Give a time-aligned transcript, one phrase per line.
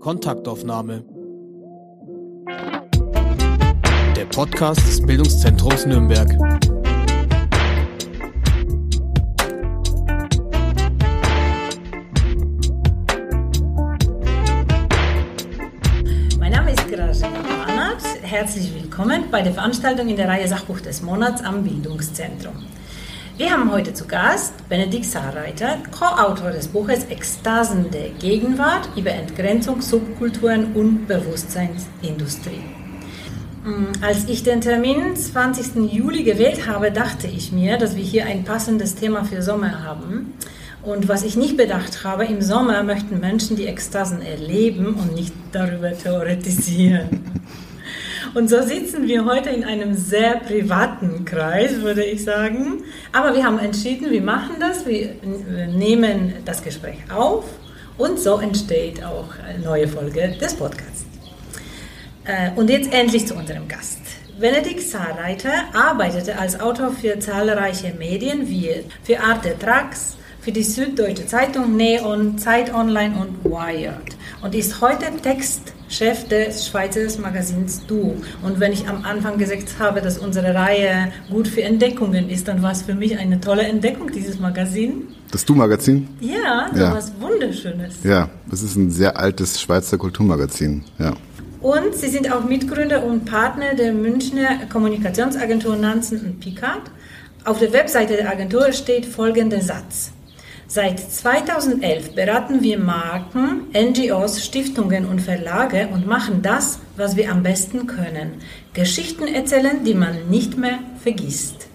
[0.00, 1.02] Kontaktaufnahme.
[4.14, 6.28] Der Podcast des Bildungszentrums Nürnberg.
[16.38, 17.30] Mein Name ist Grażyna
[17.66, 18.02] Manat.
[18.22, 22.75] Herzlich willkommen bei der Veranstaltung in der Reihe Sachbuch des Monats am Bildungszentrum.
[23.38, 29.82] Wir haben heute zu Gast Benedikt Saarreiter, Co-Autor des Buches Ekstasen der Gegenwart über Entgrenzung,
[29.82, 32.62] Subkulturen und Bewusstseinsindustrie.
[33.62, 35.92] Mm, als ich den Termin 20.
[35.92, 40.32] Juli gewählt habe, dachte ich mir, dass wir hier ein passendes Thema für Sommer haben.
[40.82, 45.34] Und was ich nicht bedacht habe, im Sommer möchten Menschen die Ekstasen erleben und nicht
[45.52, 47.35] darüber theoretisieren.
[48.36, 52.82] Und so sitzen wir heute in einem sehr privaten Kreis, würde ich sagen.
[53.10, 55.14] Aber wir haben entschieden, wir machen das, wir
[55.74, 57.44] nehmen das Gespräch auf
[57.96, 61.06] und so entsteht auch eine neue Folge des Podcasts.
[62.26, 64.00] Äh, und jetzt endlich zu unserem Gast.
[64.38, 71.26] Benedikt Saarreiter arbeitete als Autor für zahlreiche Medien wie für Arte Trax, für die Süddeutsche
[71.26, 78.16] Zeitung, Neon, Zeit Online und Wired und ist heute Text Chef des Schweizer Magazins Du.
[78.42, 82.62] Und wenn ich am Anfang gesagt habe, dass unsere Reihe gut für Entdeckungen ist, dann
[82.62, 85.08] war es für mich eine tolle Entdeckung, dieses Magazin.
[85.30, 86.08] Das Du-Magazin?
[86.20, 86.94] Ja, so ja.
[86.94, 87.96] was Wunderschönes.
[88.02, 91.14] Ja, das ist ein sehr altes Schweizer Kulturmagazin, ja.
[91.60, 96.82] Und Sie sind auch Mitgründer und Partner der Münchner Kommunikationsagentur Nansen und Picard.
[97.44, 100.12] Auf der Webseite der Agentur steht folgender Satz.
[100.68, 107.44] Seit 2011 beraten wir Marken, NGOs, Stiftungen und Verlage und machen das, was wir am
[107.44, 108.42] besten können.
[108.72, 111.68] Geschichten erzählen, die man nicht mehr vergisst.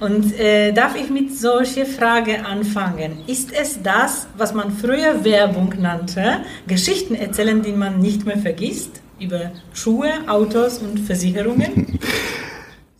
[0.00, 3.18] Und äh, darf ich mit solcher Frage anfangen?
[3.26, 9.02] Ist es das, was man früher Werbung nannte, Geschichten erzählen, die man nicht mehr vergisst?
[9.20, 11.98] Über Schuhe, Autos und Versicherungen?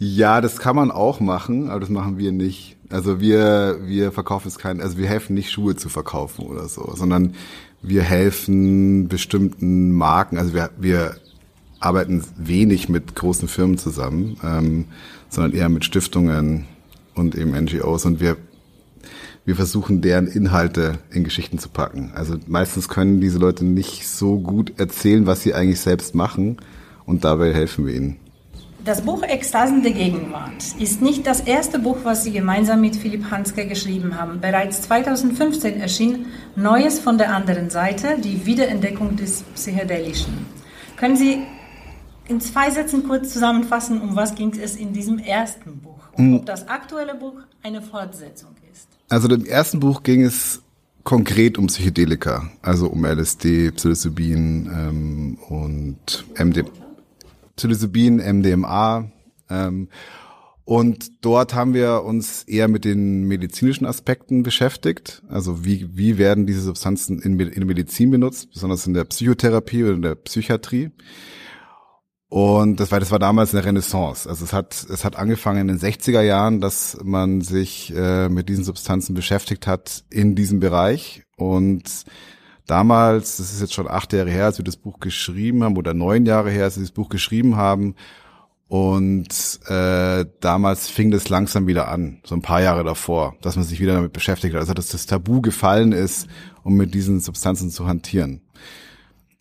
[0.03, 2.78] Ja, das kann man auch machen, aber das machen wir nicht.
[2.91, 6.93] Also wir, wir verkaufen es kein, also wir helfen nicht Schuhe zu verkaufen oder so,
[6.95, 7.34] sondern
[7.83, 11.17] wir helfen bestimmten Marken, also wir, wir
[11.78, 14.84] arbeiten wenig mit großen Firmen zusammen, ähm,
[15.28, 16.67] sondern eher mit Stiftungen
[17.15, 18.37] und eben NGOs und wir
[19.47, 22.12] wir versuchen deren Inhalte in Geschichten zu packen.
[22.15, 26.59] Also meistens können diese Leute nicht so gut erzählen, was sie eigentlich selbst machen
[27.07, 28.17] und dabei helfen wir ihnen.
[28.84, 33.30] Das Buch Ekstasen der Gegenwart ist nicht das erste Buch, was Sie gemeinsam mit Philipp
[33.30, 34.41] Hanske geschrieben haben.
[34.41, 36.26] Bereits 2015 erschien
[36.56, 40.46] Neues von der anderen Seite, die Wiederentdeckung des Psychedelischen.
[40.96, 41.42] Können Sie
[42.28, 46.47] in zwei Sätzen kurz zusammenfassen, um was ging es in diesem ersten Buch und ob
[46.47, 48.88] das aktuelle Buch eine Fortsetzung ist?
[49.10, 50.62] Also im ersten Buch ging es
[51.04, 56.79] konkret um Psychedelika, also um LSD, Psilocybin ähm, und MDMA.
[57.56, 59.11] Psilocybin, MDMA.
[59.49, 59.88] Ähm,
[60.65, 65.22] und dort haben wir uns eher mit den medizinischen Aspekten beschäftigt.
[65.28, 69.83] Also wie, wie werden diese Substanzen in, in der Medizin benutzt, besonders in der Psychotherapie
[69.83, 70.93] oder in der Psychiatrie.
[72.28, 74.28] Und das war, das war damals eine Renaissance.
[74.28, 78.49] Also es hat, es hat angefangen in den 60er Jahren, dass man sich äh, mit
[78.49, 81.25] diesen Substanzen beschäftigt hat in diesem Bereich.
[81.37, 82.05] Und
[82.70, 85.92] damals, das ist jetzt schon acht Jahre her, als wir das Buch geschrieben haben, oder
[85.92, 87.97] neun Jahre her, als wir das Buch geschrieben haben.
[88.69, 93.64] Und äh, damals fing das langsam wieder an, so ein paar Jahre davor, dass man
[93.64, 96.28] sich wieder damit beschäftigt hat, also dass das Tabu gefallen ist,
[96.62, 98.42] um mit diesen Substanzen zu hantieren.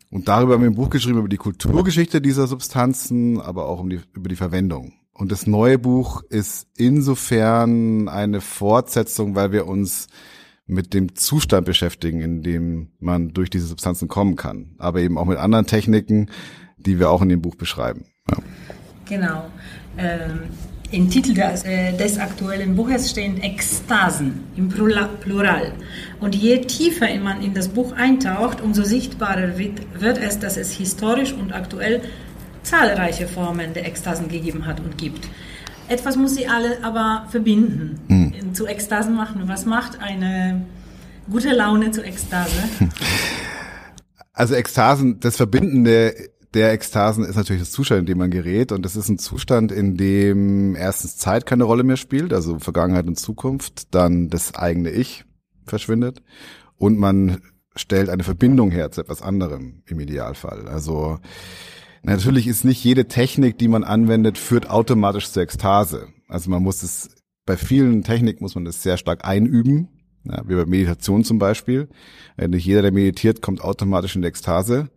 [0.09, 3.91] Und darüber haben wir ein Buch geschrieben über die Kulturgeschichte dieser Substanzen, aber auch um
[3.91, 4.94] die, über die Verwendung.
[5.13, 10.07] Und das neue Buch ist insofern eine Fortsetzung, weil wir uns
[10.69, 14.75] mit dem Zustand beschäftigen, in dem man durch diese Substanzen kommen kann.
[14.78, 16.30] Aber eben auch mit anderen Techniken,
[16.78, 18.06] die wir auch in dem Buch beschreiben.
[18.30, 18.38] Ja.
[19.06, 19.46] Genau.
[19.97, 20.44] Ähm,
[20.91, 25.74] Im Titel des, äh, des, aktuellen Buches stehen Ekstasen im Plural.
[26.19, 30.71] Und je tiefer man in das Buch eintaucht, umso sichtbarer wird, wird es, dass es
[30.71, 32.01] historisch und aktuell
[32.62, 35.27] zahlreiche Formen der Ekstasen gegeben hat und gibt.
[35.89, 38.53] Etwas muss sie alle aber verbinden, mhm.
[38.53, 39.44] zu Ekstasen machen.
[39.47, 40.65] Was macht eine
[41.30, 42.63] gute Laune zu Ekstase?
[44.31, 46.13] Also Ekstasen, das Verbindende
[46.53, 48.71] der Ekstasen ist natürlich das Zustand, in dem man gerät.
[48.71, 53.06] Und das ist ein Zustand, in dem erstens Zeit keine Rolle mehr spielt, also Vergangenheit
[53.07, 55.25] und Zukunft, dann das eigene Ich
[55.65, 56.24] verschwindet
[56.77, 57.42] und man
[57.75, 60.69] stellt eine Verbindung her zu etwas anderem im Idealfall.
[60.69, 61.19] Also
[62.04, 66.07] Natürlich ist nicht jede Technik, die man anwendet, führt automatisch zur Ekstase.
[66.28, 67.10] Also man muss es
[67.46, 69.90] bei vielen Techniken muss man das sehr stark einüben,
[70.24, 71.90] ja, wie bei Meditation zum Beispiel.
[72.38, 74.90] Nicht jeder, der meditiert, kommt automatisch in die Ekstase.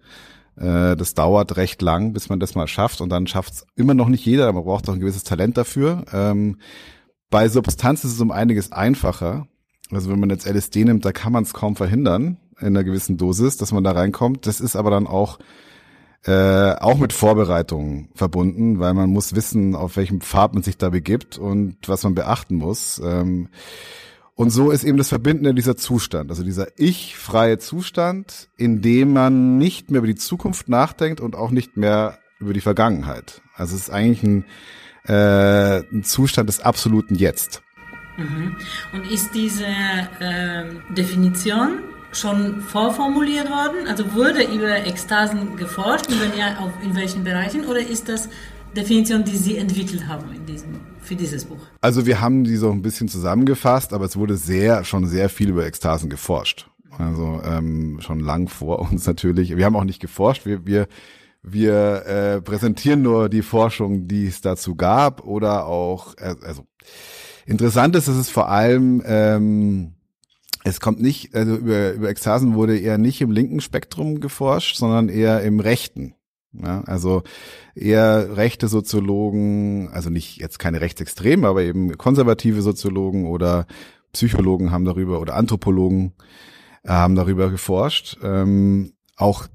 [0.57, 3.95] Äh, das dauert recht lang, bis man das mal schafft und dann schafft es immer
[3.95, 6.05] noch nicht jeder, man braucht auch ein gewisses Talent dafür.
[6.13, 6.59] Ähm,
[7.31, 9.47] bei Substanzen ist es um einiges einfacher.
[9.91, 13.17] Also wenn man jetzt LSD nimmt, da kann man es kaum verhindern in einer gewissen
[13.17, 14.47] Dosis, dass man da reinkommt.
[14.47, 15.39] Das ist aber dann auch
[16.25, 20.91] äh, auch mit Vorbereitungen verbunden, weil man muss wissen, auf welchem Pfad man sich da
[20.91, 23.01] begibt und was man beachten muss.
[23.05, 23.49] Ähm,
[24.35, 29.59] und so ist eben das Verbindende dieser Zustand, also dieser ich-freie Zustand, in dem man
[29.59, 33.43] nicht mehr über die Zukunft nachdenkt und auch nicht mehr über die Vergangenheit.
[33.55, 34.45] Also es ist eigentlich ein,
[35.07, 37.63] äh, ein Zustand des absoluten Jetzt.
[38.17, 38.57] Mhm.
[38.93, 40.65] Und ist diese äh,
[40.95, 41.81] Definition
[42.13, 43.89] schon vorformuliert worden?
[43.89, 47.65] Also wurde über Ekstasen geforscht und wenn ja, auf, in welchen Bereichen?
[47.65, 48.29] Oder ist das
[48.77, 51.61] Definition, die Sie entwickelt haben in diesem, für dieses Buch?
[51.81, 55.51] Also wir haben die so ein bisschen zusammengefasst, aber es wurde sehr, schon sehr viel
[55.51, 56.69] über Ekstasen geforscht.
[56.99, 59.57] Also ähm, schon lang vor uns natürlich.
[59.57, 60.45] Wir haben auch nicht geforscht.
[60.45, 60.89] Wir, wir,
[61.43, 66.67] wir äh, präsentieren nur die Forschung, die es dazu gab oder auch, äh, also
[67.47, 69.95] interessant ist, dass es vor allem ähm,
[70.65, 75.09] es kommt nicht, also über, über Ekstasen wurde eher nicht im linken Spektrum geforscht, sondern
[75.09, 76.15] eher im rechten.
[76.53, 77.23] Ja, also
[77.75, 83.67] eher rechte Soziologen, also nicht jetzt keine Rechtsextremen, aber eben konservative Soziologen oder
[84.13, 86.13] Psychologen haben darüber oder Anthropologen
[86.83, 88.19] äh, haben darüber geforscht.
[88.23, 89.47] Ähm, auch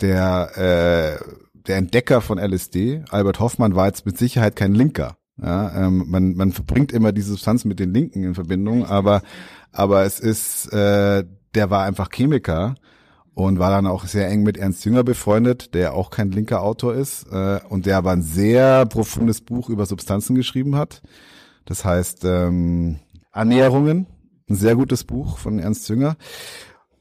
[0.00, 5.18] der, äh, der Entdecker von LSD, Albert Hoffmann, war jetzt mit Sicherheit kein Linker.
[5.40, 9.22] Ja, ähm, man, man verbringt immer diese Substanz mit den Linken in Verbindung, aber,
[9.70, 11.24] aber es ist, äh,
[11.54, 12.74] der war einfach Chemiker
[13.34, 16.94] und war dann auch sehr eng mit Ernst Jünger befreundet, der auch kein linker Autor
[16.94, 21.02] ist äh, und der aber ein sehr profundes Buch über Substanzen geschrieben hat.
[21.66, 23.00] Das heißt ähm,
[23.32, 24.06] Annäherungen,
[24.48, 26.16] ein sehr gutes Buch von Ernst Jünger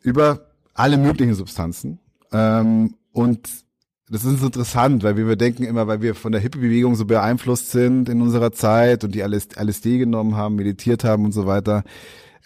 [0.02, 2.00] über alle möglichen Substanzen.
[2.34, 3.64] Ähm, und
[4.10, 8.07] das ist interessant, weil wir denken immer, weil wir von der Hippie-Bewegung so beeinflusst sind
[8.07, 11.84] in unserer Zeit und die LSD genommen haben, meditiert haben und so weiter.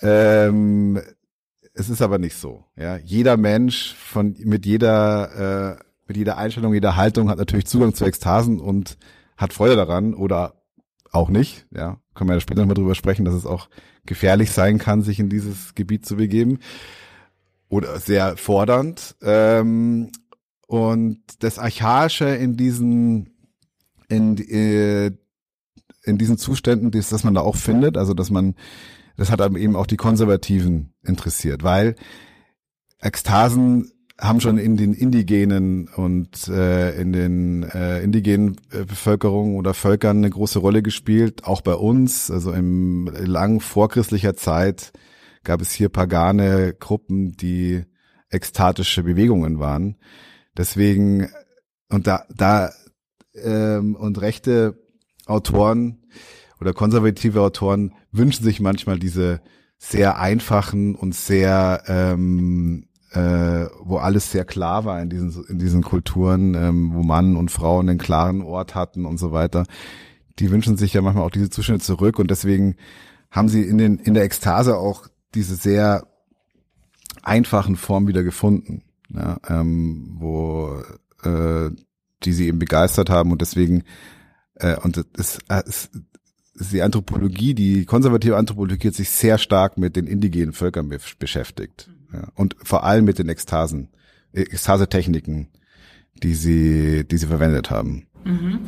[0.01, 1.01] Ähm,
[1.73, 2.63] es ist aber nicht so.
[2.77, 7.93] Ja, jeder Mensch von mit jeder äh, mit jeder Einstellung, jeder Haltung hat natürlich Zugang
[7.93, 8.97] zu Ekstasen und
[9.37, 10.55] hat Freude daran oder
[11.11, 11.67] auch nicht.
[11.71, 13.69] Ja, können wir ja später nochmal drüber sprechen, dass es auch
[14.05, 16.59] gefährlich sein kann, sich in dieses Gebiet zu begeben
[17.69, 19.15] oder sehr fordernd.
[19.21, 20.11] Ähm,
[20.69, 23.31] und das Archaische in diesen
[24.07, 25.07] in, äh,
[26.03, 28.53] in diesen Zuständen, das, dass man da auch findet, also dass man
[29.17, 31.95] das hat eben auch die Konservativen interessiert, weil
[33.01, 39.73] Ekstasen haben schon in den indigenen und äh, in den äh, indigenen äh, Bevölkerungen oder
[39.73, 42.29] Völkern eine große Rolle gespielt, auch bei uns.
[42.29, 44.93] Also im lang vorchristlicher Zeit
[45.43, 47.85] gab es hier pagane Gruppen, die
[48.29, 49.95] ekstatische Bewegungen waren.
[50.57, 51.29] Deswegen
[51.89, 52.71] und da da
[53.33, 54.77] ähm, und rechte
[55.25, 56.03] Autoren
[56.59, 59.41] oder konservative Autoren wünschen sich manchmal diese
[59.77, 65.81] sehr einfachen und sehr ähm, äh, wo alles sehr klar war in diesen in diesen
[65.81, 69.65] Kulturen, ähm, wo Mann und Frau einen klaren Ort hatten und so weiter.
[70.37, 72.75] Die wünschen sich ja manchmal auch diese Zustände zurück und deswegen
[73.31, 76.07] haben sie in den in der Ekstase auch diese sehr
[77.23, 80.81] einfachen Formen wieder gefunden, ja, ähm, wo
[81.23, 81.71] äh,
[82.23, 83.83] die sie eben begeistert haben und deswegen
[84.55, 85.89] äh, und es, es
[86.59, 91.89] die Anthropologie, die konservative Anthropologie hat sich sehr stark mit den indigenen Völkern be beschäftigt.
[92.13, 93.89] Ja, und vor allem mit den Ekstasen,
[94.33, 95.47] Ekstase-Techniken,
[96.21, 98.07] die sie, die sie verwendet haben.
[98.25, 98.59] Mhm.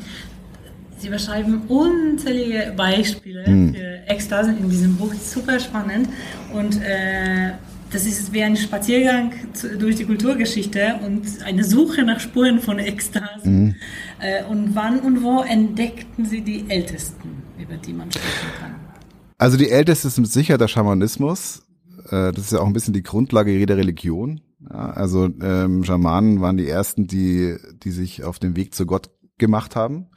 [1.00, 3.74] Sie beschreiben unzählige Beispiele mhm.
[3.74, 6.07] für Ekstasen in diesem Buch, super spannend.
[6.53, 7.53] Und äh,
[7.91, 9.33] das ist wie ein Spaziergang
[9.79, 13.63] durch die Kulturgeschichte und eine Suche nach Spuren von Ekstasen.
[13.63, 13.75] Mhm.
[14.19, 17.41] Äh, und wann und wo entdeckten Sie die ältesten?
[17.62, 18.75] über die man sprechen kann?
[19.38, 21.63] Also die älteste ist mit Sicherheit der Schamanismus.
[22.10, 24.41] Äh, das ist ja auch ein bisschen die Grundlage jeder Religion.
[24.67, 29.75] also ähm, Schamanen waren die ersten, die, die sich auf den Weg zu Gott gemacht
[29.75, 30.07] haben.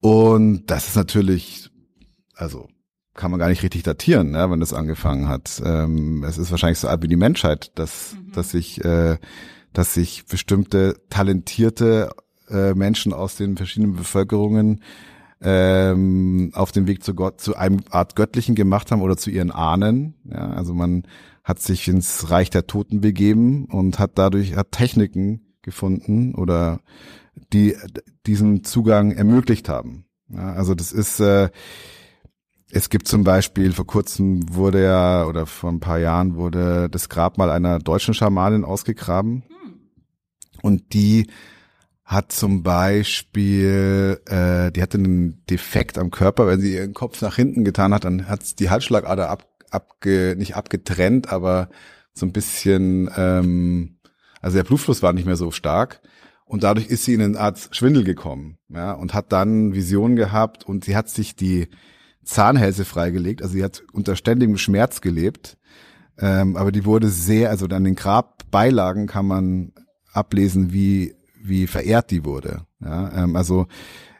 [0.00, 1.70] Und das ist natürlich,
[2.34, 2.68] also
[3.14, 5.62] kann man gar nicht richtig datieren, ne, wenn das angefangen hat.
[5.64, 8.32] Ähm, es ist wahrscheinlich so alt wie die Menschheit, dass, mhm.
[8.32, 9.18] dass sich, äh,
[9.72, 12.10] dass sich bestimmte talentierte
[12.48, 14.80] äh, Menschen aus den verschiedenen Bevölkerungen
[15.42, 19.50] ähm, auf dem Weg zu Gott, zu einem Art Göttlichen gemacht haben oder zu ihren
[19.50, 20.14] Ahnen.
[20.24, 21.02] Ja, also man
[21.44, 26.80] hat sich ins Reich der Toten begeben und hat dadurch hat Techniken gefunden oder
[27.52, 27.76] die
[28.26, 30.04] diesen Zugang ermöglicht haben.
[30.28, 31.50] Ja, also das ist äh,
[32.74, 37.10] es gibt zum Beispiel, vor kurzem wurde ja, oder vor ein paar Jahren wurde das
[37.10, 39.42] Grabmal einer deutschen Schamanin ausgegraben.
[40.62, 41.26] Und die
[42.02, 47.36] hat zum Beispiel, äh, die hatte einen Defekt am Körper, wenn sie ihren Kopf nach
[47.36, 51.68] hinten getan hat, dann hat die Halsschlagader ab, abge, nicht abgetrennt, aber
[52.14, 53.98] so ein bisschen, ähm,
[54.40, 56.00] also der Blutfluss war nicht mehr so stark.
[56.46, 60.64] Und dadurch ist sie in eine Art Schwindel gekommen, ja, und hat dann Visionen gehabt
[60.64, 61.68] und sie hat sich die
[62.24, 65.56] Zahnhälse freigelegt, also sie hat unter ständigem Schmerz gelebt,
[66.18, 69.72] ähm, aber die wurde sehr, also an den Grabbeilagen kann man
[70.12, 72.66] ablesen, wie wie verehrt die wurde.
[72.80, 73.66] Ja, ähm, also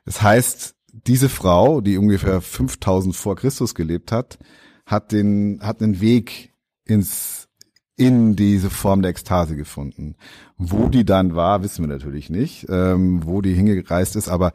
[0.05, 4.39] es heißt, diese Frau, die ungefähr 5000 vor Christus gelebt hat,
[4.85, 6.53] hat den hat einen Weg
[6.85, 7.49] ins
[7.97, 10.17] in diese Form der Ekstase gefunden.
[10.57, 14.53] Wo die dann war, wissen wir natürlich nicht, ähm, wo die hingereist ist, aber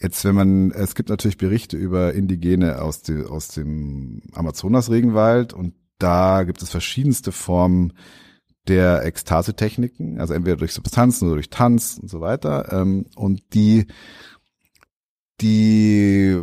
[0.00, 5.74] Jetzt, wenn man, es gibt natürlich Berichte über Indigene aus, de, aus dem Amazonas-Regenwald und
[5.98, 7.92] da gibt es verschiedenste Formen
[8.66, 12.72] der Ekstase-Techniken, also entweder durch Substanzen oder durch Tanz und so weiter.
[12.72, 13.86] Ähm, und die,
[15.40, 16.42] die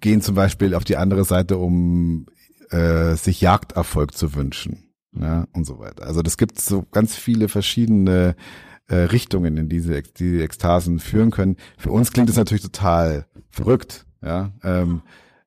[0.00, 2.26] gehen zum Beispiel auf die andere Seite, um
[2.70, 4.90] äh, sich Jagderfolg zu wünschen.
[5.14, 6.04] Ja, und so weiter.
[6.06, 8.34] Also das gibt so ganz viele verschiedene
[8.88, 11.56] äh, Richtungen, in diese die Ekstasen führen können.
[11.78, 14.52] Für uns klingt es natürlich total verrückt, ja.
[14.62, 15.02] Ähm,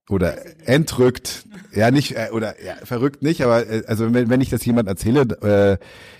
[0.07, 4.49] oder entrückt, ja nicht äh, oder ja, verrückt nicht, aber äh, also wenn, wenn ich
[4.49, 5.77] das jemand erzähle, äh,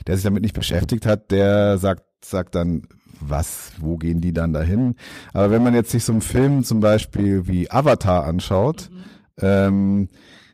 [0.07, 2.87] der sich damit nicht beschäftigt hat, der sagt sagt dann
[3.19, 4.95] was, wo gehen die dann dahin?
[5.33, 9.03] Aber wenn man jetzt sich so einen Film zum Beispiel wie Avatar anschaut, mhm.
[9.41, 10.07] ähm,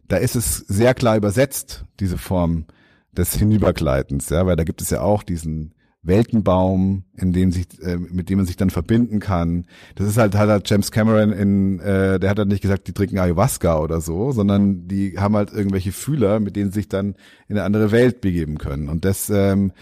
[0.07, 2.65] da ist es sehr klar übersetzt diese Form
[3.13, 7.97] des Hinübergleitens, ja, weil da gibt es ja auch diesen Weltenbaum, in dem sich, äh,
[7.97, 9.65] mit dem man sich dann verbinden kann.
[9.95, 12.93] Das ist halt, hat halt James Cameron in, äh, der hat halt nicht gesagt, die
[12.93, 17.15] trinken Ayahuasca oder so, sondern die haben halt irgendwelche Fühler, mit denen sie sich dann
[17.47, 18.89] in eine andere Welt begeben können.
[18.89, 19.73] Und das ähm,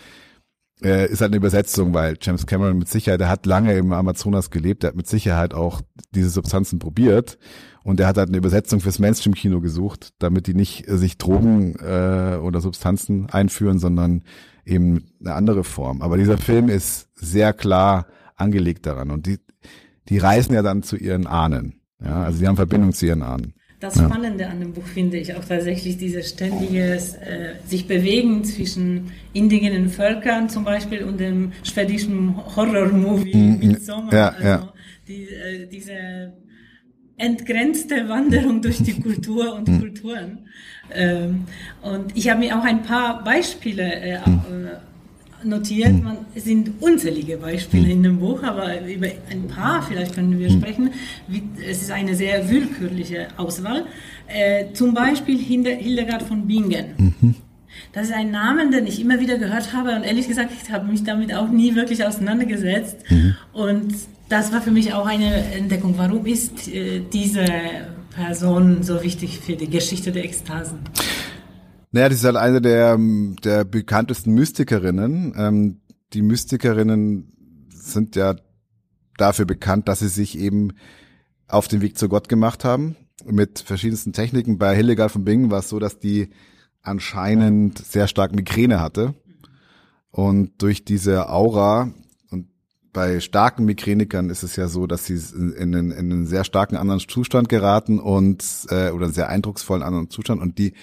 [0.83, 4.49] äh, ist halt eine Übersetzung, weil James Cameron mit Sicherheit, der hat lange im Amazonas
[4.49, 5.81] gelebt, der hat mit Sicherheit auch
[6.13, 7.37] diese Substanzen probiert
[7.83, 11.75] und der hat halt eine Übersetzung fürs Mainstream-Kino gesucht, damit die nicht äh, sich Drogen
[11.75, 14.23] äh, oder Substanzen einführen, sondern
[14.69, 16.01] eben eine andere Form.
[16.01, 19.37] Aber dieser Film ist sehr klar angelegt daran und die,
[20.07, 21.81] die reisen ja dann zu ihren Ahnen.
[22.03, 23.53] Ja, also sie haben Verbindung zu ihren Ahnen.
[23.79, 29.11] Das Spannende an dem Buch finde ich auch tatsächlich dieses ständiges äh, sich bewegen zwischen
[29.31, 34.13] indigenen Völkern zum Beispiel und dem schwedischen Horror-Movie mm, Midsommar.
[34.13, 34.73] Ja, also ja.
[35.07, 36.33] Die, äh, diese
[37.15, 39.79] entgrenzte Wanderung durch die Kultur und mm.
[39.79, 40.39] Kulturen.
[40.93, 41.45] Ähm,
[41.81, 44.41] und ich habe mir auch ein paar Beispiele äh, hm.
[45.43, 46.03] äh, notiert.
[46.03, 47.91] Man, es sind unzählige Beispiele hm.
[47.91, 50.59] in dem Buch, aber über ein paar vielleicht können wir hm.
[50.59, 50.89] sprechen.
[51.27, 53.85] Wie, es ist eine sehr willkürliche Auswahl.
[54.27, 56.85] Äh, zum Beispiel Hildegard von Bingen.
[56.97, 57.35] Mhm.
[57.93, 60.85] Das ist ein Name, den ich immer wieder gehört habe und ehrlich gesagt, ich habe
[60.87, 62.97] mich damit auch nie wirklich auseinandergesetzt.
[63.09, 63.35] Mhm.
[63.53, 63.95] Und
[64.27, 65.95] das war für mich auch eine Entdeckung.
[65.97, 67.45] Warum ist äh, diese
[68.13, 70.79] Person so wichtig für die Geschichte der Ekstasen?
[71.91, 72.97] Naja, das ist halt eine der,
[73.43, 75.33] der bekanntesten Mystikerinnen.
[75.35, 75.81] Ähm,
[76.13, 78.35] die Mystikerinnen sind ja
[79.17, 80.73] dafür bekannt, dass sie sich eben
[81.47, 84.57] auf den Weg zu Gott gemacht haben mit verschiedensten Techniken.
[84.57, 86.29] Bei Hildegard von Bingen war es so, dass die
[86.81, 89.15] anscheinend sehr stark Migräne hatte
[90.11, 91.91] und durch diese Aura
[92.91, 96.75] bei starken Migränikern ist es ja so, dass sie in, in, in einen sehr starken
[96.75, 100.73] anderen Zustand geraten und äh, oder einen sehr eindrucksvollen anderen Zustand und die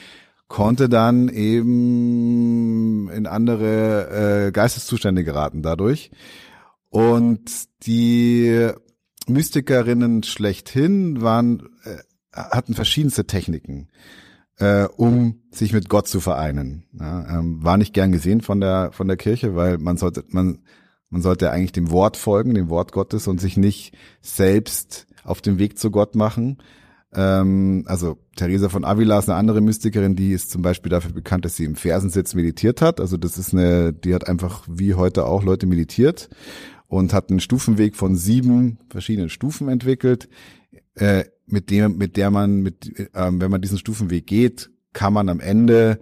[0.49, 6.11] konnte dann eben in andere äh, Geisteszustände geraten dadurch.
[6.89, 7.51] Und
[7.83, 8.71] die
[9.27, 11.97] Mystikerinnen schlechthin waren, äh,
[12.33, 13.89] hatten verschiedenste Techniken,
[14.59, 16.85] äh, um sich mit Gott zu vereinen.
[16.93, 20.61] Ja, ähm, war nicht gern gesehen von der von der Kirche, weil man sollte man
[21.11, 25.59] man sollte eigentlich dem Wort folgen, dem Wort Gottes und sich nicht selbst auf den
[25.59, 26.59] Weg zu Gott machen.
[27.13, 31.45] Ähm, also Teresa von Avila ist eine andere Mystikerin, die ist zum Beispiel dafür bekannt,
[31.45, 33.01] dass sie im Fersensitz meditiert hat.
[33.01, 36.29] Also das ist eine, die hat einfach wie heute auch Leute meditiert
[36.89, 40.29] und hat einen Stufenweg von sieben verschiedenen Stufen entwickelt,
[40.95, 45.29] äh, mit dem, mit der man, mit, äh, wenn man diesen Stufenweg geht, kann man
[45.29, 46.01] am Ende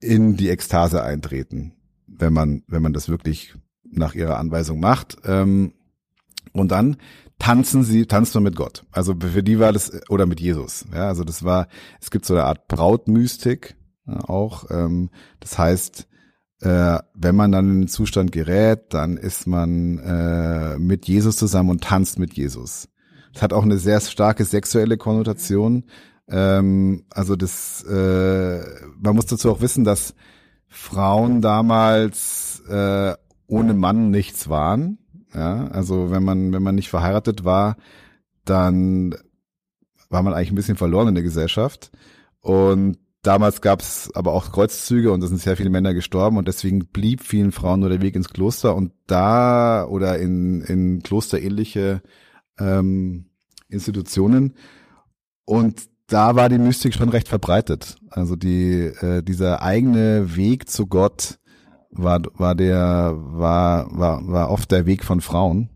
[0.00, 1.74] in die Ekstase eintreten,
[2.06, 3.54] wenn man, wenn man das wirklich
[3.90, 5.16] nach ihrer Anweisung macht.
[5.24, 5.72] Ähm,
[6.52, 6.96] und dann
[7.38, 8.84] tanzen sie, tanzt man mit Gott.
[8.90, 10.84] Also für die war das, oder mit Jesus.
[10.92, 11.68] Ja, also das war,
[12.00, 13.76] es gibt so eine Art Brautmystik
[14.06, 14.70] ja, auch.
[14.70, 16.08] Ähm, das heißt,
[16.60, 21.70] äh, wenn man dann in den Zustand gerät, dann ist man äh, mit Jesus zusammen
[21.70, 22.88] und tanzt mit Jesus.
[23.32, 25.84] Das hat auch eine sehr starke sexuelle Konnotation,
[26.30, 28.60] Ähm, also das, äh,
[29.00, 30.14] man muss dazu auch wissen, dass
[30.68, 33.14] Frauen damals äh,
[33.48, 34.98] ohne Mann nichts waren.
[35.34, 37.76] Ja, also wenn man wenn man nicht verheiratet war,
[38.44, 39.14] dann
[40.08, 41.90] war man eigentlich ein bisschen verloren in der Gesellschaft.
[42.40, 46.48] Und damals gab es aber auch Kreuzzüge und es sind sehr viele Männer gestorben und
[46.48, 52.00] deswegen blieb vielen Frauen nur der Weg ins Kloster und da oder in, in klosterähnliche
[52.58, 53.26] ähm,
[53.68, 54.54] Institutionen.
[55.44, 57.96] Und da war die Mystik schon recht verbreitet.
[58.08, 61.38] Also die, äh, dieser eigene Weg zu Gott
[61.90, 65.70] war, war der, war, war, war oft der Weg von Frauen.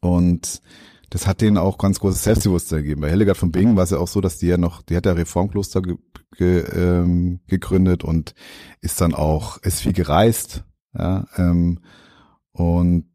[0.00, 0.62] Und
[1.10, 3.02] das hat denen auch ganz großes Selbstbewusstsein gegeben.
[3.02, 5.06] Bei Hildegard von Bingen war es ja auch so, dass die ja noch, die hat
[5.06, 5.96] ja Reformkloster ge,
[6.36, 8.34] ge, ähm, gegründet und
[8.80, 10.64] ist dann auch, ist viel gereist,
[10.96, 11.80] ja, ähm,
[12.52, 13.06] und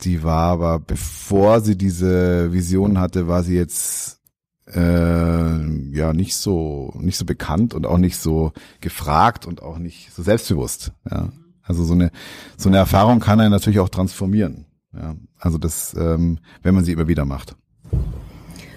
[0.00, 4.20] die war aber, bevor sie diese Vision hatte, war sie jetzt
[4.66, 10.12] äh, ja nicht so nicht so bekannt und auch nicht so gefragt und auch nicht
[10.12, 10.92] so selbstbewusst.
[11.10, 11.32] Ja.
[11.64, 12.10] Also so eine
[12.56, 14.66] so eine Erfahrung kann einen natürlich auch transformieren.
[14.94, 17.56] Ja, also das, ähm, wenn man sie immer wieder macht.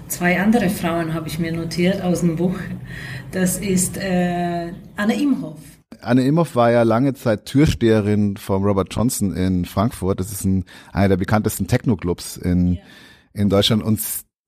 [0.08, 2.58] Zwei andere Frauen habe ich mir notiert aus dem Buch.
[3.32, 5.60] Das ist äh, Anne Imhoff.
[6.01, 10.20] Anne Imhoff war ja lange Zeit Türsteherin von Robert Johnson in Frankfurt.
[10.20, 12.82] Das ist ein, einer der bekanntesten Techno-Clubs in, ja.
[13.34, 13.84] in Deutschland.
[13.84, 14.00] Und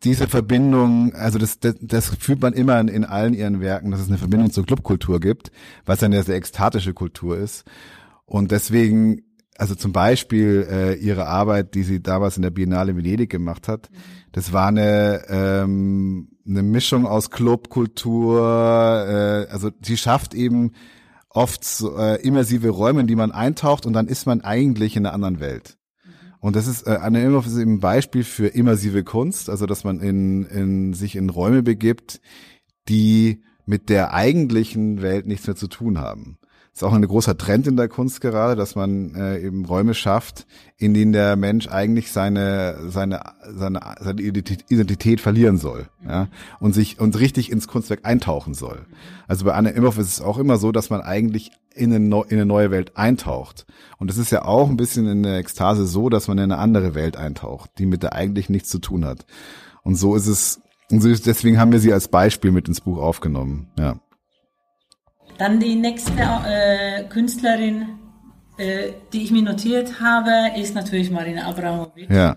[0.03, 3.99] diese Verbindung, also das, das, das fühlt man immer in, in allen ihren Werken, dass
[3.99, 5.51] es eine Verbindung zur Clubkultur gibt,
[5.85, 7.65] was eine sehr ekstatische Kultur ist.
[8.29, 9.23] Und deswegen
[9.59, 13.89] also zum Beispiel äh, ihre Arbeit, die sie damals in der Biennale Venedig gemacht hat,
[14.31, 20.71] das war eine, ähm, eine Mischung aus Clubkultur, äh, also sie schafft eben
[21.29, 25.05] oft so, äh, immersive Räume, in die man eintaucht und dann ist man eigentlich in
[25.05, 25.77] einer anderen Welt.
[26.39, 29.99] Und das ist äh, eine ist eben ein Beispiel für immersive Kunst, also dass man
[29.99, 32.21] in, in sich in Räume begibt,
[32.87, 36.38] die mit der eigentlichen Welt nichts mehr zu tun haben
[36.79, 40.47] ist auch ein großer Trend in der Kunst gerade, dass man äh, eben Räume schafft,
[40.77, 43.19] in denen der Mensch eigentlich seine seine
[43.53, 46.29] seine, seine Identität verlieren soll, ja,
[46.61, 48.85] und sich und richtig ins Kunstwerk eintauchen soll.
[49.27, 52.37] Also bei Anne Imhoff ist es auch immer so, dass man eigentlich in eine, in
[52.37, 53.65] eine neue Welt eintaucht.
[53.97, 56.59] Und es ist ja auch ein bisschen in der Ekstase so, dass man in eine
[56.59, 59.25] andere Welt eintaucht, die mit der eigentlich nichts zu tun hat.
[59.83, 63.67] Und so ist es, und deswegen haben wir sie als Beispiel mit ins Buch aufgenommen,
[63.77, 63.99] ja.
[65.39, 67.87] Dann die nächste äh, Künstlerin,
[68.57, 72.11] äh, die ich mir notiert habe, ist natürlich Marina Abramovic.
[72.11, 72.35] Ja.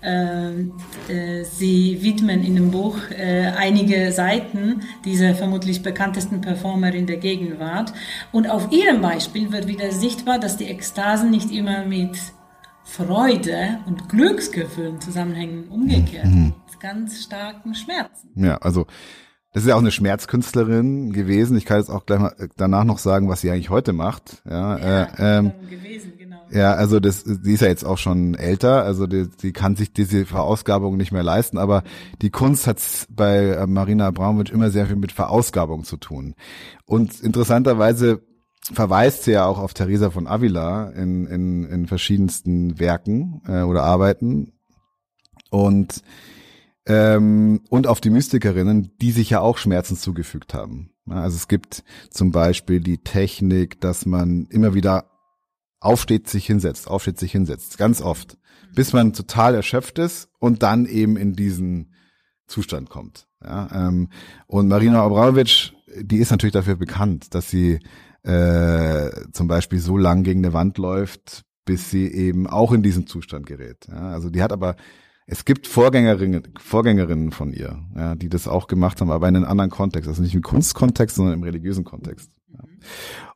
[0.00, 0.74] Ähm,
[1.08, 7.92] äh, sie widmen in dem Buch äh, einige Seiten dieser vermutlich bekanntesten Performerin der Gegenwart.
[8.30, 12.16] Und auf ihrem Beispiel wird wieder sichtbar, dass die Ekstasen nicht immer mit
[12.84, 16.54] Freude und Glücksgefühlen zusammenhängen, umgekehrt, mhm.
[16.70, 18.30] mit ganz starken Schmerzen.
[18.36, 18.86] Ja, also
[19.52, 21.56] das ist ja auch eine Schmerzkünstlerin gewesen.
[21.56, 24.42] Ich kann jetzt auch gleich mal äh, danach noch sagen, was sie eigentlich heute macht.
[24.48, 26.36] Ja, ja äh, ähm, gewesen, genau.
[26.50, 29.92] Ja, also das, die ist ja jetzt auch schon älter, also die, die kann sich
[29.92, 31.82] diese Verausgabung nicht mehr leisten, aber
[32.22, 32.80] die Kunst hat
[33.10, 36.34] bei äh, Marina Abramovic immer sehr viel mit Verausgabung zu tun.
[36.84, 38.22] Und interessanterweise
[38.72, 43.84] verweist sie ja auch auf Teresa von Avila in, in, in verschiedensten Werken äh, oder
[43.84, 44.52] Arbeiten.
[45.50, 46.02] Und
[46.88, 50.90] ähm, und auf die Mystikerinnen, die sich ja auch Schmerzen zugefügt haben.
[51.08, 55.10] Also es gibt zum Beispiel die Technik, dass man immer wieder
[55.80, 58.36] aufsteht, sich hinsetzt, aufsteht, sich hinsetzt, ganz oft,
[58.74, 61.94] bis man total erschöpft ist und dann eben in diesen
[62.46, 63.28] Zustand kommt.
[63.44, 64.08] Ja, ähm,
[64.46, 67.78] und Marina Abramovic, die ist natürlich dafür bekannt, dass sie
[68.22, 73.06] äh, zum Beispiel so lang gegen eine Wand läuft, bis sie eben auch in diesen
[73.06, 73.86] Zustand gerät.
[73.88, 74.74] Ja, also die hat aber
[75.30, 79.44] es gibt Vorgängerinnen, Vorgängerinnen von ihr, ja, die das auch gemacht haben, aber in einem
[79.44, 80.08] anderen Kontext.
[80.08, 82.30] Also nicht im Kunstkontext, sondern im religiösen Kontext.
[82.50, 82.60] Ja.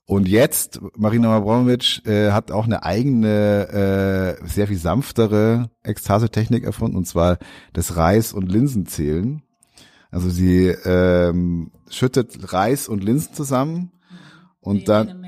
[0.06, 6.96] Und jetzt, Marina Abramovic äh, hat auch eine eigene, äh, sehr viel sanftere Ekstasetechnik erfunden,
[6.96, 7.36] und zwar
[7.74, 9.42] das Reis- und Linsenzählen.
[10.10, 13.92] Also sie ähm, schüttet Reis und Linsen zusammen
[14.60, 15.26] und wie dann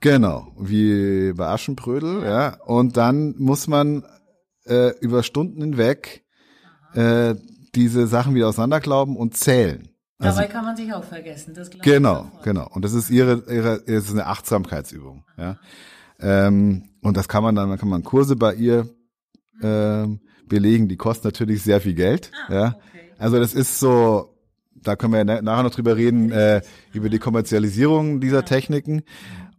[0.00, 2.56] genau wie bei Aschenbrödel, ja.
[2.64, 4.04] Und dann muss man
[4.66, 6.24] äh, über Stunden hinweg
[6.94, 7.34] äh,
[7.74, 9.88] diese Sachen wieder auseinanderglauben und zählen.
[10.18, 11.54] Also, Dabei kann man sich auch vergessen.
[11.54, 12.68] Das genau, genau.
[12.70, 15.24] Und das ist ihre, ihre, es ist eine Achtsamkeitsübung.
[15.36, 15.58] Ja.
[16.20, 18.88] Ähm, und das kann man dann, dann kann man Kurse bei ihr
[19.62, 20.88] ähm, belegen.
[20.88, 22.30] Die kosten natürlich sehr viel Geld.
[22.46, 22.66] Ah, ja.
[22.68, 23.12] Okay.
[23.18, 24.36] Also das ist so,
[24.74, 29.02] da können wir ja nachher noch drüber reden, äh, über die Kommerzialisierung dieser Techniken.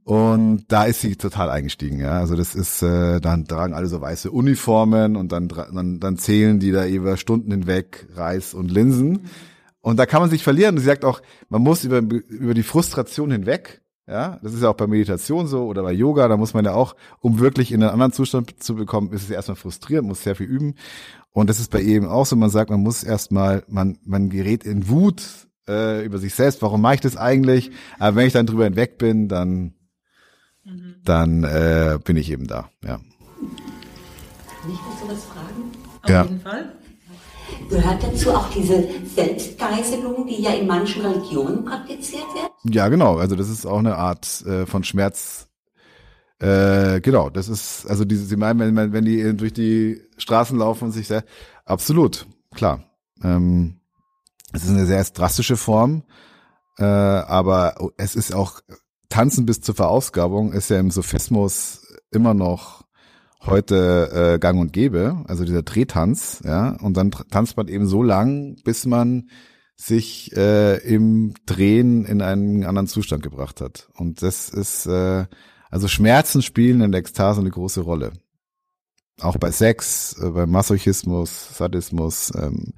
[0.04, 2.20] Und da ist sie total eingestiegen, ja.
[2.20, 6.60] Also das ist, äh, dann tragen alle so weiße Uniformen und dann, dann, dann zählen
[6.60, 9.30] die da über Stunden hinweg Reis und Linsen.
[9.80, 10.78] Und da kann man sich verlieren.
[10.78, 13.82] Sie sagt auch, man muss über, über die Frustration hinweg.
[14.06, 16.74] Ja, das ist ja auch bei Meditation so oder bei Yoga, da muss man ja
[16.74, 20.36] auch, um wirklich in einen anderen Zustand zu bekommen, ist es erstmal frustrierend, muss sehr
[20.36, 20.76] viel üben.
[21.32, 24.66] Und das ist bei eben auch so, man sagt, man muss erstmal, man, man gerät
[24.66, 25.24] in Wut
[25.70, 27.72] äh, über sich selbst, warum mache ich das eigentlich?
[27.98, 29.74] Aber wenn ich dann drüber hinweg bin, dann,
[30.64, 30.96] mhm.
[31.04, 32.98] dann äh, bin ich eben da, ja.
[32.98, 35.72] Kann ich dazu was fragen?
[36.02, 36.24] Auf ja.
[36.24, 36.74] jeden Fall.
[37.70, 42.52] Gehört dazu auch diese Selbstgeißelung, die ja in manchen Religionen praktiziert wird?
[42.74, 43.18] Ja, genau.
[43.18, 45.48] Also das ist auch eine Art äh, von Schmerz.
[46.40, 50.86] Äh, genau, das ist, also diese, Sie meinen, wenn, wenn die durch die Straßen laufen
[50.86, 51.24] und sich sehr,
[51.66, 52.84] absolut, klar.
[53.24, 53.80] Ähm,
[54.52, 56.04] es ist eine sehr drastische Form,
[56.78, 58.62] äh, aber es ist auch
[59.10, 62.84] Tanzen bis zur Verausgabung ist ja im Sophismus immer noch
[63.46, 68.02] heute äh, gang und gäbe, also dieser Drehtanz, ja, und dann tanzt man eben so
[68.02, 69.30] lang, bis man
[69.76, 73.90] sich äh, im Drehen in einen anderen Zustand gebracht hat.
[73.96, 75.26] Und das ist, äh,
[75.70, 78.14] also Schmerzen spielen in der Ekstase eine große Rolle.
[79.20, 82.32] Auch bei Sex, äh, bei Masochismus, Sadismus.
[82.36, 82.74] Ähm,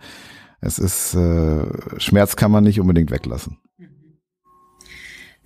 [0.62, 3.58] es ist, äh, Schmerz kann man nicht unbedingt weglassen.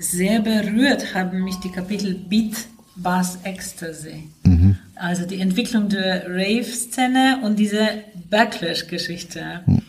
[0.01, 2.55] Sehr berührt haben mich die Kapitel Beat,
[2.95, 4.29] Bass, Ecstasy.
[4.43, 4.77] Mhm.
[4.95, 9.61] Also die Entwicklung der Rave-Szene und diese Backlash-Geschichte.
[9.65, 9.81] Mhm.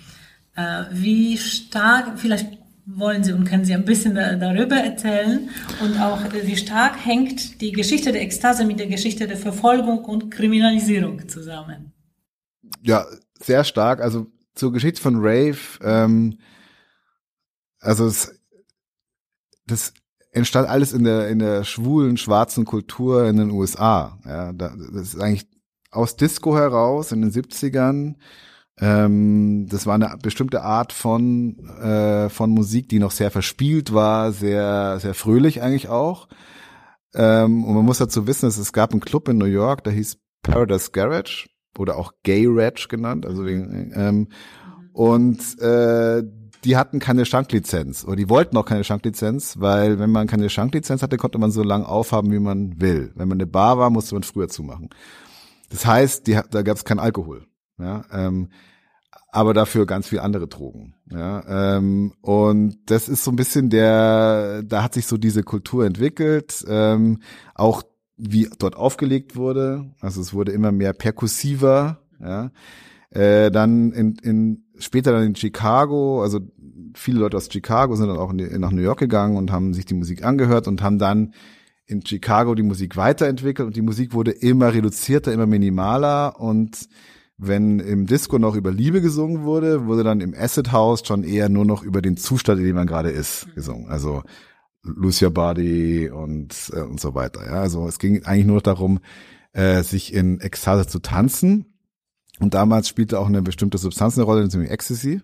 [0.57, 5.49] Äh, wie stark, vielleicht wollen Sie und können Sie ein bisschen darüber erzählen
[5.81, 10.31] und auch wie stark hängt die Geschichte der Ekstase mit der Geschichte der Verfolgung und
[10.31, 11.93] Kriminalisierung zusammen?
[12.83, 13.07] Ja,
[13.39, 14.01] sehr stark.
[14.01, 16.39] Also zur Geschichte von Rave, ähm,
[17.79, 18.41] also es,
[19.67, 19.95] das
[20.33, 24.19] entstand alles in der in der schwulen schwarzen Kultur in den USA.
[24.25, 25.49] Ja, da, das ist eigentlich
[25.91, 28.15] aus Disco heraus in den 70ern.
[28.79, 34.33] Ähm, das war eine bestimmte Art von äh, von Musik, die noch sehr verspielt war,
[34.33, 36.29] sehr sehr fröhlich eigentlich auch.
[37.15, 39.93] Ähm, und man muss dazu wissen, dass es gab einen Club in New York, der
[39.93, 44.29] hieß Paradise Garage oder auch Gay Rage genannt, also wegen, ähm,
[44.93, 46.23] und äh,
[46.65, 51.03] die hatten keine Schanklizenz oder die wollten auch keine Schanklizenz, weil wenn man keine Schanklizenz
[51.03, 53.13] hatte, konnte man so lange aufhaben, wie man will.
[53.15, 54.91] Wenn man eine Bar war, musste man früher zumachen.
[55.71, 57.47] Das heißt, die, da gab es kein Alkohol.
[57.79, 58.51] Ja, ähm,
[59.33, 60.95] aber dafür ganz viel andere Drogen.
[61.11, 65.87] Ja, ähm, und das ist so ein bisschen der, da hat sich so diese Kultur
[65.87, 67.21] entwickelt, ähm,
[67.55, 67.83] auch
[68.17, 69.95] wie dort aufgelegt wurde.
[70.01, 72.03] Also es wurde immer mehr perkussiver.
[72.21, 72.51] Ja,
[73.11, 76.41] äh, dann in, in später dann in Chicago, also
[76.95, 79.85] viele Leute aus Chicago sind dann auch die, nach New York gegangen und haben sich
[79.85, 81.35] die Musik angehört und haben dann
[81.87, 86.89] in Chicago die Musik weiterentwickelt und die Musik wurde immer reduzierter, immer minimaler und
[87.37, 91.49] wenn im Disco noch über Liebe gesungen wurde, wurde dann im Acid House schon eher
[91.49, 93.89] nur noch über den Zustand, in dem man gerade ist, gesungen.
[93.89, 94.23] Also
[94.83, 97.45] Lucia Body und, äh, und so weiter.
[97.47, 99.01] Ja, also es ging eigentlich nur darum,
[99.53, 101.70] äh, sich in Ekstase zu tanzen
[102.41, 105.21] und damals spielte auch eine bestimmte Substanz eine Rolle, nämlich Ecstasy.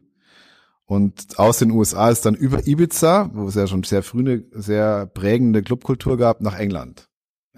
[0.84, 4.44] Und aus den USA ist dann über Ibiza, wo es ja schon sehr früh eine
[4.52, 7.08] sehr prägende Clubkultur gab, nach England.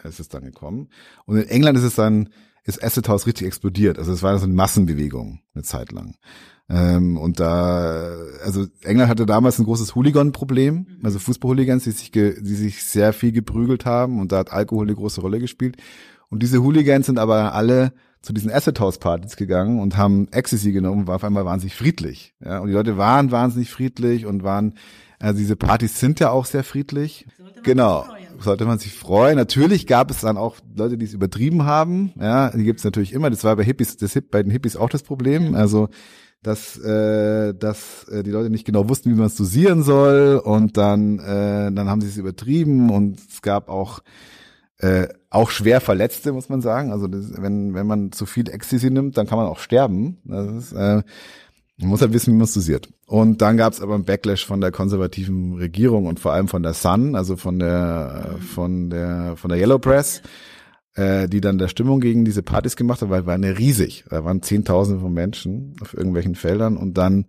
[0.03, 0.89] Es ist dann gekommen.
[1.27, 2.31] Und in England ist es dann,
[2.65, 3.99] ist Acid House richtig explodiert.
[3.99, 6.15] Also es war so eine Massenbewegung eine Zeit lang.
[6.71, 10.87] Ähm, und da, also England hatte damals ein großes Hooligan-Problem, mhm.
[11.03, 14.87] also Fußball-Hooligans, die sich, ge, die sich sehr viel geprügelt haben und da hat Alkohol
[14.87, 15.77] eine große Rolle gespielt.
[16.31, 20.73] Und diese Hooligans sind aber alle zu diesen Acid House Partys gegangen und haben Ecstasy
[20.73, 22.35] genommen, war auf einmal wahnsinnig friedlich.
[22.45, 24.75] Ja, und die Leute waren wahnsinnig friedlich und waren,
[25.19, 27.27] also diese Partys sind ja auch sehr friedlich.
[27.37, 28.07] Sollte genau.
[28.41, 29.37] Sollte man sich freuen.
[29.37, 32.13] Natürlich gab es dann auch Leute, die es übertrieben haben.
[32.21, 33.31] Ja, die gibt es natürlich immer.
[33.31, 35.57] Das war bei Hippies, das Hip, bei den Hippies auch das Problem.
[35.57, 35.89] Also
[36.43, 40.77] dass, äh, dass äh, die Leute nicht genau wussten, wie man es dosieren soll und
[40.77, 44.01] dann, äh, dann haben sie es übertrieben und es gab auch
[44.79, 46.93] äh, auch schwer Verletzte, muss man sagen.
[46.93, 50.19] Also das, wenn, wenn man zu viel Ecstasy nimmt, dann kann man auch sterben.
[50.25, 51.03] Das ist, äh,
[51.79, 52.89] man muss halt wissen, wie man es dosiert.
[53.07, 56.63] Und dann gab es aber einen Backlash von der konservativen Regierung und vor allem von
[56.63, 60.23] der Sun, also von der von der von der Yellow Press,
[60.95, 64.05] äh, die dann der Stimmung gegen diese Partys gemacht hat, weil war eine riesig.
[64.11, 67.27] Da waren Zehntausende von Menschen auf irgendwelchen Feldern und dann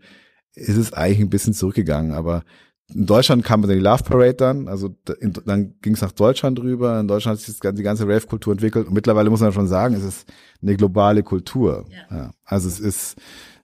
[0.56, 2.12] ist es eigentlich ein bisschen zurückgegangen.
[2.12, 2.44] Aber
[2.93, 6.60] in Deutschland kam dann die Love Parade dann, also in, dann ging es nach Deutschland
[6.60, 6.99] rüber.
[6.99, 10.04] In Deutschland hat sich die ganze Rave-Kultur entwickelt und mittlerweile muss man schon sagen, es
[10.04, 10.28] ist
[10.62, 11.86] eine globale Kultur.
[11.89, 12.17] Ja.
[12.17, 13.17] Ja, also es ist,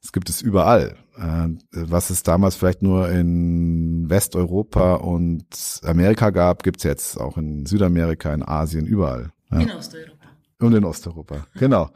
[0.03, 0.95] es gibt es überall.
[1.17, 5.45] Äh, was es damals vielleicht nur in Westeuropa und
[5.83, 9.31] Amerika gab, gibt's jetzt auch in Südamerika, in Asien, überall.
[9.51, 9.59] Ja.
[9.59, 10.25] In Osteuropa.
[10.59, 11.89] Und in Osteuropa, genau.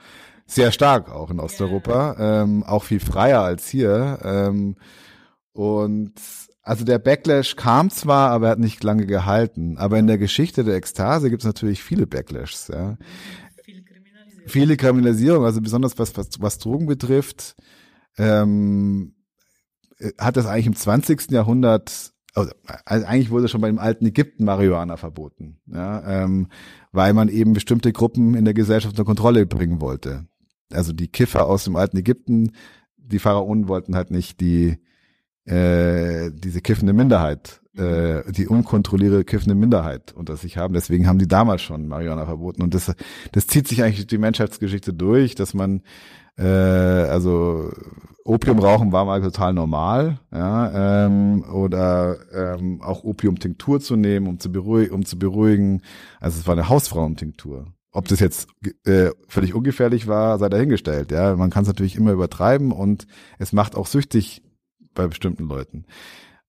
[0.47, 4.19] Sehr stark auch in Osteuropa, ähm, auch viel freier als hier.
[4.23, 4.75] Ähm,
[5.53, 6.13] Und
[6.61, 9.77] also der Backlash kam zwar, aber er hat nicht lange gehalten.
[9.77, 12.67] Aber in der Geschichte der Ekstase gibt es natürlich viele Backlashs.
[12.67, 12.97] Ja.
[13.63, 14.49] Viel Kriminalisierung.
[14.49, 17.55] Viele Kriminalisierung, also besonders was, was, was Drogen betrifft,
[18.17, 19.15] ähm,
[19.99, 21.31] äh, hat das eigentlich im 20.
[21.31, 22.51] Jahrhundert, also
[22.85, 26.47] eigentlich wurde schon beim alten Ägypten Marihuana verboten, ja, ähm,
[26.91, 30.27] weil man eben bestimmte Gruppen in der Gesellschaft unter Kontrolle bringen wollte.
[30.71, 32.51] Also die Kiffer aus dem alten Ägypten,
[32.97, 34.77] die Pharaonen wollten halt nicht die
[35.49, 40.73] äh, diese kiffende Minderheit, äh, die unkontrollierte kiffende Minderheit unter sich haben.
[40.73, 42.61] Deswegen haben die damals schon Marihuana verboten.
[42.61, 42.93] Und das,
[43.31, 45.81] das zieht sich eigentlich die Menschheitsgeschichte durch, dass man
[46.37, 47.71] äh, also
[48.23, 54.39] Opium rauchen war mal total normal, ja, ähm, oder ähm, auch Opiumtinktur zu nehmen, um
[54.39, 55.81] zu beruhigen, um zu beruhigen.
[56.19, 57.73] Also es war eine Hausfrauentinktur.
[57.91, 58.49] Ob das jetzt
[58.85, 61.11] äh, völlig ungefährlich war, sei dahingestellt.
[61.11, 63.07] Ja, man kann es natürlich immer übertreiben und
[63.39, 64.43] es macht auch süchtig
[64.93, 65.85] bei bestimmten Leuten.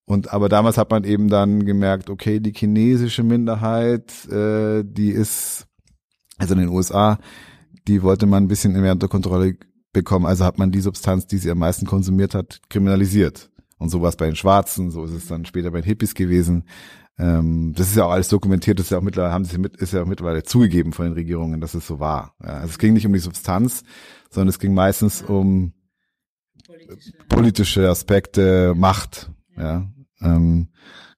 [0.05, 5.67] Und aber damals hat man eben dann gemerkt, okay, die chinesische Minderheit, äh, die ist,
[6.39, 7.19] also in den USA,
[7.87, 9.57] die wollte man ein bisschen mehr unter Kontrolle
[9.93, 10.27] bekommen.
[10.27, 13.51] Also hat man die Substanz, die sie am meisten konsumiert hat, kriminalisiert.
[13.79, 16.15] Und so war es bei den Schwarzen, so ist es dann später bei den Hippies
[16.15, 16.65] gewesen.
[17.19, 19.77] Ähm, das ist ja auch alles dokumentiert, das ist ja auch mittlerweile, haben sie mit,
[19.77, 22.35] ist ja auch mittlerweile zugegeben von den Regierungen, dass es so war.
[22.43, 23.85] Ja, also es ging nicht um die Substanz,
[24.31, 25.73] sondern es ging meistens um
[26.87, 27.13] Politische.
[27.29, 29.31] politische Aspekte, Macht.
[29.57, 29.87] Ja,
[30.23, 30.69] ähm,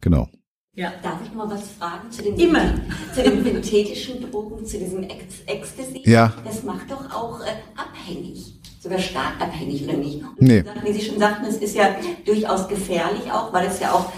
[0.01, 0.29] genau.
[0.75, 0.93] Ja.
[1.03, 2.75] Darf ich mal was fragen zu den, Immer.
[3.15, 6.03] zu den synthetischen Drogen, zu diesem Ex Ecstasy?
[6.05, 6.33] Ja.
[6.45, 10.23] Das macht doch auch äh, abhängig, sogar stark abhängig, oder nicht?
[10.23, 10.65] Und Nee.
[10.85, 11.95] Wie Sie schon sagten, es ist ja
[12.25, 14.11] durchaus gefährlich auch, weil es ja auch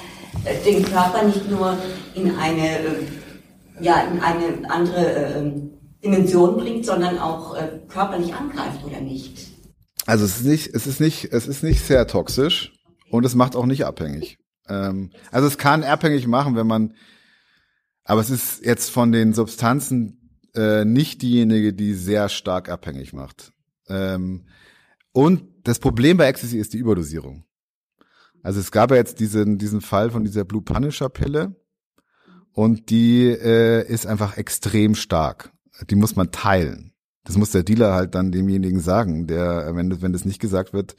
[0.44, 1.76] äh, den Körper nicht nur
[2.14, 3.04] in eine, äh,
[3.80, 5.52] ja, in eine andere äh,
[6.04, 9.54] Dimension bringt, sondern auch äh, körperlich angreift, oder nicht?
[10.07, 12.73] Also es ist nicht, es ist nicht, es ist nicht sehr toxisch
[13.11, 14.38] und es macht auch nicht abhängig.
[14.69, 16.95] Ähm, also es kann abhängig machen, wenn man,
[18.05, 23.53] aber es ist jetzt von den Substanzen äh, nicht diejenige, die sehr stark abhängig macht.
[23.88, 24.47] Ähm,
[25.12, 27.45] und das Problem bei Ecstasy ist die Überdosierung.
[28.43, 31.57] Also es gab ja jetzt diesen, diesen Fall von dieser Blue Punisher Pille
[32.53, 35.51] und die äh, ist einfach extrem stark.
[35.88, 36.93] Die muss man teilen.
[37.24, 40.72] Das muss der Dealer halt dann demjenigen sagen, der, wenn das, wenn das nicht gesagt
[40.72, 40.94] wird,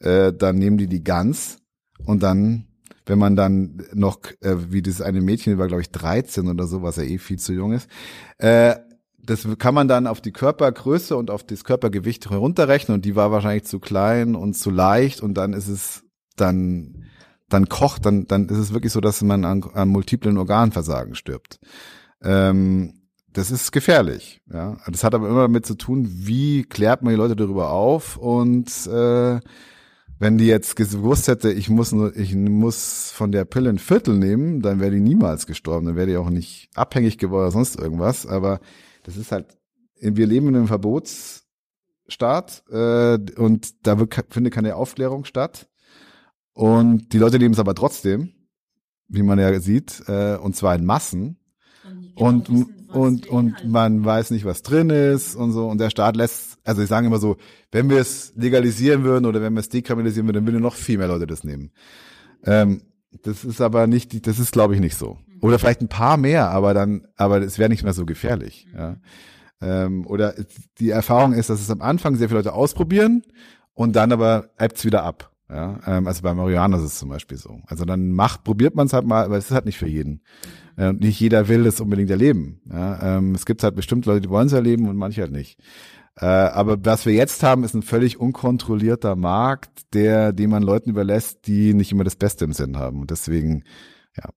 [0.00, 1.58] äh, dann nehmen die die ganz
[2.04, 2.66] und dann,
[3.06, 6.82] wenn man dann noch, äh, wie das eine Mädchen war, glaube ich, 13 oder so,
[6.82, 7.88] was ja eh viel zu jung ist,
[8.38, 8.76] äh,
[9.22, 13.30] das kann man dann auf die Körpergröße und auf das Körpergewicht herunterrechnen und die war
[13.30, 16.04] wahrscheinlich zu klein und zu leicht und dann ist es
[16.36, 17.04] dann
[17.48, 21.60] dann kocht, dann dann ist es wirklich so, dass man an, an multiplen Organversagen stirbt.
[22.22, 22.99] Ähm,
[23.32, 24.76] das ist gefährlich, ja.
[24.88, 28.68] Das hat aber immer damit zu tun, wie klärt man die Leute darüber auf und
[28.86, 29.40] äh,
[30.20, 34.18] wenn die jetzt gewusst hätte, ich muss nur, ich muss von der Pille ein Viertel
[34.18, 37.76] nehmen, dann wäre die niemals gestorben, dann wäre die auch nicht abhängig geworden oder sonst
[37.80, 38.26] irgendwas.
[38.26, 38.60] Aber
[39.04, 39.56] das ist halt,
[39.98, 45.70] wir leben in einem Verbotsstaat äh, und da wird, findet keine Aufklärung statt.
[46.52, 48.34] Und die Leute nehmen es aber trotzdem,
[49.08, 51.38] wie man ja sieht, äh, und zwar in Massen.
[52.14, 55.68] Und, was und, und man weiß nicht, was drin ist und so.
[55.68, 57.36] Und der Staat lässt, also ich sage immer so,
[57.70, 60.98] wenn wir es legalisieren würden oder wenn wir es dekriminalisieren würden, dann würden noch viel
[60.98, 61.72] mehr Leute das nehmen.
[62.44, 62.82] Ähm,
[63.22, 65.18] das ist aber nicht, das ist glaube ich nicht so.
[65.40, 68.68] Oder vielleicht ein paar mehr, aber dann, aber es wäre nicht mehr so gefährlich.
[68.76, 68.96] Ja.
[69.62, 70.34] Ähm, oder
[70.78, 73.22] die Erfahrung ist, dass es am Anfang sehr viele Leute ausprobieren
[73.74, 75.30] und dann aber ebbt's wieder ab.
[75.48, 77.60] Ja, ähm, also bei Marihuana ist es zum Beispiel so.
[77.66, 80.22] Also dann macht, probiert man es halt mal, aber es ist halt nicht für jeden.
[80.80, 82.62] Äh, nicht jeder will das unbedingt erleben.
[82.72, 85.60] Ja, ähm, es gibt halt bestimmt Leute, die wollen es erleben und manche halt nicht.
[86.16, 90.88] Äh, aber was wir jetzt haben, ist ein völlig unkontrollierter Markt, der, den man Leuten
[90.88, 93.02] überlässt, die nicht immer das Beste im Sinn haben.
[93.02, 93.64] Und deswegen,
[94.16, 94.30] ja.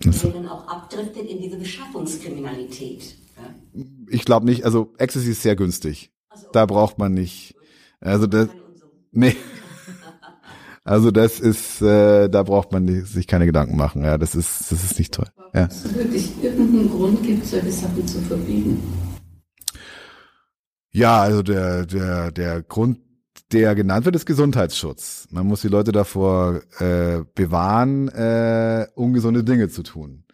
[0.00, 3.16] Das, Der dann auch abdriftet in diese Beschaffungskriminalität.
[3.36, 3.84] Ja?
[4.08, 6.12] ich glaube nicht, also Ecstasy ist sehr günstig.
[6.52, 7.54] Da braucht man nicht.
[8.00, 8.48] Also das,
[9.12, 9.36] nee.
[10.90, 14.02] Also das ist, äh, da braucht man sich keine Gedanken machen.
[14.02, 15.28] Ja, das ist, das ist nicht toll.
[15.54, 15.66] Ja.
[15.66, 18.82] Es wirklich irgendeinen Grund gibt, solche Sachen zu verbieten.
[20.90, 22.98] Ja, also der, der, der Grund,
[23.52, 25.28] der genannt wird, ist Gesundheitsschutz.
[25.30, 30.24] Man muss die Leute davor äh, bewahren, äh, ungesunde Dinge zu tun.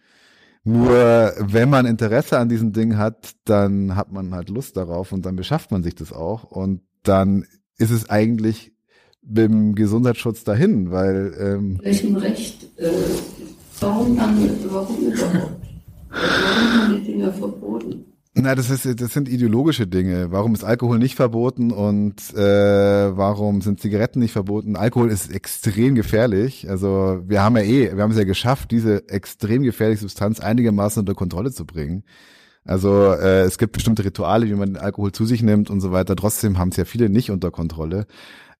[0.63, 5.23] Nur wenn man Interesse an diesen Dingen hat, dann hat man halt Lust darauf und
[5.23, 7.45] dann beschafft man sich das auch und dann
[7.77, 8.73] ist es eigentlich
[9.27, 12.63] beim Gesundheitsschutz dahin, weil ähm, Welchem Recht?
[12.77, 12.89] Äh,
[13.79, 14.49] warum dann?
[14.69, 15.51] Warum überhaupt?
[16.09, 18.05] Warum haben die Dinger verboten?
[18.39, 20.31] Na, das ist, das sind ideologische Dinge.
[20.31, 24.75] Warum ist Alkohol nicht verboten und äh, warum sind Zigaretten nicht verboten?
[24.75, 26.69] Alkohol ist extrem gefährlich.
[26.69, 30.99] Also wir haben ja eh, wir haben es ja geschafft, diese extrem gefährliche Substanz einigermaßen
[30.99, 32.03] unter Kontrolle zu bringen.
[32.63, 36.15] Also äh, es gibt bestimmte Rituale, wie man Alkohol zu sich nimmt und so weiter.
[36.15, 38.05] Trotzdem haben es ja viele nicht unter Kontrolle.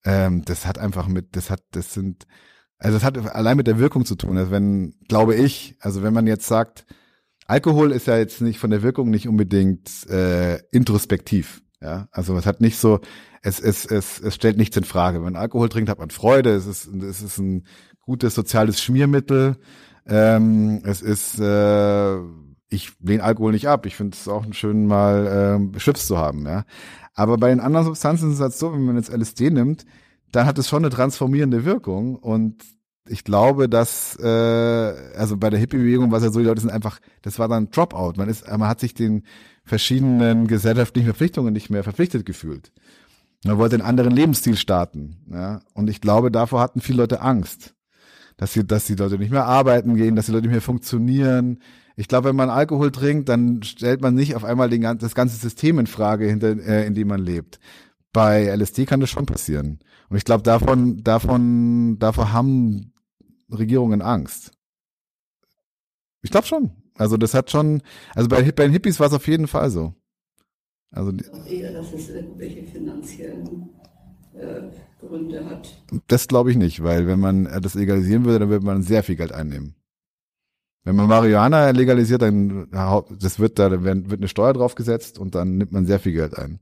[0.05, 2.25] Ähm, das hat einfach mit, das hat, das sind,
[2.77, 4.37] also das hat allein mit der Wirkung zu tun.
[4.37, 6.85] Also wenn, glaube ich, also wenn man jetzt sagt,
[7.47, 11.61] Alkohol ist ja jetzt nicht von der Wirkung nicht unbedingt äh, introspektiv.
[11.81, 12.99] Ja, also es hat nicht so,
[13.43, 15.17] es, es, es, es stellt nichts in Frage.
[15.17, 16.55] Wenn man Alkohol trinkt, hat man Freude.
[16.55, 17.65] Es ist, es ist ein
[18.01, 19.57] gutes soziales Schmiermittel.
[20.07, 22.17] Ähm, es ist, äh,
[22.69, 23.85] ich lehne Alkohol nicht ab.
[23.85, 26.45] Ich finde es auch schön, mal ähm, beschützt zu haben.
[26.45, 26.65] Ja,
[27.17, 29.85] aber bei den anderen Substanzen ist es halt so, wenn man jetzt LSD nimmt,
[30.31, 32.63] dann hat es schon eine transformierende Wirkung und
[33.09, 36.69] ich glaube, dass äh, also bei der Hippie-Bewegung war es ja so, die Leute sind
[36.69, 38.13] einfach, das war dann Dropout.
[38.17, 39.23] Man ist, man hat sich den
[39.63, 42.71] verschiedenen gesellschaftlichen Verpflichtungen nicht mehr verpflichtet gefühlt.
[43.45, 45.17] Man wollte einen anderen Lebensstil starten.
[45.31, 45.61] Ja?
[45.73, 47.73] Und ich glaube, davor hatten viele Leute Angst,
[48.35, 51.59] dass sie, dass die Leute nicht mehr arbeiten gehen, dass die Leute nicht mehr funktionieren.
[51.99, 55.35] Ich glaube, wenn man Alkohol trinkt, dann stellt man nicht auf einmal den, das ganze
[55.35, 57.59] System in Frage, hinter, äh, in dem man lebt.
[58.13, 59.79] Bei LSD kann das schon passieren.
[60.07, 62.93] Und ich glaube, davon, davon, davor haben
[63.51, 64.51] Regierungen Angst.
[66.21, 66.71] Ich glaube schon.
[66.93, 67.81] Also das hat schon,
[68.13, 69.95] also bei, bei den Hippies war es auf jeden Fall so.
[70.91, 71.11] Also
[71.47, 73.69] eher, dass es irgendwelche finanziellen
[74.33, 75.81] äh, Gründe hat.
[76.07, 79.15] Das glaube ich nicht, weil wenn man das legalisieren würde, dann würde man sehr viel
[79.15, 79.76] Geld einnehmen.
[80.87, 82.69] Wenn man Marihuana legalisiert, dann
[83.19, 86.61] das wird da wird eine Steuer draufgesetzt und dann nimmt man sehr viel Geld ein.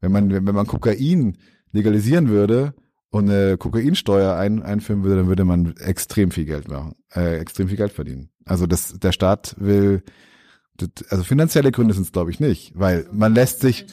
[0.00, 1.38] Wenn man wenn man Kokain
[1.72, 2.74] legalisieren würde,
[3.10, 7.66] und eine Kokainsteuer ein, einführen würde, dann würde man extrem viel Geld machen, äh, extrem
[7.66, 8.30] viel Geld verdienen.
[8.44, 10.04] Also das, der Staat will,
[10.76, 13.86] das, also finanzielle Gründe sind es glaube ich nicht, weil man lässt sich,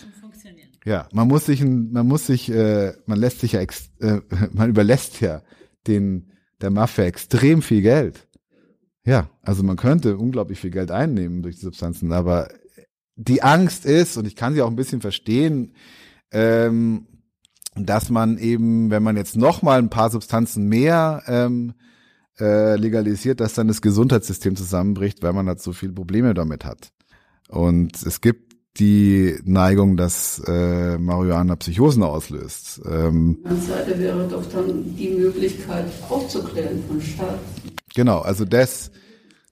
[0.85, 4.21] ja, man muss sich, man muss sich, äh, man lässt sich ja, ex, äh,
[4.53, 5.41] man überlässt ja
[5.87, 8.27] den der Mafia extrem viel Geld.
[9.05, 12.49] Ja, also man könnte unglaublich viel Geld einnehmen durch die Substanzen, aber
[13.15, 15.73] die Angst ist, und ich kann sie auch ein bisschen verstehen,
[16.31, 17.07] ähm,
[17.75, 21.73] dass man eben, wenn man jetzt noch mal ein paar Substanzen mehr ähm,
[22.39, 26.91] äh, legalisiert, dass dann das Gesundheitssystem zusammenbricht, weil man halt so viele Probleme damit hat.
[27.47, 32.81] Und es gibt die Neigung, dass äh, Marihuana Psychosen auslöst.
[32.89, 37.39] Ähm, Seite wäre doch dann die Möglichkeit aufzuklären von Staat.
[37.93, 38.91] Genau, also das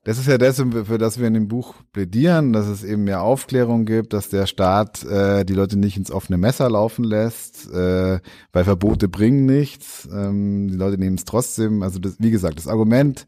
[0.06, 3.22] das ist ja das, für das wir in dem Buch plädieren, dass es eben mehr
[3.22, 8.20] Aufklärung gibt, dass der Staat äh, die Leute nicht ins offene Messer laufen lässt, äh,
[8.54, 10.08] weil Verbote bringen nichts.
[10.12, 11.84] Ähm, die Leute nehmen es trotzdem.
[11.84, 13.26] Also das, wie gesagt, das Argument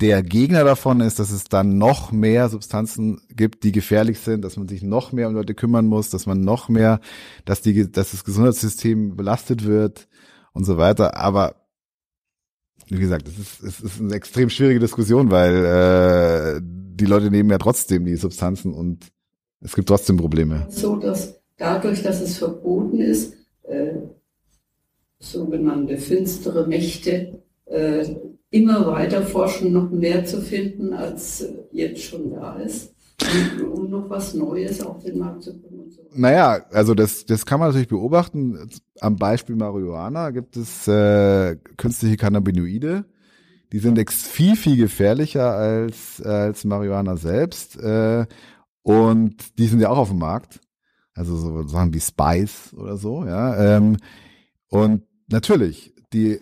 [0.00, 4.56] der Gegner davon ist, dass es dann noch mehr Substanzen gibt, die gefährlich sind, dass
[4.56, 7.00] man sich noch mehr um Leute kümmern muss, dass man noch mehr,
[7.44, 10.08] dass die, dass das Gesundheitssystem belastet wird
[10.52, 11.16] und so weiter.
[11.16, 11.63] Aber
[12.88, 17.50] wie gesagt, es ist, es ist eine extrem schwierige Diskussion, weil äh, die Leute nehmen
[17.50, 19.06] ja trotzdem die Substanzen und
[19.60, 20.66] es gibt trotzdem Probleme.
[20.68, 23.94] So, dass dadurch, dass es verboten ist, äh,
[25.18, 28.06] sogenannte finstere Mächte äh,
[28.50, 32.94] immer weiter forschen, noch mehr zu finden, als jetzt schon da ist
[33.62, 35.73] um noch was Neues auf den Markt zu bringen.
[36.14, 38.68] Naja, also das, das kann man natürlich beobachten.
[39.00, 43.04] Am Beispiel Marihuana gibt es äh, künstliche Cannabinoide.
[43.72, 47.76] Die sind viel, viel gefährlicher als, als Marihuana selbst.
[47.76, 48.26] Äh,
[48.82, 50.60] und die sind ja auch auf dem Markt.
[51.14, 53.76] Also so Sachen wie Spice oder so, ja.
[53.76, 53.96] Ähm,
[54.68, 56.40] und natürlich, die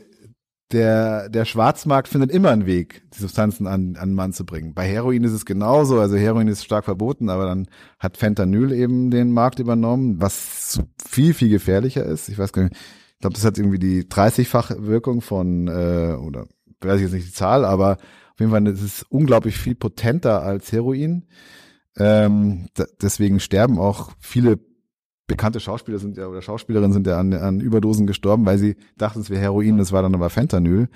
[0.73, 4.75] der, der Schwarzmarkt findet immer einen Weg, die Substanzen an, an Mann zu bringen.
[4.75, 7.67] Bei Heroin ist es genauso, also Heroin ist stark verboten, aber dann
[7.99, 12.29] hat Fentanyl eben den Markt übernommen, was viel, viel gefährlicher ist.
[12.29, 16.47] Ich weiß gar nicht, ich glaube, das hat irgendwie die 30-fache Wirkung von, äh, oder
[16.81, 17.99] weiß ich jetzt nicht die Zahl, aber
[18.33, 21.27] auf jeden Fall ist es unglaublich viel potenter als Heroin.
[21.97, 22.69] Ähm,
[23.01, 24.59] deswegen sterben auch viele
[25.33, 29.21] bekannte Schauspieler sind ja oder Schauspielerinnen sind ja an, an Überdosen gestorben, weil sie dachten,
[29.21, 30.89] es wäre Heroin, das war dann aber Fentanyl.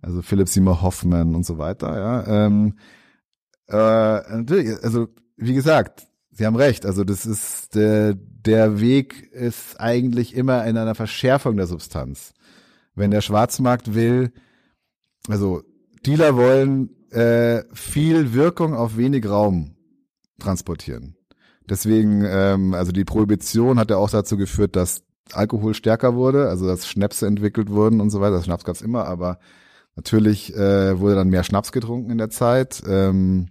[0.00, 2.46] Also Philip Seymour Hoffman und so weiter, ja.
[2.46, 2.74] Ähm,
[3.68, 6.86] äh, also wie gesagt, Sie haben recht.
[6.86, 12.32] Also das ist der, der Weg ist eigentlich immer in einer Verschärfung der Substanz.
[12.94, 14.32] Wenn der Schwarzmarkt will,
[15.28, 15.62] also
[16.06, 19.76] Dealer wollen äh, viel Wirkung auf wenig Raum
[20.38, 21.16] transportieren.
[21.68, 25.02] Deswegen, ähm, also die Prohibition hat ja auch dazu geführt, dass
[25.32, 28.36] Alkohol stärker wurde, also dass Schnäpse entwickelt wurden und so weiter.
[28.36, 29.38] Das Schnaps gab's immer, aber
[29.96, 33.48] natürlich äh, wurde dann mehr Schnaps getrunken in der Zeit, ähm,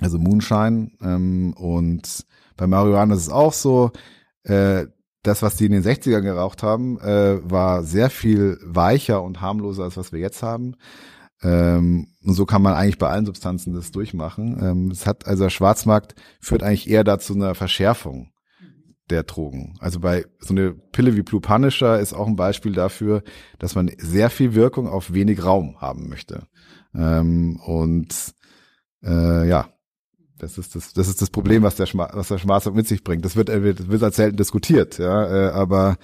[0.00, 2.24] also Moonshine ähm, und
[2.56, 3.90] Bei Marihuana ist es auch so.
[4.44, 4.86] Äh,
[5.22, 9.84] das, was die in den 60ern geraucht haben, äh, war sehr viel weicher und harmloser,
[9.84, 10.76] als was wir jetzt haben.
[11.42, 14.58] Ähm, und so kann man eigentlich bei allen Substanzen das durchmachen.
[14.62, 18.32] Ähm, es hat also der Schwarzmarkt führt eigentlich eher dazu einer Verschärfung
[19.08, 19.76] der Drogen.
[19.80, 23.22] Also bei so eine Pille wie Blue Punisher ist auch ein Beispiel dafür,
[23.58, 26.46] dass man sehr viel Wirkung auf wenig Raum haben möchte.
[26.94, 28.14] Ähm, und
[29.02, 29.68] äh, ja,
[30.38, 33.04] das ist das, das ist das Problem, was der, Schma was der Schwarzmarkt mit sich
[33.04, 33.24] bringt.
[33.24, 35.96] Das wird, äh, wird, wird als selten diskutiert, ja, äh, aber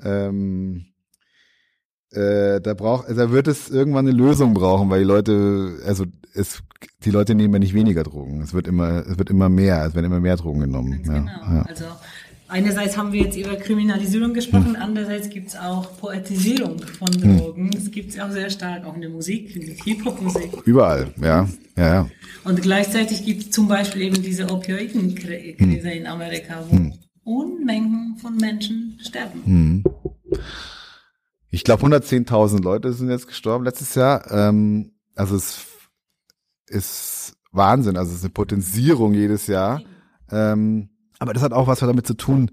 [0.00, 0.86] ähm,
[2.14, 6.04] äh, da braucht, da wird es irgendwann eine Lösung brauchen, weil die Leute, also
[6.34, 6.62] es,
[7.04, 8.40] die Leute nehmen ja nicht weniger Drogen.
[8.42, 11.00] Es wird immer, es wird immer mehr, es werden immer mehr Drogen genommen.
[11.04, 11.30] Ja, genau.
[11.30, 11.62] ja.
[11.68, 11.84] Also
[12.48, 17.70] einerseits haben wir jetzt über Kriminalisierung gesprochen, andererseits gibt es auch Poetisierung von Drogen.
[17.76, 20.50] Es gibt es auch sehr stark, auch in der Musik, in der Hip-Hop-Musik.
[20.64, 22.10] Überall, ja, ja, ja.
[22.44, 26.92] Und gleichzeitig gibt es zum Beispiel eben diese Opioidenkrise in Amerika, wo
[27.24, 29.82] Unmengen von Menschen sterben.
[31.54, 34.28] Ich glaube, 110.000 Leute sind jetzt gestorben letztes Jahr.
[34.32, 35.64] Ähm, also es
[36.66, 37.96] ist Wahnsinn.
[37.96, 39.80] Also es ist eine Potenzierung jedes Jahr.
[40.32, 40.88] Ähm,
[41.20, 42.50] aber das hat auch was damit zu tun,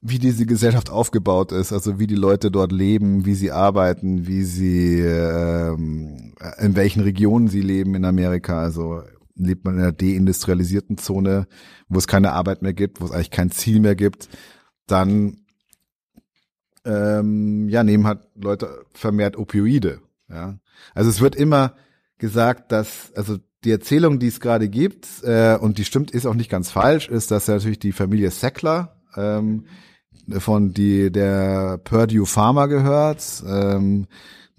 [0.00, 4.42] wie diese Gesellschaft aufgebaut ist, also wie die Leute dort leben, wie sie arbeiten, wie
[4.42, 8.62] sie ähm, in welchen Regionen sie leben in Amerika.
[8.62, 9.02] Also
[9.34, 11.46] lebt man in einer deindustrialisierten Zone,
[11.90, 14.30] wo es keine Arbeit mehr gibt, wo es eigentlich kein Ziel mehr gibt,
[14.86, 15.42] dann
[16.84, 20.00] ähm, ja, nehmen halt Leute vermehrt Opioide.
[20.28, 20.58] Ja.
[20.94, 21.74] Also es wird immer
[22.18, 26.34] gesagt, dass, also die Erzählung, die es gerade gibt, äh, und die stimmt, ist auch
[26.34, 29.64] nicht ganz falsch, ist, dass ja natürlich die Familie Sackler, ähm,
[30.38, 34.06] von die der Purdue Pharma gehört, ähm,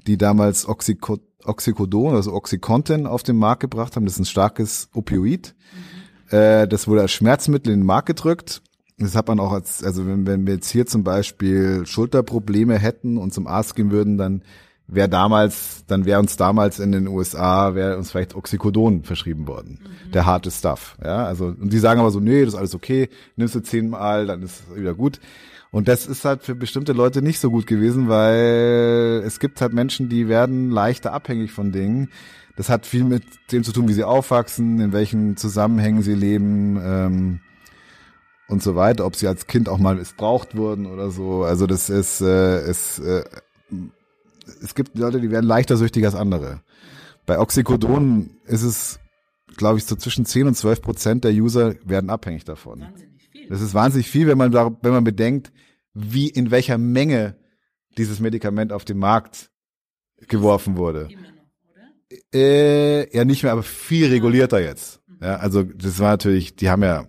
[0.07, 4.05] die damals Oxyco Oxycodon, also Oxycontin auf den Markt gebracht haben.
[4.05, 5.55] Das ist ein starkes Opioid.
[6.29, 8.61] Äh, das wurde als Schmerzmittel in den Markt gedrückt.
[8.99, 13.17] Das hat man auch als, also wenn, wenn wir jetzt hier zum Beispiel Schulterprobleme hätten
[13.17, 14.43] und zum Arzt gehen würden, dann
[14.87, 19.79] wäre damals, dann wäre uns damals in den USA, wäre uns vielleicht Oxycodon verschrieben worden.
[20.13, 20.97] Der harte Stuff.
[21.03, 24.25] Ja, also, und die sagen aber so, nee, das ist alles okay, nimmst du zehnmal,
[24.25, 25.19] dann ist es wieder gut.
[25.71, 29.73] Und das ist halt für bestimmte Leute nicht so gut gewesen, weil es gibt halt
[29.73, 32.09] Menschen, die werden leichter abhängig von Dingen.
[32.57, 36.79] Das hat viel mit dem zu tun, wie sie aufwachsen, in welchen Zusammenhängen sie leben
[36.83, 37.39] ähm,
[38.49, 41.43] und so weiter, ob sie als Kind auch mal missbraucht wurden oder so.
[41.43, 43.23] Also das ist, äh, ist äh,
[44.61, 46.61] es gibt Leute, die werden leichter süchtig als andere.
[47.25, 48.99] Bei Oxycodon ist es,
[49.55, 52.81] glaube ich, so zwischen 10 und 12 Prozent der User werden abhängig davon.
[52.81, 53.47] Wahnsinnig viel.
[53.49, 55.51] Das ist wahnsinnig viel, wenn man da, wenn man bedenkt,
[55.93, 57.35] wie in welcher Menge
[57.97, 59.51] dieses Medikament auf den Markt
[60.27, 61.07] geworfen wurde.
[61.11, 62.33] Immer noch, oder?
[62.33, 65.01] Äh, ja, nicht mehr, aber viel regulierter jetzt.
[65.21, 67.05] Ja, also das war natürlich, die haben ja,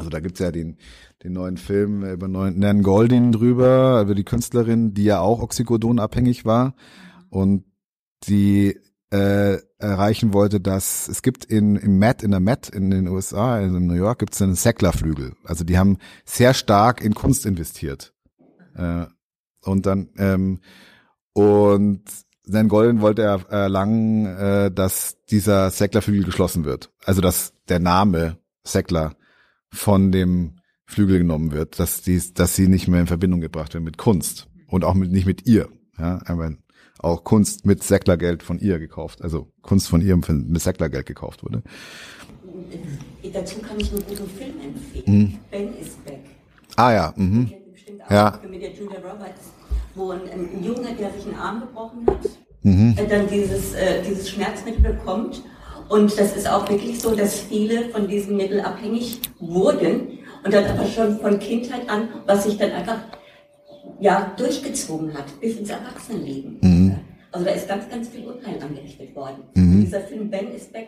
[0.00, 0.78] also da gibt's ja den,
[1.22, 5.98] den neuen Film über neuen, Nan Goldin drüber, über die Künstlerin, die ja auch Oxycodon
[5.98, 6.74] abhängig war
[7.28, 7.64] und
[8.26, 8.78] die
[9.10, 13.54] äh, erreichen wollte, dass es gibt in im Met in der Met in den USA,
[13.54, 15.34] also in New York, gibt es einen Sackler-Flügel.
[15.44, 18.14] Also die haben sehr stark in Kunst investiert.
[18.74, 19.06] Äh,
[19.62, 20.60] und dann ähm,
[21.32, 22.02] und
[22.46, 26.90] Nan Golden wollte er erlangen, äh, dass dieser Sackler-Flügel geschlossen wird.
[27.04, 29.16] Also dass der Name Sackler
[29.72, 30.56] von dem
[30.86, 34.48] Flügel genommen wird, dass die, dass sie nicht mehr in Verbindung gebracht wird mit Kunst
[34.66, 35.68] und auch mit, nicht mit ihr.
[35.98, 36.52] Ja, aber
[36.98, 41.62] auch Kunst mit Säcklergeld von ihr gekauft, also Kunst von ihr mit Säcklergeld gekauft wurde.
[43.32, 45.38] Dazu kann ich einen guten Film empfehlen.
[45.50, 46.20] Ben is back.
[46.76, 47.52] Ah ja, mhm.
[48.08, 48.40] Ja.
[48.50, 49.52] mit der Julia Roberts,
[49.94, 52.28] wo ein, ein Junge, der sich einen Arm gebrochen hat,
[52.62, 52.94] Mhm.
[52.98, 55.42] äh, dann dieses, äh, dieses Schmerzmittel bekommt.
[55.90, 60.64] Und das ist auch wirklich so, dass viele von diesem Mittel abhängig wurden und dann
[60.64, 62.98] aber schon von Kindheit an, was sich dann einfach
[63.98, 66.58] ja, durchgezogen hat, bis ins Erwachsenenleben.
[66.60, 66.96] Mhm.
[67.32, 69.42] Also da ist ganz, ganz viel Unheil angerichtet worden.
[69.56, 70.86] Und dieser Film Ben is back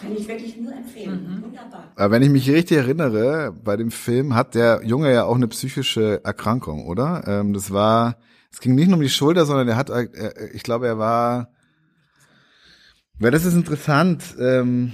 [0.00, 1.42] kann ich wirklich nur empfehlen.
[1.42, 1.92] Wunderbar.
[1.96, 5.48] Aber wenn ich mich richtig erinnere, bei dem Film hat der Junge ja auch eine
[5.48, 7.24] psychische Erkrankung, oder?
[7.26, 8.16] Ähm, das war,
[8.52, 10.08] es ging nicht nur um die Schulter, sondern er hat, äh,
[10.52, 11.48] ich glaube, er war,
[13.18, 14.92] weil das ist interessant, ähm,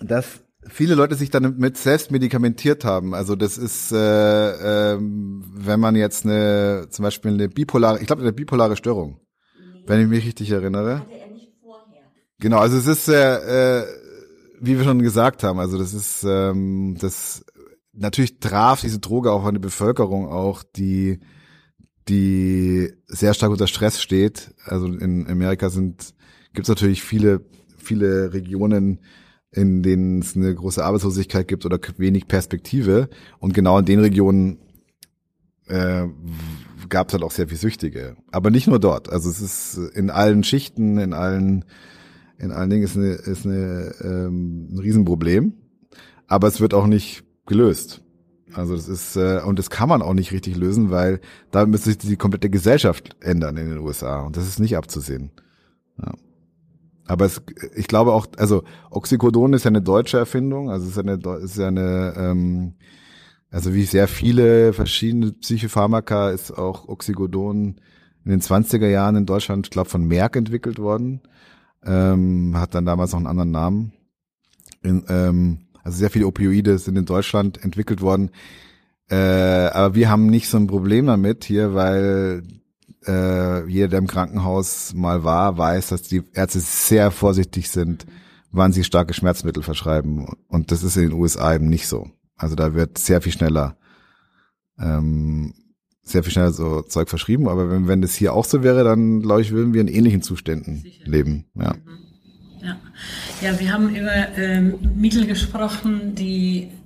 [0.00, 3.14] dass viele Leute sich dann mit selbst medikamentiert haben.
[3.14, 8.22] Also das ist, äh, ähm, wenn man jetzt eine, zum Beispiel eine bipolare, ich glaube
[8.22, 9.20] eine bipolare Störung,
[9.86, 11.00] wenn ich mich richtig erinnere.
[11.00, 12.02] Hatte er nicht vorher.
[12.38, 13.86] Genau, also es ist, äh, äh,
[14.60, 17.44] wie wir schon gesagt haben, also das ist, ähm, das
[17.92, 21.20] natürlich traf diese Droge auch eine Bevölkerung auch, die
[22.08, 24.54] die sehr stark unter Stress steht.
[24.66, 26.14] Also in Amerika sind
[26.54, 27.42] gibt es natürlich viele
[27.84, 28.98] viele Regionen,
[29.52, 33.08] in denen es eine große Arbeitslosigkeit gibt oder wenig Perspektive.
[33.38, 34.58] Und genau in den Regionen
[35.66, 36.06] äh,
[36.88, 38.16] gab es halt auch sehr viel Süchtige.
[38.32, 39.10] Aber nicht nur dort.
[39.10, 41.64] Also es ist in allen Schichten, in allen,
[42.38, 45.54] in allen Dingen ist, eine, ist eine, ähm, ein Riesenproblem.
[46.26, 48.00] Aber es wird auch nicht gelöst.
[48.52, 51.90] Also das ist, äh, und das kann man auch nicht richtig lösen, weil da müsste
[51.90, 54.22] sich die komplette Gesellschaft ändern in den USA.
[54.22, 55.30] Und das ist nicht abzusehen.
[55.98, 56.12] Ja.
[57.06, 57.42] Aber es,
[57.76, 61.68] ich glaube auch, also Oxycodon ist ja eine deutsche Erfindung, also ist eine, ist ja
[61.68, 62.74] eine ähm,
[63.54, 67.76] also wie sehr viele verschiedene Psychopharmaka ist auch Oxycodon
[68.24, 71.20] in den 20er Jahren in Deutschland, ich glaube von Merck entwickelt worden.
[71.84, 73.92] Ähm, hat dann damals noch einen anderen Namen.
[74.82, 78.30] In, ähm, also sehr viele Opioide sind in Deutschland entwickelt worden.
[79.08, 79.16] Äh,
[79.68, 82.42] aber wir haben nicht so ein Problem damit hier, weil
[83.06, 88.06] äh, jeder, der im Krankenhaus mal war, weiß, dass die Ärzte sehr vorsichtig sind,
[88.50, 90.26] wann sie starke Schmerzmittel verschreiben.
[90.48, 92.08] Und das ist in den USA eben nicht so.
[92.36, 93.76] Also da wird sehr viel schneller,
[94.78, 95.54] ähm,
[96.02, 97.48] sehr viel schneller so Zeug verschrieben.
[97.48, 100.22] Aber wenn, wenn das hier auch so wäre, dann glaube ich, würden wir in ähnlichen
[100.22, 101.04] Zuständen Sicher.
[101.06, 101.46] leben.
[101.54, 101.74] Ja.
[102.62, 102.76] Ja.
[103.42, 106.83] ja, wir haben über ähm, Mittel gesprochen, die, die,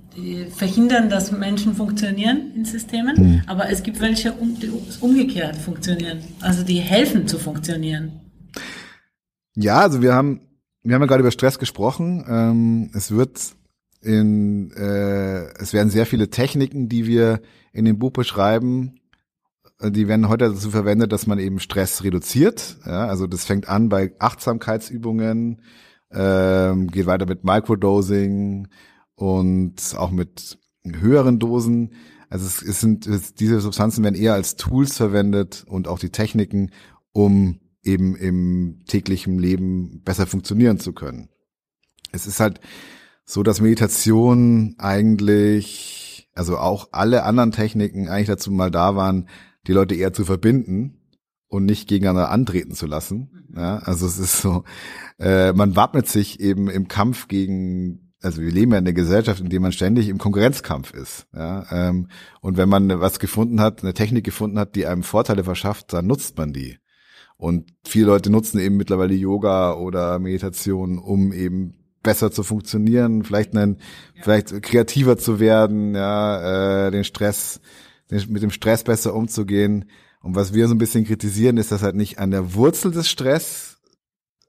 [0.55, 3.41] verhindern, dass Menschen funktionieren in Systemen, mhm.
[3.47, 8.19] aber es gibt welche, die umgekehrt funktionieren, also die helfen zu funktionieren.
[9.55, 10.41] Ja, also wir haben,
[10.83, 12.25] wir haben ja gerade über Stress gesprochen.
[12.29, 13.39] Ähm, es wird
[14.01, 17.41] in, äh, es werden sehr viele Techniken, die wir
[17.73, 18.99] in dem Buch beschreiben,
[19.79, 22.77] äh, die werden heute dazu verwendet, dass man eben Stress reduziert.
[22.85, 25.61] Ja, also das fängt an bei Achtsamkeitsübungen,
[26.11, 28.67] ähm, geht weiter mit Microdosing
[29.19, 31.91] und auch mit höheren Dosen.
[32.29, 36.09] Also es, es sind es, diese Substanzen werden eher als Tools verwendet und auch die
[36.09, 36.71] Techniken,
[37.11, 41.27] um eben im täglichen Leben besser funktionieren zu können.
[42.11, 42.61] Es ist halt
[43.25, 49.27] so dass Meditation eigentlich, also auch alle anderen Techniken eigentlich dazu mal da waren,
[49.67, 50.97] die Leute eher zu verbinden
[51.49, 53.45] und nicht gegeneinander antreten zu lassen.
[53.49, 53.59] Mhm.
[53.59, 54.63] Ja, also es ist so,
[55.19, 59.39] äh, man wappnet sich eben im Kampf gegen, also wir leben ja in einer Gesellschaft,
[59.39, 61.27] in der man ständig im Konkurrenzkampf ist.
[61.33, 62.09] Ja, ähm,
[62.41, 66.07] und wenn man was gefunden hat, eine Technik gefunden hat, die einem Vorteile verschafft, dann
[66.07, 66.77] nutzt man die.
[67.37, 73.55] Und viele Leute nutzen eben mittlerweile Yoga oder Meditation, um eben besser zu funktionieren, vielleicht
[73.55, 73.77] einen,
[74.15, 74.23] ja.
[74.23, 77.61] vielleicht kreativer zu werden, ja, äh, den Stress,
[78.11, 79.89] den, mit dem Stress besser umzugehen.
[80.21, 83.09] Und was wir so ein bisschen kritisieren, ist, dass halt nicht an der Wurzel des
[83.09, 83.77] Stress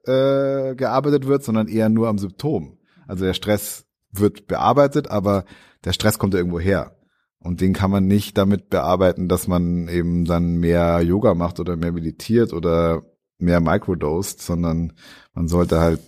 [0.05, 2.80] äh, gearbeitet wird, sondern eher nur am Symptom.
[3.11, 5.45] Also der Stress wird bearbeitet, aber
[5.85, 6.97] der Stress kommt irgendwo her.
[7.41, 11.77] Und den kann man nicht damit bearbeiten, dass man eben dann mehr Yoga macht oder
[11.77, 13.03] mehr meditiert oder
[13.39, 14.93] mehr microdosed, sondern
[15.35, 16.01] man sollte halt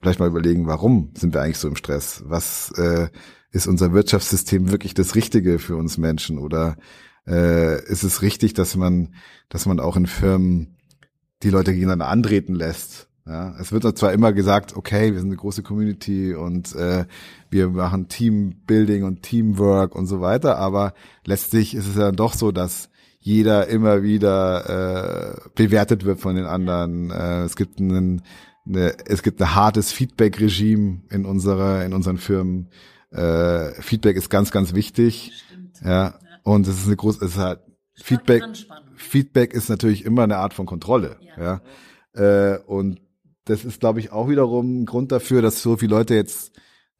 [0.00, 2.24] vielleicht mal überlegen, warum sind wir eigentlich so im Stress?
[2.26, 3.08] Was äh,
[3.52, 6.38] ist unser Wirtschaftssystem wirklich das Richtige für uns Menschen?
[6.38, 6.76] Oder
[7.24, 9.14] äh, ist es richtig, dass man,
[9.48, 10.76] dass man auch in Firmen
[11.44, 13.07] die Leute gegeneinander antreten lässt?
[13.28, 17.04] Ja, es wird zwar immer gesagt, okay, wir sind eine große Community und äh,
[17.50, 20.94] wir machen Teambuilding und Teamwork und so weiter, aber
[21.26, 26.46] letztlich ist es ja doch so, dass jeder immer wieder äh, bewertet wird von den
[26.46, 27.10] anderen.
[27.10, 28.22] Äh, es gibt einen
[28.68, 32.68] eine, es gibt ein hartes Feedback-Regime in unserer, in unseren Firmen.
[33.10, 35.32] Äh, Feedback ist ganz, ganz wichtig.
[35.46, 35.80] Stimmt.
[35.84, 36.18] Ja.
[36.42, 37.60] Und es ist eine große, es ist halt,
[37.94, 38.44] Feedback,
[38.94, 41.16] Feedback ist natürlich immer eine Art von Kontrolle.
[41.36, 41.60] Ja.
[42.14, 42.54] ja.
[42.54, 43.00] Äh, und
[43.48, 46.52] das ist, glaube ich, auch wiederum ein Grund dafür, dass so viele Leute jetzt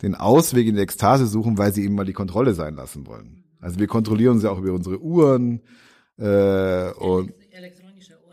[0.02, 3.44] den Ausweg in die Ekstase suchen, weil sie eben mal die Kontrolle sein lassen wollen.
[3.60, 5.60] Also wir kontrollieren sie auch über unsere Uhren
[6.16, 7.32] äh, und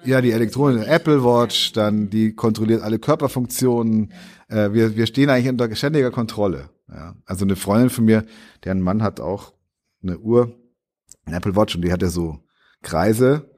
[0.05, 4.13] ja, die elektronische Apple Watch, dann die kontrolliert alle Körperfunktionen.
[4.49, 6.69] Äh, wir, wir stehen eigentlich unter ständiger Kontrolle.
[6.87, 7.15] Ja.
[7.25, 8.23] Also eine Freundin von mir,
[8.63, 9.53] deren Mann hat auch
[10.03, 10.55] eine Uhr,
[11.25, 12.37] eine Apple Watch und die hat ja so
[12.83, 13.49] Kreise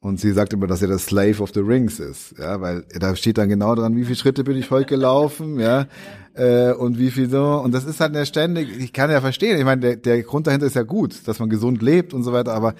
[0.00, 3.14] und sie sagt immer, dass er der Slave of the Rings ist, ja, weil da
[3.14, 5.86] steht dann genau dran, wie viele Schritte bin ich heute gelaufen, ja,
[6.34, 7.44] äh, und wie viel so.
[7.44, 10.46] Und das ist halt eine ständig, ich kann ja verstehen, ich meine, der, der Grund
[10.46, 12.74] dahinter ist ja gut, dass man gesund lebt und so weiter, aber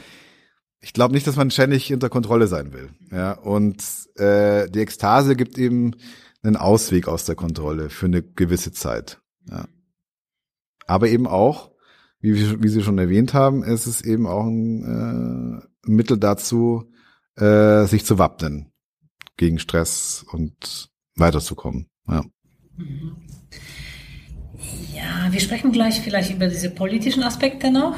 [0.80, 2.88] ich glaube nicht, dass man ständig unter Kontrolle sein will.
[3.12, 3.82] Ja, und
[4.16, 5.92] äh, die Ekstase gibt eben
[6.42, 9.20] einen Ausweg aus der Kontrolle für eine gewisse Zeit.
[9.50, 9.66] Ja.
[10.86, 11.70] Aber eben auch,
[12.20, 16.89] wie, wie Sie schon erwähnt haben, ist es eben auch ein äh, Mittel dazu,
[17.40, 18.70] äh, sich zu wappnen
[19.36, 21.86] gegen Stress und weiterzukommen.
[22.08, 22.24] Ja.
[24.94, 27.96] Ja, wir sprechen gleich vielleicht über diese politischen Aspekte noch,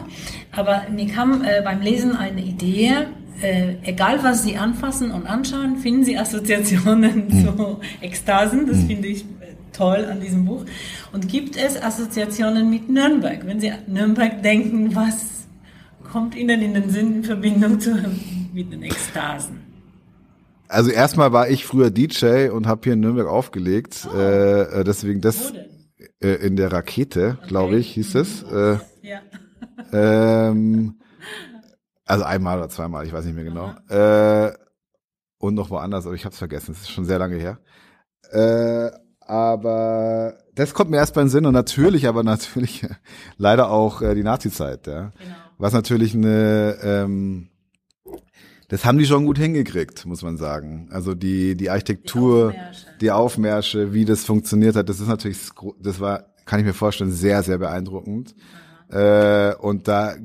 [0.53, 3.07] aber mir kam äh, beim Lesen eine Idee,
[3.41, 7.45] äh, egal was Sie anfassen und anschauen, finden Sie Assoziationen mhm.
[7.45, 8.67] zu Ekstasen.
[8.67, 8.87] Das mhm.
[8.87, 9.25] finde ich
[9.73, 10.65] toll an diesem Buch.
[11.13, 13.45] Und gibt es Assoziationen mit Nürnberg?
[13.47, 15.42] Wenn Sie an Nürnberg denken, was
[16.13, 17.95] kommt Ihnen in den Sinn in Verbindung zu,
[18.53, 19.63] mit den Ekstasen?
[20.69, 24.07] Also erstmal war ich früher DJ und habe hier in Nürnberg aufgelegt.
[24.13, 24.19] Oh.
[24.19, 25.53] Äh, deswegen das
[26.23, 27.49] äh, in der Rakete, okay.
[27.49, 28.43] glaube ich, hieß es.
[28.43, 29.21] Äh, ja.
[29.93, 31.01] ähm,
[32.05, 33.73] also einmal oder zweimal, ich weiß nicht mehr genau.
[33.89, 34.53] Äh,
[35.39, 36.73] und noch woanders, aber ich habe es vergessen.
[36.73, 37.59] Es ist schon sehr lange her.
[38.31, 38.91] Äh,
[39.21, 42.87] aber das kommt mir erst beim Sinn und natürlich, aber natürlich
[43.39, 45.13] leider auch äh, die Nazi-Zeit, ja.
[45.19, 45.42] Genau.
[45.63, 47.47] Was natürlich eine, ähm,
[48.67, 50.89] das haben die schon gut hingekriegt, muss man sagen.
[50.91, 55.39] Also die die Architektur, die Aufmärsche, die Aufmärsche wie das funktioniert hat, das ist natürlich,
[55.79, 58.35] das war, kann ich mir vorstellen, sehr sehr beeindruckend.
[58.91, 60.17] Äh, und da,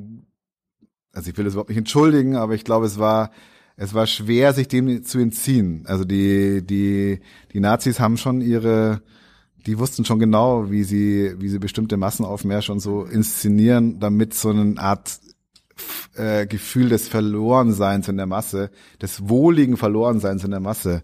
[1.13, 3.29] also ich will das überhaupt nicht entschuldigen, aber ich glaube, es war
[3.75, 5.83] es war schwer, sich dem zu entziehen.
[5.85, 7.19] Also die, die,
[7.53, 9.03] die Nazis haben schon ihre,
[9.67, 14.49] die wussten schon genau, wie sie, wie sie bestimmte Massenaufmärsche und so inszenieren, damit so
[14.49, 15.19] eine Art
[16.17, 21.03] äh, Gefühl des Verlorenseins in der Masse, des wohligen Verlorenseins in der Masse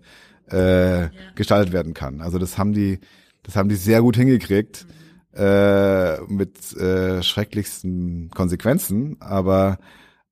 [0.51, 1.09] äh, ja.
[1.35, 2.21] gestaltet werden kann.
[2.21, 2.99] Also das haben die,
[3.43, 4.85] das haben die sehr gut hingekriegt
[5.33, 5.39] mhm.
[5.39, 9.77] äh, mit äh, schrecklichsten Konsequenzen, aber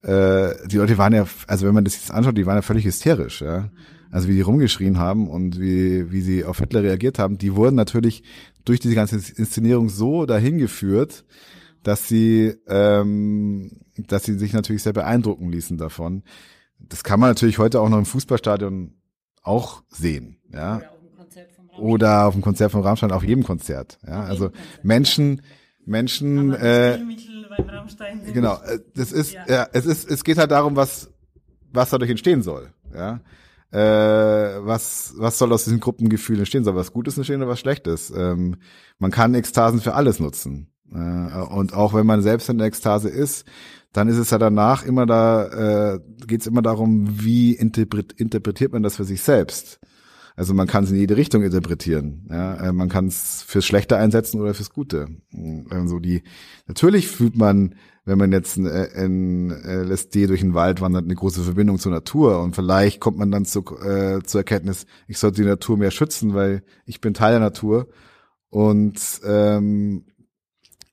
[0.04, 2.86] äh, die Leute waren ja, also wenn man das jetzt anschaut, die waren ja völlig
[2.86, 3.70] hysterisch, ja.
[4.12, 7.78] Also wie die rumgeschrien haben und wie, wie sie auf Hitler reagiert haben, die wurden
[7.78, 8.24] natürlich
[8.66, 11.24] durch diese ganze Inszenierung so dahin geführt,
[11.84, 16.24] dass sie, ähm, dass sie sich natürlich sehr beeindrucken ließen davon.
[16.80, 18.96] Das kann man natürlich heute auch noch im Fußballstadion
[19.44, 20.82] auch sehen, ja.
[21.78, 24.24] Oder auf dem Konzert vom Rammstein, auf jedem Konzert, ja.
[24.24, 24.52] Also
[24.84, 25.42] Menschen,
[25.86, 27.00] Menschen, äh.
[28.34, 29.46] Genau, äh, das ist, ja.
[29.48, 31.12] ja, es ist, es geht halt darum, was,
[31.72, 33.22] was dadurch entstehen soll, ja.
[33.72, 36.66] Äh, was, was soll aus diesen Gruppengefühlen entstehen?
[36.66, 38.12] Soll was Gutes entstehen oder was Schlechtes?
[38.12, 38.58] Ähm,
[39.00, 40.71] man kann Ekstasen für alles nutzen.
[40.94, 43.46] Äh, und auch wenn man selbst in der Ekstase ist,
[43.94, 48.84] dann ist es ja danach immer da, äh, geht es immer darum, wie interpretiert man
[48.84, 49.80] das für sich selbst.
[50.36, 52.28] Also man kann es in jede Richtung interpretieren.
[52.30, 52.56] Ja?
[52.56, 55.08] Äh, man kann es fürs Schlechte einsetzen oder fürs Gute.
[55.70, 56.24] Also die
[56.68, 57.76] natürlich fühlt man,
[58.06, 62.42] wenn man jetzt in, in LSD durch den Wald wandert, eine große Verbindung zur Natur
[62.42, 66.34] und vielleicht kommt man dann zu, äh, zur Erkenntnis, ich sollte die Natur mehr schützen,
[66.34, 67.90] weil ich bin Teil der Natur
[68.50, 70.06] und ähm,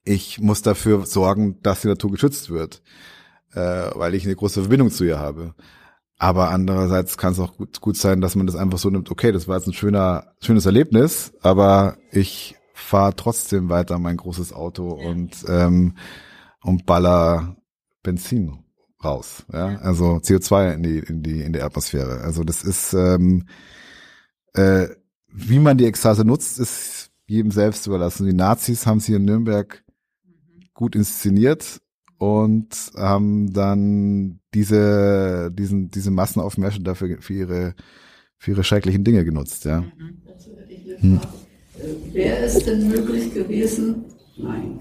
[0.04, 2.82] ich muss dafür sorgen, dass die Natur geschützt wird,
[3.52, 5.54] äh, weil ich eine große Verbindung zu ihr habe.
[6.18, 9.30] Aber andererseits kann es auch gut, gut sein, dass man das einfach so nimmt, okay,
[9.30, 14.98] das war jetzt ein schöner, schönes Erlebnis, aber ich fahre trotzdem weiter mein großes Auto
[15.00, 15.08] ja.
[15.08, 15.94] und, ähm,
[16.62, 17.56] und baller
[18.02, 18.64] Benzin
[19.02, 19.44] raus.
[19.52, 19.78] Ja?
[19.78, 22.20] Also CO2 in die, in die, in die Atmosphäre.
[22.20, 23.46] Also das ist, ähm,
[24.54, 24.88] äh,
[25.28, 28.26] wie man die Ekstase nutzt, ist jedem selbst überlassen.
[28.26, 29.84] Die Nazis haben sie in Nürnberg.
[30.78, 31.80] Gut inszeniert
[32.18, 37.74] und haben dann diese, diesen, diese Massenaufmärsche dafür für ihre,
[38.36, 39.82] für ihre schrecklichen Dinge genutzt, ja.
[41.00, 41.20] Hm.
[42.12, 44.04] Wäre es denn möglich gewesen?
[44.36, 44.78] Nein.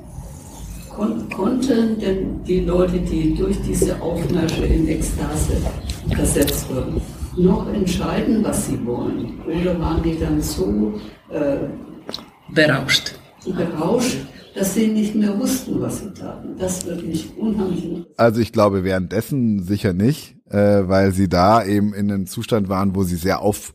[0.95, 5.57] Kon konnten denn die Leute, die durch diese Aufmärsche in Ekstase
[6.15, 7.01] versetzt wurden,
[7.35, 9.41] noch entscheiden, was sie wollen?
[9.47, 10.93] Oder waren die dann so
[11.31, 11.57] äh,
[12.53, 13.15] berauscht?
[13.45, 14.17] Berauscht,
[14.57, 16.57] dass sie nicht mehr wussten, was sie taten.
[16.57, 18.05] Das wird mich unheimlich.
[18.17, 22.95] Also ich glaube währenddessen sicher nicht, äh, weil sie da eben in einem Zustand waren,
[22.95, 23.73] wo sie sehr auf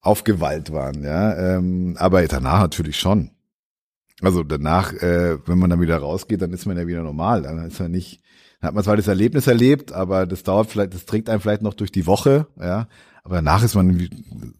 [0.00, 1.56] aufgeweilt waren, ja.
[1.56, 3.30] Ähm, aber danach natürlich schon.
[4.20, 7.42] Also danach, äh, wenn man dann wieder rausgeht, dann ist man ja wieder normal.
[7.42, 8.20] Dann ist man nicht,
[8.60, 11.62] dann hat man zwar das Erlebnis erlebt, aber das dauert vielleicht, das trägt einen vielleicht
[11.62, 12.88] noch durch die Woche, ja.
[13.24, 14.08] Aber danach ist man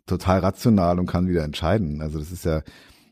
[0.06, 2.00] total rational und kann wieder entscheiden.
[2.00, 2.62] Also das ist ja,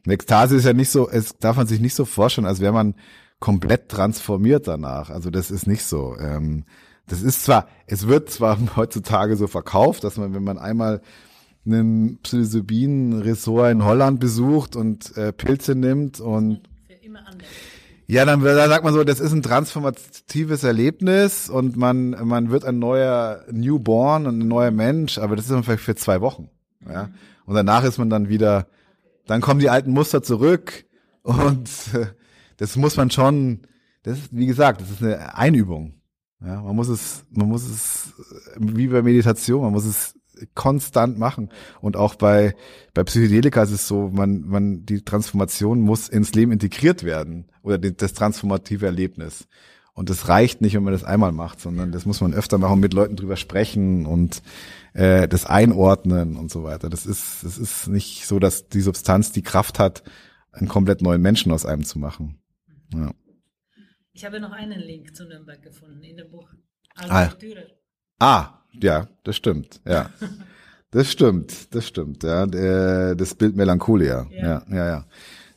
[0.06, 2.94] Ekstase ist ja nicht so, es darf man sich nicht so vorstellen, als wäre man
[3.38, 5.10] komplett transformiert danach.
[5.10, 6.16] Also das ist nicht so.
[6.18, 6.64] Ähm,
[7.06, 11.02] das ist zwar, es wird zwar heutzutage so verkauft, dass man, wenn man einmal
[11.66, 16.62] einen Psilocybin-Ressort in Holland besucht und äh, Pilze nimmt und
[18.06, 22.64] ja, dann, dann sagt man so, das ist ein transformatives Erlebnis und man man wird
[22.64, 26.48] ein neuer Newborn und ein neuer Mensch, aber das ist dann vielleicht für zwei Wochen,
[26.88, 27.10] ja.
[27.46, 28.66] Und danach ist man dann wieder
[29.30, 30.84] dann kommen die alten Muster zurück
[31.22, 32.06] und äh,
[32.56, 33.60] das muss man schon,
[34.02, 35.94] das ist, wie gesagt, das ist eine Einübung.
[36.44, 38.12] Ja, man muss es, man muss es,
[38.58, 40.14] wie bei Meditation, man muss es
[40.54, 41.50] konstant machen.
[41.80, 42.56] Und auch bei,
[42.92, 47.78] bei Psychedelika ist es so, man, man, die Transformation muss ins Leben integriert werden oder
[47.78, 49.46] das transformative Erlebnis.
[49.92, 52.80] Und das reicht nicht, wenn man das einmal macht, sondern das muss man öfter machen,
[52.80, 54.42] mit Leuten drüber sprechen und
[54.92, 56.88] äh, das einordnen und so weiter.
[56.90, 60.02] Das ist, das ist nicht so, dass die Substanz die Kraft hat,
[60.52, 62.40] einen komplett neuen Menschen aus einem zu machen.
[62.92, 63.12] Ja.
[64.12, 66.48] Ich habe noch einen Link zu Nürnberg gefunden in dem Buch.
[66.96, 67.30] Also Ah.
[68.18, 70.10] Ah, ja, das stimmt, ja.
[70.90, 72.46] Das stimmt, das stimmt, ja.
[72.46, 74.26] Das Bild Melancholia.
[74.30, 74.42] Ja.
[74.42, 75.06] Ja, ja, ja.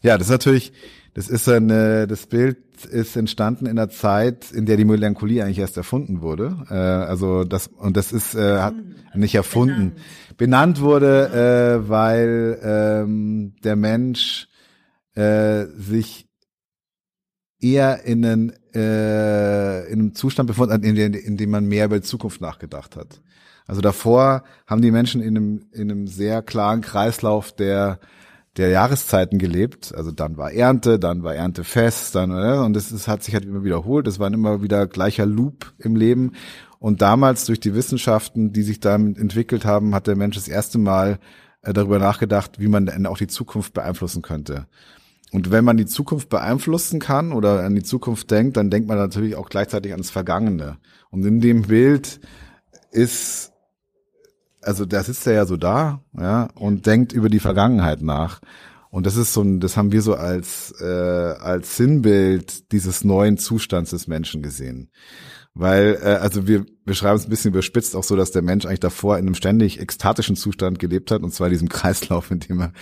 [0.01, 0.73] Ja, das ist natürlich,
[1.13, 5.59] das ist ein, das Bild ist entstanden in der Zeit, in der die Melancholie eigentlich
[5.59, 6.57] erst erfunden wurde.
[6.69, 8.76] Äh, also das und das ist äh, hat
[9.15, 9.93] nicht erfunden,
[10.38, 14.47] benannt, wurde, äh, weil ähm, der Mensch
[15.15, 16.28] äh, sich
[17.59, 21.86] eher in, einen, äh, in einem Zustand befunden hat, in, dem- in dem man mehr
[21.86, 23.21] über die Zukunft nachgedacht hat.
[23.65, 27.99] Also davor haben die Menschen in einem, in einem sehr klaren Kreislauf der,
[28.57, 29.93] der Jahreszeiten gelebt.
[29.95, 33.63] Also dann war Ernte, dann war Erntefest, dann, äh, und ist, hat sich halt immer
[33.63, 34.05] wiederholt.
[34.05, 36.33] Das war immer wieder gleicher Loop im Leben.
[36.79, 40.77] Und damals durch die Wissenschaften, die sich damit entwickelt haben, hat der Mensch das erste
[40.77, 41.19] Mal
[41.61, 44.67] äh, darüber nachgedacht, wie man denn auch die Zukunft beeinflussen könnte.
[45.31, 48.97] Und wenn man die Zukunft beeinflussen kann oder an die Zukunft denkt, dann denkt man
[48.97, 50.77] natürlich auch gleichzeitig ans Vergangene.
[51.09, 52.19] Und in dem Bild
[52.91, 53.52] ist,
[54.64, 58.41] also da sitzt er ja so da, ja, und denkt über die Vergangenheit nach.
[58.89, 63.39] Und das ist so ein, das haben wir so als, äh, als Sinnbild dieses neuen
[63.39, 64.91] Zustands des Menschen gesehen.
[65.55, 68.80] Weil, äh, also wir beschreiben es ein bisschen überspitzt auch so, dass der Mensch eigentlich
[68.82, 72.74] davor in einem ständig ekstatischen Zustand gelebt hat, und zwar diesem Kreislauf, in dem er,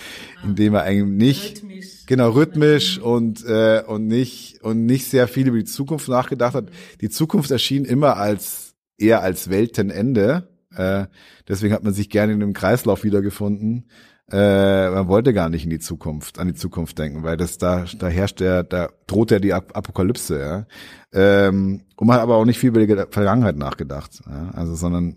[0.44, 2.06] in dem er eigentlich nicht, Rhythmisch.
[2.06, 6.66] genau, rhythmisch und, äh, und nicht, und nicht sehr viel über die Zukunft nachgedacht hat.
[7.00, 11.06] Die Zukunft erschien immer als, eher als Weltenende, äh,
[11.48, 13.88] deswegen hat man sich gerne in einem Kreislauf wiedergefunden.
[14.30, 17.84] Äh, man wollte gar nicht in die Zukunft, an die Zukunft denken, weil das da,
[17.98, 20.66] da herrscht der, da droht ja die Ap- Apokalypse, ja.
[21.12, 24.50] Ähm, und man hat aber auch nicht viel über die Ge- Vergangenheit nachgedacht, ja?
[24.54, 25.16] also sondern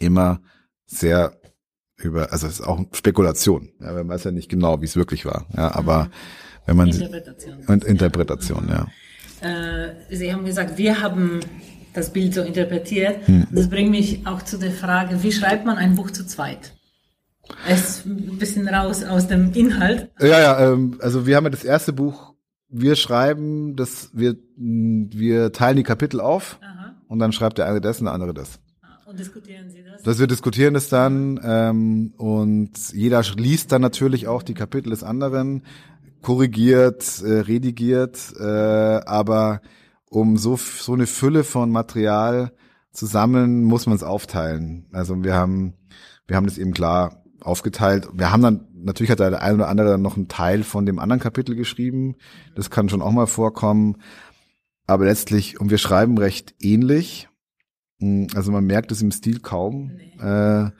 [0.00, 0.40] immer
[0.86, 1.32] sehr
[1.96, 5.24] über, also es ist auch Spekulation, ja, man weiß ja nicht genau, wie es wirklich
[5.24, 6.10] war, ja, aber
[6.66, 7.58] wenn man Interpretation.
[7.66, 8.86] und Interpretation, ja.
[9.40, 11.40] Äh, Sie haben gesagt, wir haben
[11.94, 13.26] das Bild so interpretiert.
[13.26, 13.46] Hm.
[13.50, 16.74] Das bringt mich auch zu der Frage, wie schreibt man ein Buch zu zweit?
[17.66, 20.10] Es ist ein bisschen raus aus dem Inhalt.
[20.20, 22.34] Ja, ja, ähm, also wir haben ja das erste Buch,
[22.68, 26.94] wir schreiben, das, wir, wir teilen die Kapitel auf Aha.
[27.08, 28.60] und dann schreibt der eine das und der andere das.
[29.06, 30.02] Und diskutieren Sie das?
[30.02, 35.02] Das wir diskutieren es dann ähm, und jeder liest dann natürlich auch die Kapitel des
[35.02, 35.62] anderen,
[36.20, 39.62] korrigiert, äh, redigiert, äh, aber
[40.10, 42.52] um so so eine Fülle von Material
[42.92, 44.86] zu sammeln, muss man es aufteilen.
[44.92, 45.74] Also wir haben
[46.26, 48.08] wir haben das eben klar aufgeteilt.
[48.12, 50.98] Wir haben dann natürlich hat der eine oder andere dann noch einen Teil von dem
[50.98, 52.16] anderen Kapitel geschrieben.
[52.54, 53.96] Das kann schon auch mal vorkommen.
[54.86, 57.28] Aber letztlich und wir schreiben recht ähnlich.
[57.98, 59.98] Mm, Also man merkt es im Stil kaum.
[60.20, 60.70] Äh,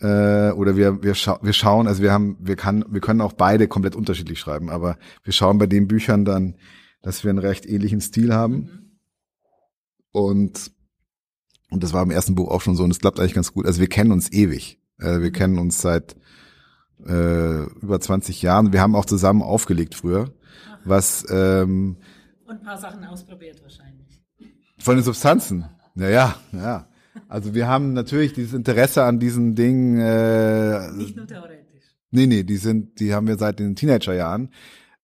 [0.00, 3.32] äh, oder wir wir, scha wir schauen, also wir haben wir kann wir können auch
[3.32, 6.54] beide komplett unterschiedlich schreiben, aber wir schauen bei den Büchern dann,
[7.02, 8.98] dass wir einen recht ähnlichen Stil haben.
[10.12, 10.72] Und
[11.70, 13.66] und das war im ersten Buch auch schon so und es klappt eigentlich ganz gut.
[13.66, 14.80] Also wir kennen uns ewig.
[14.98, 16.16] Äh, wir kennen uns seit
[17.06, 18.72] äh, über 20 Jahren.
[18.72, 20.32] Wir haben auch zusammen aufgelegt früher,
[20.84, 21.98] was ähm,
[22.46, 24.22] Und ein paar Sachen ausprobiert wahrscheinlich.
[24.78, 25.66] von den Substanzen.
[25.94, 26.88] Naja, ja.
[27.28, 29.98] Also wir haben natürlich dieses Interesse an diesen Dingen.
[29.98, 31.82] Äh, Nicht nur theoretisch.
[32.10, 34.50] nee, nee, die sind, die haben wir seit den Teenagerjahren.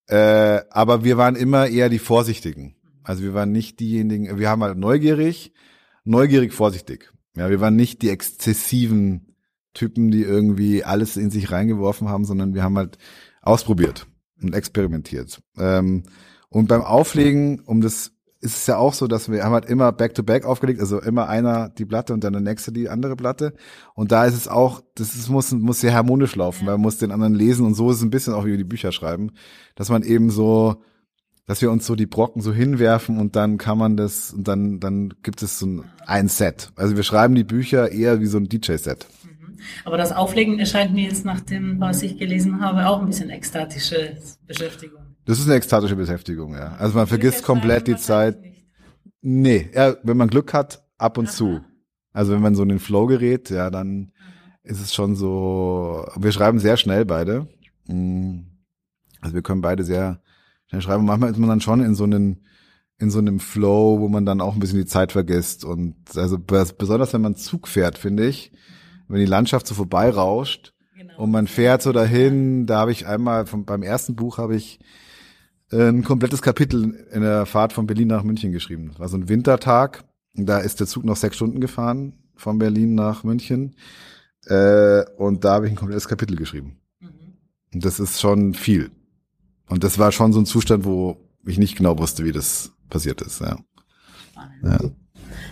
[0.08, 2.76] Äh, aber wir waren immer eher die Vorsichtigen.
[3.02, 4.38] Also wir waren nicht diejenigen.
[4.38, 5.52] Wir haben halt neugierig,
[6.04, 7.12] neugierig, vorsichtig.
[7.36, 9.34] Ja, wir waren nicht die exzessiven
[9.74, 12.98] Typen, die irgendwie alles in sich reingeworfen haben, sondern wir haben halt
[13.42, 14.06] ausprobiert
[14.40, 15.42] und experimentiert.
[15.58, 16.04] Ähm,
[16.48, 18.12] und beim Auflegen, um das
[18.44, 21.70] ist es ja auch so, dass wir haben halt immer back-to-back aufgelegt, also immer einer
[21.70, 23.54] die Platte und dann der nächste die andere Platte.
[23.94, 26.98] Und da ist es auch, das ist, muss, muss sehr harmonisch laufen, weil man muss
[26.98, 29.32] den anderen lesen und so ist es ein bisschen auch wie wir die Bücher schreiben,
[29.76, 30.82] dass man eben so,
[31.46, 34.78] dass wir uns so die Brocken so hinwerfen und dann kann man das und dann,
[34.78, 36.70] dann gibt es so ein, ein Set.
[36.76, 39.06] Also wir schreiben die Bücher eher wie so ein DJ-Set.
[39.86, 43.30] Aber das Auflegen erscheint mir jetzt nach dem, was ich gelesen habe, auch ein bisschen
[43.30, 45.03] ekstatische Beschäftigung.
[45.26, 46.74] Das ist eine ekstatische Beschäftigung, ja.
[46.78, 48.38] Also man vergisst komplett die Zeit.
[49.22, 51.34] Nee, ja, wenn man Glück hat, ab und Aha.
[51.34, 51.60] zu.
[52.12, 54.12] Also wenn man so in den Flow gerät, ja, dann
[54.62, 57.48] ist es schon so, wir schreiben sehr schnell beide.
[57.86, 58.40] Mm.
[59.20, 60.20] Also wir können beide sehr
[60.66, 61.04] schnell schreiben.
[61.06, 62.44] Manchmal ist man dann schon in so einen,
[62.98, 65.64] in so einem Flow, wo man dann auch ein bisschen die Zeit vergisst.
[65.64, 68.52] Und also bes- besonders wenn man Zug fährt, finde ich,
[69.08, 71.18] wenn die Landschaft so vorbeirauscht Genau.
[71.18, 74.78] und man fährt so dahin, da habe ich einmal vom, beim ersten Buch habe ich
[75.72, 78.88] ein komplettes Kapitel in der Fahrt von Berlin nach München geschrieben.
[78.88, 80.04] Das war so ein Wintertag.
[80.34, 83.76] Da ist der Zug noch sechs Stunden gefahren von Berlin nach München.
[84.46, 86.78] Äh, und da habe ich ein komplettes Kapitel geschrieben.
[87.72, 88.90] Und das ist schon viel.
[89.68, 93.22] Und das war schon so ein Zustand, wo ich nicht genau wusste, wie das passiert
[93.22, 93.40] ist.
[93.40, 93.58] Ja.
[94.62, 94.78] ja.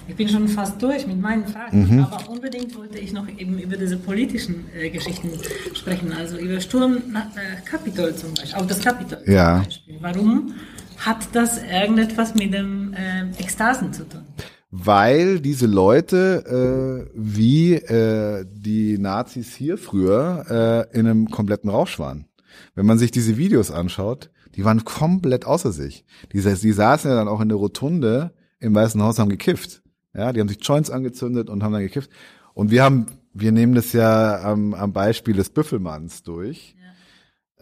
[0.08, 2.00] Ich bin schon fast durch mit meinen Fragen, mhm.
[2.04, 5.30] aber unbedingt wollte ich noch eben über diese politischen äh, Geschichten
[5.74, 9.56] sprechen, also über Sturm nach äh, Kapitol zum Beispiel, auch das Kapitol ja.
[9.56, 9.96] zum Beispiel.
[10.00, 10.54] Warum
[10.98, 14.22] hat das irgendetwas mit dem äh, Ekstasen zu tun?
[14.70, 21.98] Weil diese Leute, äh, wie äh, die Nazis hier früher, äh, in einem kompletten Rausch
[21.98, 22.26] waren.
[22.74, 26.04] Wenn man sich diese Videos anschaut, die waren komplett außer sich.
[26.32, 29.81] Die, die saßen ja dann auch in der Rotunde im Weißen Haus, haben gekifft.
[30.14, 32.10] Ja, die haben sich Joints angezündet und haben dann gekifft.
[32.54, 36.76] Und wir haben, wir nehmen das ja am, am Beispiel des Büffelmanns durch.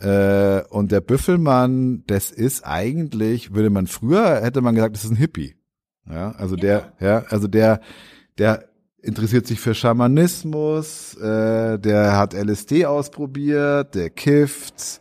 [0.00, 0.58] Ja.
[0.58, 5.10] Äh, und der Büffelmann, das ist eigentlich, würde man früher, hätte man gesagt, das ist
[5.10, 5.56] ein Hippie.
[6.08, 6.60] Ja, also ja.
[6.60, 7.80] der, ja, also der,
[8.38, 8.64] der
[9.02, 15.00] interessiert sich für Schamanismus, äh, der hat LSD ausprobiert, der kifft,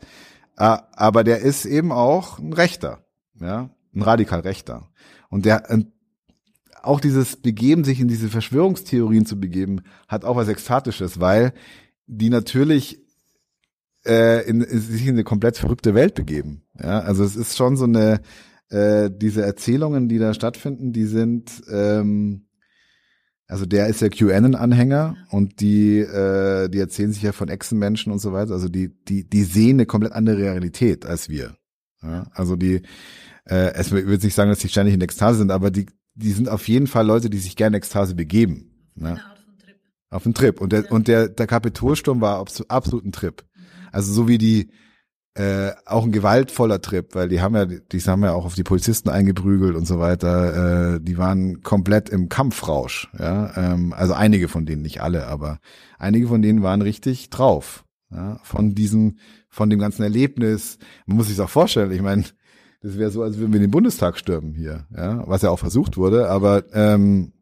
[0.57, 2.99] äh, aber der ist eben auch ein Rechter,
[3.39, 4.89] ja, ein radikal Rechter.
[5.29, 5.69] Und der,
[6.83, 11.53] auch dieses Begeben, sich in diese Verschwörungstheorien zu begeben, hat auch was Ekstatisches, weil
[12.07, 12.99] die natürlich
[14.05, 16.63] äh, in, in, sich in eine komplett verrückte Welt begeben.
[16.81, 18.21] Ja, also es ist schon so eine,
[18.69, 22.45] äh, diese Erzählungen, die da stattfinden, die sind, ähm,
[23.47, 28.19] also der ist ja QAnon-Anhänger und die, äh, die erzählen sich ja von Echsenmenschen und
[28.19, 28.53] so weiter.
[28.53, 31.55] Also die, die, die sehen eine komplett andere Realität als wir.
[32.01, 32.83] Ja, also die,
[33.45, 35.87] äh, es würde nicht sagen, dass die ständig in Ekstase sind, aber die,
[36.19, 38.91] die sind auf jeden Fall Leute, die sich gerne Ekstase begeben.
[38.95, 39.19] Ne?
[40.09, 40.59] Auf einen Trip.
[40.59, 43.43] Und der, und der, der Kapitolsturm war absolut ein Trip.
[43.91, 44.69] Also so wie die,
[45.35, 48.63] äh, auch ein gewaltvoller Trip, weil die haben ja, die haben ja auch auf die
[48.63, 50.95] Polizisten eingeprügelt und so weiter.
[50.95, 53.09] Äh, die waren komplett im Kampfrausch.
[53.17, 55.59] Ja, ähm, also einige von denen, nicht alle, aber
[55.97, 57.85] einige von denen waren richtig drauf.
[58.11, 59.17] Ja, von diesem,
[59.49, 60.79] von dem ganzen Erlebnis.
[61.05, 61.91] Man muss sich auch vorstellen.
[61.91, 62.25] Ich meine,
[62.81, 65.97] das wäre so, als würden wir den Bundestag stürmen hier, ja, was ja auch versucht
[65.97, 67.33] wurde, aber ähm,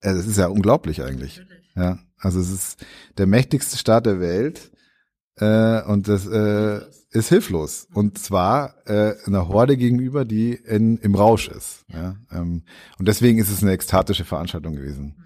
[0.00, 1.42] es ist ja unglaublich eigentlich.
[1.74, 2.86] Ja, also es ist
[3.18, 4.72] der mächtigste Staat der Welt
[5.36, 6.80] äh, und das äh,
[7.10, 11.84] ist hilflos und zwar äh, einer Horde gegenüber, die in, im Rausch ist.
[11.92, 12.62] Ja, ähm,
[12.98, 15.16] und deswegen ist es eine ekstatische Veranstaltung gewesen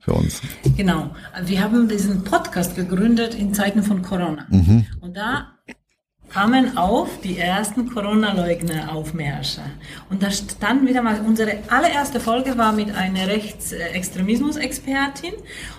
[0.00, 0.42] für uns.
[0.76, 1.14] Genau.
[1.44, 4.46] Wir haben diesen Podcast gegründet in Zeiten von Corona.
[4.50, 4.86] Mhm.
[5.00, 5.52] Und da
[6.32, 9.62] kamen auf die ersten Corona-Leugner-Aufmärsche.
[10.08, 15.34] Und da stand wieder mal, unsere allererste Folge war mit einer Rechtsextremismus-Expertin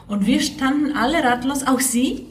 [0.07, 2.27] und wir standen alle ratlos, auch sie,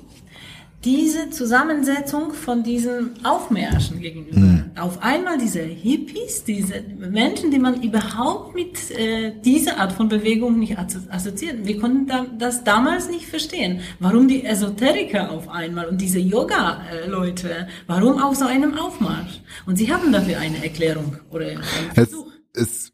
[0.85, 4.39] diese Zusammensetzung von diesen Aufmärschen gegenüber.
[4.39, 4.71] Mhm.
[4.77, 10.59] Auf einmal diese Hippies, diese Menschen, die man überhaupt mit äh, dieser Art von Bewegung
[10.59, 11.67] nicht assoziiert.
[11.67, 13.81] Wir konnten da, das damals nicht verstehen.
[14.01, 19.41] Warum die Esoteriker auf einmal und diese Yoga-Leute, warum auf so einem Aufmarsch?
[19.67, 21.63] Und sie haben dafür eine Erklärung oder einen
[21.95, 22.27] Versuch.
[22.53, 22.93] Es, es,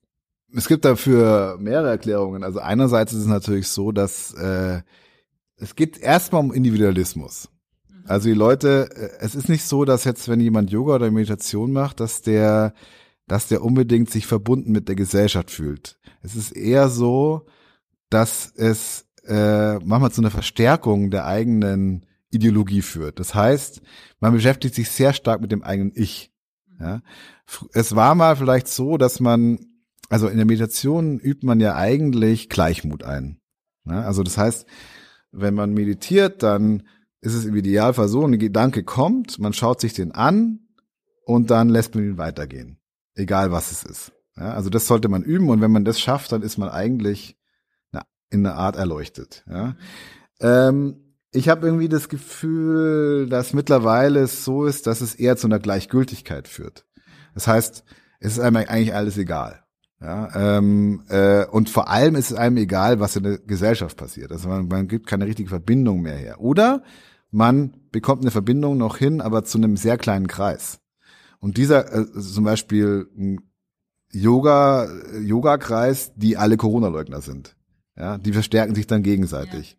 [0.54, 2.44] es gibt dafür mehrere Erklärungen.
[2.44, 4.82] Also einerseits ist es natürlich so, dass äh,
[5.56, 7.48] es geht erstmal um Individualismus.
[8.08, 11.72] Also die Leute, äh, es ist nicht so, dass jetzt, wenn jemand Yoga oder Meditation
[11.72, 12.72] macht, dass der,
[13.26, 15.98] dass der unbedingt sich verbunden mit der Gesellschaft fühlt.
[16.22, 17.46] Es ist eher so,
[18.08, 23.20] dass es äh, manchmal zu einer Verstärkung der eigenen Ideologie führt.
[23.20, 23.82] Das heißt,
[24.20, 26.32] man beschäftigt sich sehr stark mit dem eigenen Ich.
[26.80, 27.02] Ja?
[27.72, 29.58] Es war mal vielleicht so, dass man,
[30.08, 33.40] also in der Meditation übt man ja eigentlich Gleichmut ein.
[33.84, 34.02] Ja?
[34.02, 34.66] Also das heißt,
[35.30, 36.84] wenn man meditiert, dann
[37.20, 40.60] ist es im Idealfall so, ein Gedanke kommt, man schaut sich den an
[41.24, 42.78] und dann lässt man ihn weitergehen.
[43.14, 44.12] Egal was es ist.
[44.36, 47.38] Ja, also das sollte man üben und wenn man das schafft, dann ist man eigentlich
[48.30, 49.44] in einer Art erleuchtet.
[49.48, 49.76] Ja.
[50.40, 55.46] Ähm, ich habe irgendwie das Gefühl, dass mittlerweile es so ist, dass es eher zu
[55.46, 56.86] einer Gleichgültigkeit führt.
[57.34, 57.84] Das heißt,
[58.20, 59.64] es ist einem eigentlich alles egal.
[60.00, 64.30] Ja, ähm, äh, und vor allem ist es einem egal, was in der Gesellschaft passiert.
[64.30, 66.40] Also man, man gibt keine richtige Verbindung mehr her.
[66.40, 66.84] Oder
[67.30, 70.80] man bekommt eine Verbindung noch hin, aber zu einem sehr kleinen Kreis.
[71.40, 73.40] Und dieser, äh, zum Beispiel ein
[74.10, 74.88] Yoga,
[75.20, 77.56] Yoga-Kreis, die alle Corona-Leugner sind.
[77.96, 79.76] Ja, die verstärken sich dann gegenseitig.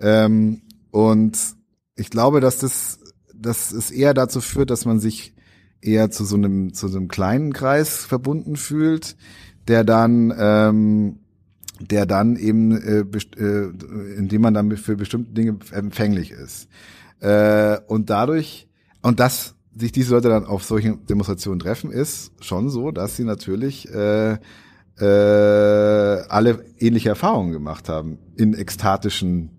[0.00, 0.24] Ja.
[0.24, 1.38] Ähm, und
[1.94, 2.98] ich glaube, dass das,
[3.34, 5.34] dass es eher dazu führt, dass man sich
[5.80, 9.16] eher zu so einem, zu so einem kleinen Kreis verbunden fühlt,
[9.68, 11.20] der dann, ähm,
[11.80, 13.04] der dann eben, äh,
[13.36, 13.72] äh,
[14.16, 16.68] indem man dann für bestimmte Dinge empfänglich ist.
[17.20, 18.68] Äh, und dadurch,
[19.02, 23.24] und das, sich diese Leute dann auf solchen Demonstrationen treffen, ist schon so, dass sie
[23.24, 24.38] natürlich äh,
[25.00, 25.04] äh,
[26.28, 29.50] alle ähnliche Erfahrungen gemacht haben in ekstatischen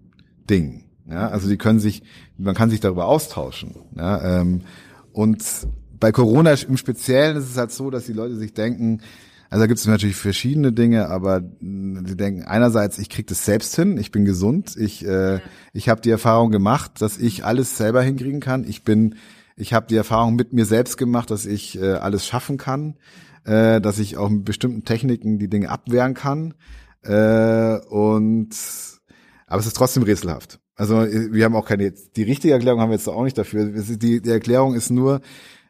[0.50, 0.86] Dingen.
[1.10, 2.04] Ja, also die können sich,
[2.38, 3.76] man kann sich darüber austauschen.
[3.96, 4.62] Ja, ähm,
[5.12, 5.44] und
[6.00, 9.02] bei Corona im Speziellen ist es halt so, dass die Leute sich denken,
[9.50, 13.76] also da gibt es natürlich verschiedene Dinge, aber sie denken einerseits, ich kriege das selbst
[13.76, 15.39] hin, ich bin gesund, ich äh,
[15.74, 18.64] ich habe die Erfahrung gemacht, dass ich alles selber hinkriegen kann.
[18.68, 19.16] Ich bin,
[19.56, 22.95] ich habe die Erfahrung mit mir selbst gemacht, dass ich äh, alles schaffen kann,
[23.43, 26.54] äh, dass ich auch mit bestimmten Techniken die Dinge abwehren kann.
[27.02, 28.50] Äh, und
[29.47, 30.60] aber es ist trotzdem rätselhaft.
[30.76, 33.66] Also wir haben auch keine, die richtige Erklärung haben wir jetzt auch nicht dafür.
[33.66, 35.22] Die, die Erklärung ist nur,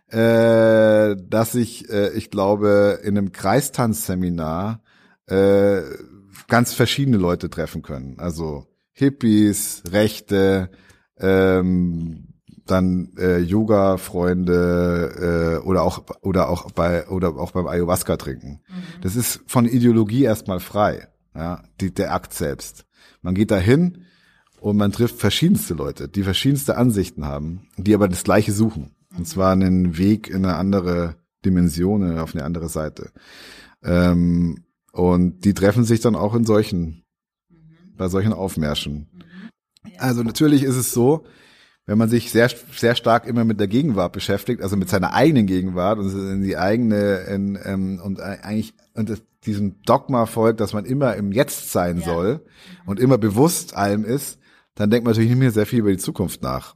[0.09, 4.83] äh, dass ich, äh, ich glaube, in einem Kreistanzseminar
[5.27, 5.81] äh,
[6.47, 8.19] ganz verschiedene Leute treffen können.
[8.19, 10.69] Also Hippies, Rechte,
[11.17, 12.25] ähm,
[12.65, 18.61] dann äh, Yoga-Freunde äh, oder auch oder auch bei oder auch beim Ayahuasca trinken.
[18.67, 19.01] Mhm.
[19.01, 22.85] Das ist von Ideologie erstmal frei, ja, die, der Akt selbst.
[23.21, 24.05] Man geht dahin
[24.59, 28.95] und man trifft verschiedenste Leute, die verschiedenste Ansichten haben, die aber das Gleiche suchen.
[29.17, 33.11] Und zwar einen Weg in eine andere Dimension, auf eine andere Seite.
[33.83, 37.03] Ähm, und die treffen sich dann auch in solchen,
[37.95, 39.07] bei solchen Aufmärschen.
[39.97, 41.25] Also natürlich ist es so,
[41.85, 45.47] wenn man sich sehr, sehr stark immer mit der Gegenwart beschäftigt, also mit seiner eigenen
[45.47, 50.85] Gegenwart und in die eigene in, ähm, und eigentlich und diesem Dogma folgt, dass man
[50.85, 52.05] immer im Jetzt sein ja.
[52.05, 52.45] soll
[52.85, 54.37] und immer bewusst allem ist,
[54.75, 56.75] dann denkt man natürlich nicht mehr sehr viel über die Zukunft nach.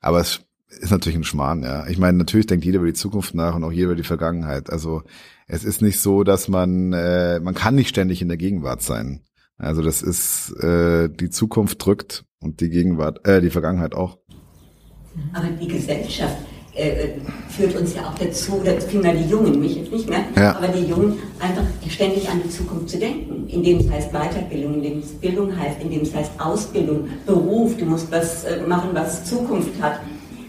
[0.00, 0.40] Aber es
[0.78, 1.86] ist natürlich ein Schmarrn, ja.
[1.88, 4.70] Ich meine, natürlich denkt jeder über die Zukunft nach und auch jeder über die Vergangenheit.
[4.70, 5.02] Also
[5.46, 9.22] es ist nicht so, dass man, äh, man kann nicht ständig in der Gegenwart sein.
[9.58, 14.18] Also das ist, äh, die Zukunft drückt und die Gegenwart, äh, die Vergangenheit auch.
[15.32, 16.36] Aber die Gesellschaft
[16.74, 17.08] äh,
[17.48, 20.56] führt uns ja auch dazu, oder vielmehr die Jungen, mich jetzt nicht mehr, ja.
[20.56, 24.98] aber die Jungen einfach ständig an die Zukunft zu denken, indem es heißt Weiterbildung, indem
[24.98, 29.80] es Bildung heißt, indem es heißt Ausbildung, Beruf, du musst was äh, machen, was Zukunft
[29.80, 30.00] hat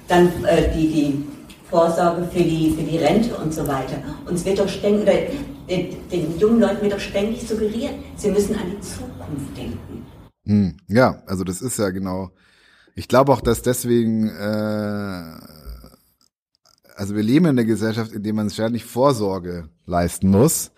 [0.08, 1.24] dann äh, die, die
[1.70, 4.02] Vorsorge für die, für die Rente und so weiter.
[4.26, 5.14] Uns wird doch ständig, oder
[5.70, 10.06] den, den jungen Leuten wird doch ständig suggeriert, sie müssen an die Zukunft denken.
[10.46, 12.32] Hm, ja, also das ist ja genau.
[12.96, 15.24] Ich glaube auch, dass deswegen, äh,
[16.96, 20.72] also wir leben in einer Gesellschaft, in der man ständig Vorsorge leisten muss.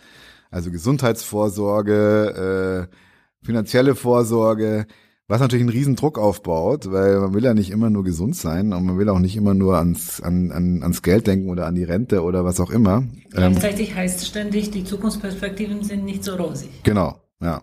[0.52, 4.88] Also Gesundheitsvorsorge, äh, finanzielle Vorsorge.
[5.30, 8.74] Was natürlich einen riesen Druck aufbaut, weil man will ja nicht immer nur gesund sein
[8.74, 11.76] und man will auch nicht immer nur ans, an, an, ans Geld denken oder an
[11.76, 13.04] die Rente oder was auch immer.
[13.36, 16.82] Ähm, Gleichzeitig ähm, heißt ständig, die Zukunftsperspektiven sind nicht so rosig.
[16.82, 17.62] Genau, ja.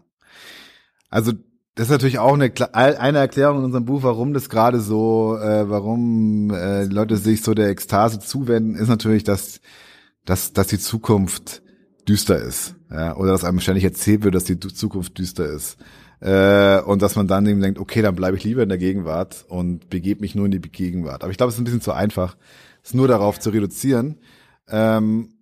[1.10, 1.32] Also
[1.74, 5.68] das ist natürlich auch eine, eine Erklärung in unserem Buch, warum das gerade so, äh,
[5.68, 9.60] warum äh, Leute sich so der Ekstase zuwenden, ist natürlich, dass,
[10.24, 11.62] dass, dass die Zukunft
[12.08, 12.76] düster ist.
[12.92, 15.78] Ja, oder dass einem ständig erzählt wird, dass die Zukunft düster ist.
[16.20, 19.44] Äh, und dass man dann eben denkt, okay, dann bleibe ich lieber in der Gegenwart
[19.48, 21.22] und begebe mich nur in die Gegenwart.
[21.22, 22.36] Aber ich glaube, es ist ein bisschen zu einfach,
[22.82, 24.18] es nur darauf zu reduzieren.
[24.68, 25.34] Ähm,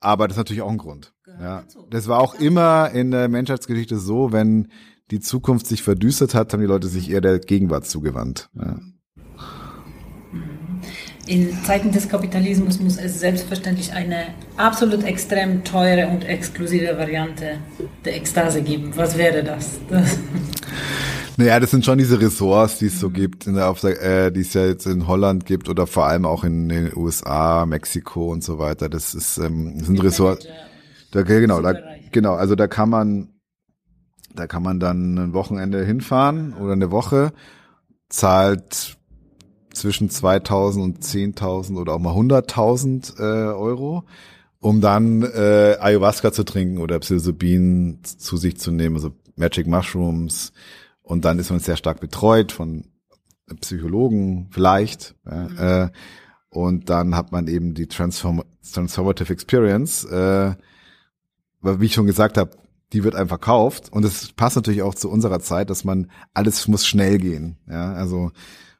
[0.00, 1.12] aber das ist natürlich auch ein Grund.
[1.40, 1.64] Ja.
[1.90, 4.68] Das war auch immer in der Menschheitsgeschichte so, wenn
[5.10, 8.50] die Zukunft sich verdüstert hat, haben die Leute sich eher der Gegenwart zugewandt.
[8.54, 8.80] Ja.
[11.32, 17.56] In Zeiten des Kapitalismus muss es selbstverständlich eine absolut extrem teure und exklusive Variante
[18.04, 18.92] der Ekstase geben.
[18.96, 19.80] Was wäre das?
[19.88, 20.18] das
[21.38, 24.42] naja, das sind schon diese Ressorts, die es so gibt, in der, der, äh, die
[24.42, 28.44] es ja jetzt in Holland gibt oder vor allem auch in den USA, Mexiko und
[28.44, 28.90] so weiter.
[28.90, 30.46] Das ist ähm, das sind Ressorts.
[31.12, 31.72] Da, genau, da,
[32.10, 32.34] genau.
[32.34, 33.30] Also da kann man,
[34.34, 37.32] da kann man dann ein Wochenende hinfahren oder eine Woche,
[38.10, 38.98] zahlt
[39.74, 44.04] zwischen 2000 und 10.000 oder auch mal 100.000 äh, Euro,
[44.60, 50.52] um dann äh, Ayahuasca zu trinken oder Psilocybin zu sich zu nehmen, also Magic Mushrooms.
[51.02, 52.84] Und dann ist man sehr stark betreut von
[53.60, 55.14] Psychologen vielleicht.
[55.26, 55.58] Ja, mhm.
[55.58, 55.90] äh,
[56.48, 58.42] und dann hat man eben die Transform
[58.72, 60.04] Transformative Experience.
[60.04, 60.54] Äh,
[61.62, 62.50] wie ich schon gesagt habe,
[62.92, 63.90] die wird einem verkauft.
[63.90, 67.56] Und es passt natürlich auch zu unserer Zeit, dass man alles muss schnell gehen.
[67.68, 68.30] Ja, also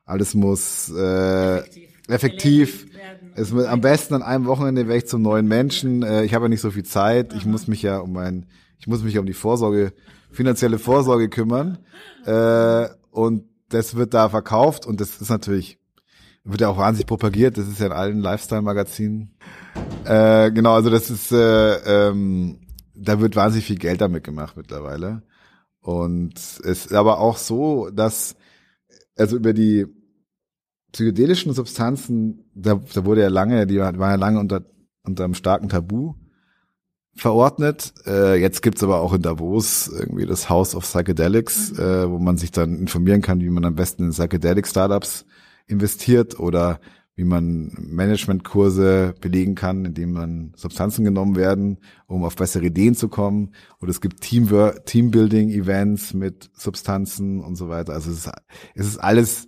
[0.05, 2.09] alles muss äh, effektiv.
[2.09, 2.93] effektiv
[3.35, 6.03] es am besten an einem Wochenende weg zum neuen Menschen.
[6.03, 7.33] Äh, ich habe ja nicht so viel Zeit.
[7.35, 8.47] Ich muss mich ja um mein,
[8.79, 9.93] ich muss mich ja um die Vorsorge,
[10.31, 11.79] finanzielle Vorsorge kümmern.
[12.27, 15.79] Äh, und das wird da verkauft und das ist natürlich,
[16.45, 17.57] wird ja auch wahnsinnig propagiert.
[17.57, 19.35] Das ist ja in allen Lifestyle-Magazinen.
[20.05, 22.61] Äh, genau, also das ist, äh, ähm,
[22.95, 25.23] da wird wahnsinnig viel Geld damit gemacht mittlerweile.
[25.81, 28.37] Und es ist aber auch so, dass
[29.17, 29.87] also über die
[30.93, 34.65] psychedelischen Substanzen, da, da wurde ja lange, die waren ja lange unter,
[35.05, 36.15] unter einem starken Tabu
[37.15, 37.93] verordnet.
[38.07, 42.37] Äh, jetzt gibt's aber auch in Davos irgendwie das House of Psychedelics, äh, wo man
[42.37, 45.25] sich dann informieren kann, wie man am besten in Psychedelic-Startups
[45.67, 46.81] investiert oder
[47.23, 53.09] wie man Managementkurse belegen kann, indem man Substanzen genommen werden, um auf bessere Ideen zu
[53.09, 53.55] kommen.
[53.81, 57.93] Oder es gibt Teamwork, Teambuilding-Events mit Substanzen und so weiter.
[57.93, 58.33] Also es ist,
[58.75, 59.47] es ist alles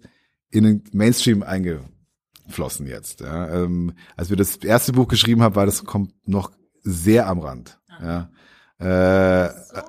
[0.51, 3.22] in den Mainstream eingeflossen jetzt.
[3.22, 3.64] Ja.
[3.64, 6.53] Ähm, als wir das erste Buch geschrieben haben, war das kommt noch
[6.85, 7.81] sehr am Rand.
[8.01, 8.31] Ja.
[8.79, 9.81] Äh, So,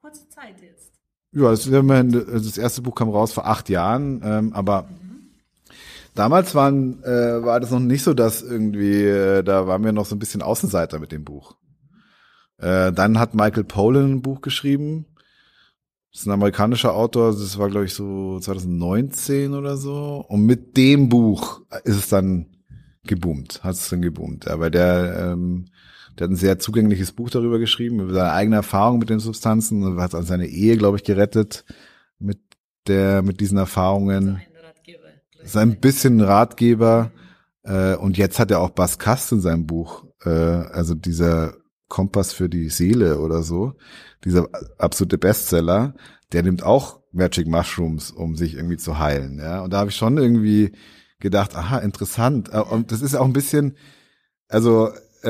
[0.00, 0.92] kurze Zeit jetzt.
[1.32, 4.88] ja, das, das erste Buch kam raus vor acht Jahren, ähm, aber
[6.14, 10.06] damals waren, äh, war das noch nicht so, dass irgendwie, äh, da waren wir noch
[10.06, 11.56] so ein bisschen Außenseiter mit dem Buch.
[12.58, 15.06] Äh, dann hat Michael Pollan ein Buch geschrieben.
[16.12, 20.24] Das ist ein amerikanischer Autor, das war glaube ich so 2019 oder so.
[20.28, 22.46] Und mit dem Buch ist es dann
[23.04, 24.46] geboomt, hat es dann geboomt.
[24.46, 25.66] Weil der, ähm,
[26.18, 29.98] der hat ein sehr zugängliches Buch darüber geschrieben, über seine eigene Erfahrung mit den Substanzen
[29.98, 31.64] hat seine Ehe, glaube ich, gerettet
[32.18, 32.38] mit
[32.86, 34.42] der, mit diesen Erfahrungen.
[35.44, 37.10] Ist ein bisschen Ratgeber.
[37.64, 41.54] Äh, und jetzt hat er auch Bas Kast in seinem Buch, äh, also dieser
[41.88, 43.74] Kompass für die Seele oder so,
[44.24, 45.94] dieser absolute Bestseller,
[46.32, 49.38] der nimmt auch Magic Mushrooms, um sich irgendwie zu heilen.
[49.38, 50.72] Ja, und da habe ich schon irgendwie
[51.20, 52.50] gedacht, aha, interessant.
[52.52, 53.76] Äh, Und das ist auch ein bisschen,
[54.48, 54.90] also
[55.22, 55.28] äh,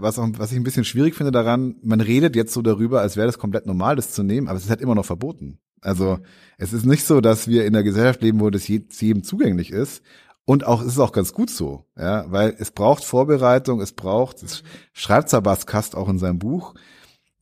[0.00, 3.16] was auch, was ich ein bisschen schwierig finde daran, man redet jetzt so darüber, als
[3.16, 5.58] wäre das komplett normal, das zu nehmen, aber es ist halt immer noch verboten.
[5.80, 6.18] Also
[6.58, 9.70] es ist nicht so, dass wir in einer Gesellschaft leben, wo das je- jedem zugänglich
[9.70, 10.02] ist.
[10.44, 14.42] Und auch es ist auch ganz gut so, ja, weil es braucht Vorbereitung, es braucht,
[14.44, 14.62] das
[14.92, 16.74] schreibt Sabas Kast auch in seinem Buch,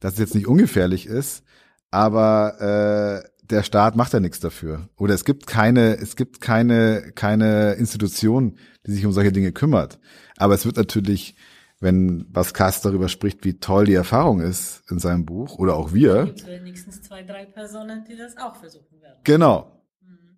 [0.01, 1.43] dass es jetzt nicht ungefährlich ist,
[1.91, 4.89] aber äh, der Staat macht ja nichts dafür.
[4.97, 8.57] Oder es gibt keine, es gibt keine, keine Institution,
[8.87, 9.99] die sich um solche Dinge kümmert.
[10.39, 11.37] Aber es wird natürlich,
[11.85, 15.93] wenn Bas Kast darüber spricht, wie toll die Erfahrung ist in seinem Buch, oder auch
[15.93, 19.19] wir, Gibt wenigstens zwei, drei Personen, die das auch versuchen werden.
[19.23, 19.83] Genau.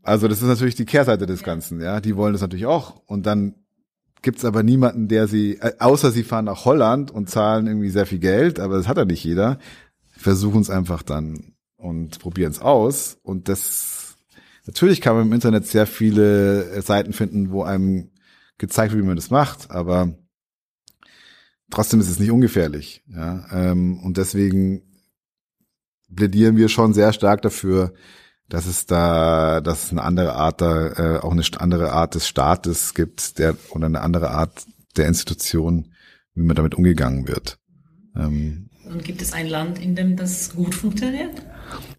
[0.03, 2.01] Also das ist natürlich die Kehrseite des Ganzen, ja.
[2.01, 3.01] Die wollen das natürlich auch.
[3.07, 3.55] Und dann
[4.23, 8.07] gibt's aber niemanden, der sie, äh, außer sie fahren nach Holland und zahlen irgendwie sehr
[8.07, 9.59] viel Geld, aber das hat ja nicht jeder,
[10.11, 13.19] versuchen es einfach dann und probieren es aus.
[13.23, 14.17] Und das
[14.67, 18.11] natürlich kann man im Internet sehr viele äh, Seiten finden, wo einem
[18.59, 20.17] gezeigt wird, wie man das macht, aber
[21.71, 23.03] trotzdem ist es nicht ungefährlich.
[23.09, 23.47] Ja?
[23.53, 24.83] Ähm, und deswegen
[26.15, 27.93] plädieren wir schon sehr stark dafür,
[28.49, 32.29] dass es da, dass es eine andere Art da, äh, auch eine andere Art des
[32.29, 35.93] Staates gibt, der oder eine andere Art der Institution,
[36.35, 37.59] wie man damit umgegangen wird.
[38.15, 41.43] Ähm, Und gibt es ein Land, in dem das gut funktioniert?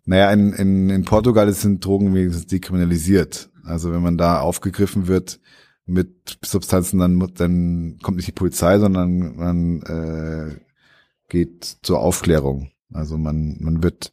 [0.05, 3.49] naja, in, in, in Portugal sind Drogen wenigstens dekriminalisiert.
[3.65, 5.41] Also wenn man da aufgegriffen wird
[5.87, 10.59] mit Substanzen, dann, dann kommt nicht die Polizei, sondern man äh,
[11.29, 12.71] geht zur Aufklärung.
[12.93, 14.11] Also man, man wird,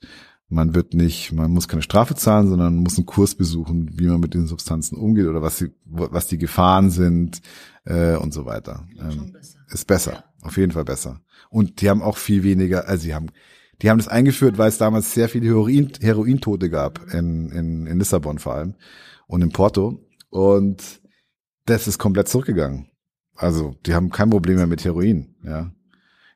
[0.49, 4.21] man wird nicht, man muss keine Strafe zahlen, sondern muss einen Kurs besuchen, wie man
[4.21, 7.43] mit diesen Substanzen umgeht oder was sie, was die Gefahren sind
[7.85, 8.87] äh, und so weiter.
[9.01, 9.59] Ähm, besser.
[9.69, 11.21] ist besser, auf jeden Fall besser.
[11.51, 13.31] Und die haben auch viel weniger, also sie haben,
[13.83, 17.99] die haben das eingeführt, weil es damals sehr viele Heroin, Herointote gab in, in, in
[17.99, 18.75] Lissabon vor allem
[19.27, 20.01] und in Porto.
[20.31, 21.01] Und
[21.67, 22.89] das ist komplett zurückgegangen.
[23.35, 25.35] Also die haben kein Problem mehr mit Heroin.
[25.43, 25.73] Ja.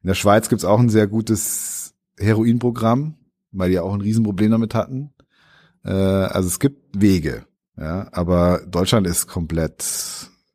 [0.03, 3.16] In der Schweiz gibt's auch ein sehr gutes Heroinprogramm,
[3.53, 5.12] weil die auch ein Riesenproblem damit hatten.
[5.85, 9.85] Äh, also es gibt Wege, ja, aber Deutschland ist komplett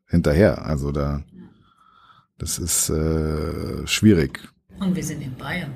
[0.06, 0.66] hinterher.
[0.66, 1.22] Also da
[2.38, 4.40] das ist äh, schwierig.
[4.80, 5.72] Und wir sind in Bayern.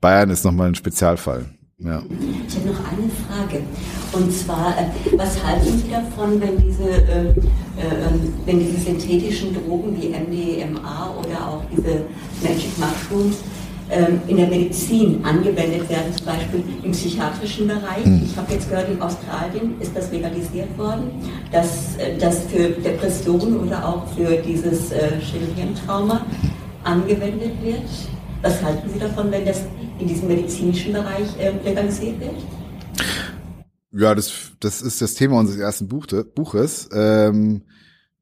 [0.00, 1.50] Bayern ist nochmal ein Spezialfall.
[1.84, 2.00] Ja.
[2.46, 3.62] Ich habe noch eine Frage.
[4.12, 7.34] Und zwar, äh, was halten Sie davon, wenn diese, äh, äh,
[7.80, 12.02] ähm, wenn diese synthetischen Drogen wie MDMA oder auch diese
[12.42, 13.38] Magic Mushrooms
[13.90, 18.06] ähm, in der Medizin angewendet werden, zum Beispiel im psychiatrischen Bereich?
[18.24, 21.10] Ich habe jetzt gehört, in Australien ist das legalisiert worden,
[21.50, 26.24] dass äh, das für Depressionen oder auch für dieses äh, Schädelhirntrauma
[26.84, 27.88] angewendet wird.
[28.42, 29.62] Was halten Sie davon, wenn das
[30.00, 32.34] in diesem medizinischen Bereich äh, legalisiert wird?
[33.92, 36.88] Ja, das, das ist das Thema unseres ersten Buchte, Buches.
[36.92, 37.62] Ähm,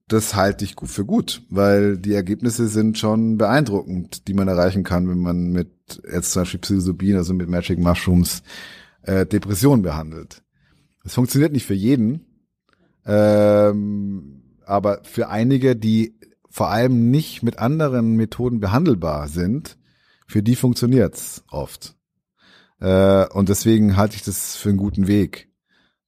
[0.08, 5.08] das halte ich für gut, weil die Ergebnisse sind schon beeindruckend, die man erreichen kann,
[5.08, 5.70] wenn man mit
[6.12, 8.42] jetzt zum Beispiel Psilocybin, also mit Magic Mushrooms,
[9.02, 10.42] äh, Depressionen behandelt.
[11.04, 12.26] Es funktioniert nicht für jeden,
[13.06, 16.18] ähm, aber für einige, die
[16.50, 19.78] vor allem nicht mit anderen Methoden behandelbar sind,
[20.30, 21.96] für die funktioniert's oft.
[22.78, 25.50] Äh, und deswegen halte ich das für einen guten Weg.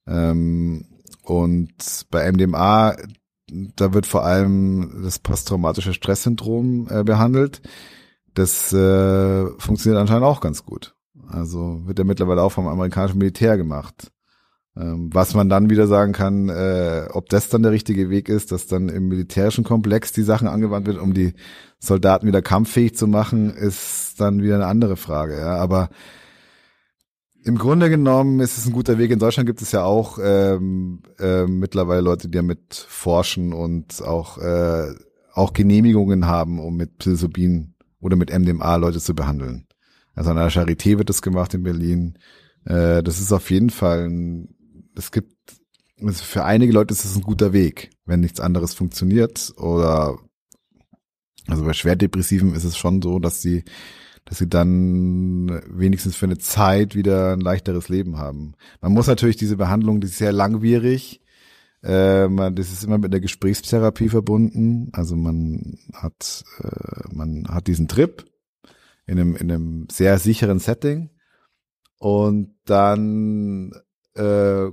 [0.07, 0.85] Ähm,
[1.23, 2.95] und bei MDMA,
[3.47, 7.61] da wird vor allem das posttraumatische Stresssyndrom äh, behandelt.
[8.33, 10.95] Das äh, funktioniert anscheinend auch ganz gut.
[11.27, 14.12] Also wird ja mittlerweile auch vom amerikanischen Militär gemacht.
[14.75, 18.51] Ähm, was man dann wieder sagen kann, äh, ob das dann der richtige Weg ist,
[18.51, 21.33] dass dann im militärischen Komplex die Sachen angewandt wird, um die
[21.79, 25.37] Soldaten wieder kampffähig zu machen, ist dann wieder eine andere Frage.
[25.37, 25.57] Ja.
[25.57, 25.89] Aber
[27.43, 29.11] im Grunde genommen ist es ein guter Weg.
[29.11, 34.37] In Deutschland gibt es ja auch ähm, äh, mittlerweile Leute, die damit forschen und auch,
[34.37, 34.93] äh,
[35.33, 39.67] auch Genehmigungen haben, um mit Psilocybin oder mit MDMA Leute zu behandeln.
[40.15, 42.17] Also an der Charité wird das gemacht in Berlin.
[42.65, 44.55] Äh, das ist auf jeden Fall ein,
[44.95, 45.35] es gibt,
[46.01, 50.17] also für einige Leute ist es ein guter Weg, wenn nichts anderes funktioniert oder
[51.47, 53.63] also bei Schwerdepressiven ist es schon so, dass sie
[54.25, 58.53] dass sie dann wenigstens für eine Zeit wieder ein leichteres Leben haben.
[58.81, 61.21] Man muss natürlich diese Behandlung, die ist sehr langwierig.
[61.83, 64.89] Äh, man, das ist immer mit einer Gesprächstherapie verbunden.
[64.93, 68.25] Also man hat, äh, man hat diesen Trip
[69.05, 71.09] in einem, in einem sehr sicheren Setting
[71.97, 73.73] und dann
[74.15, 74.67] äh,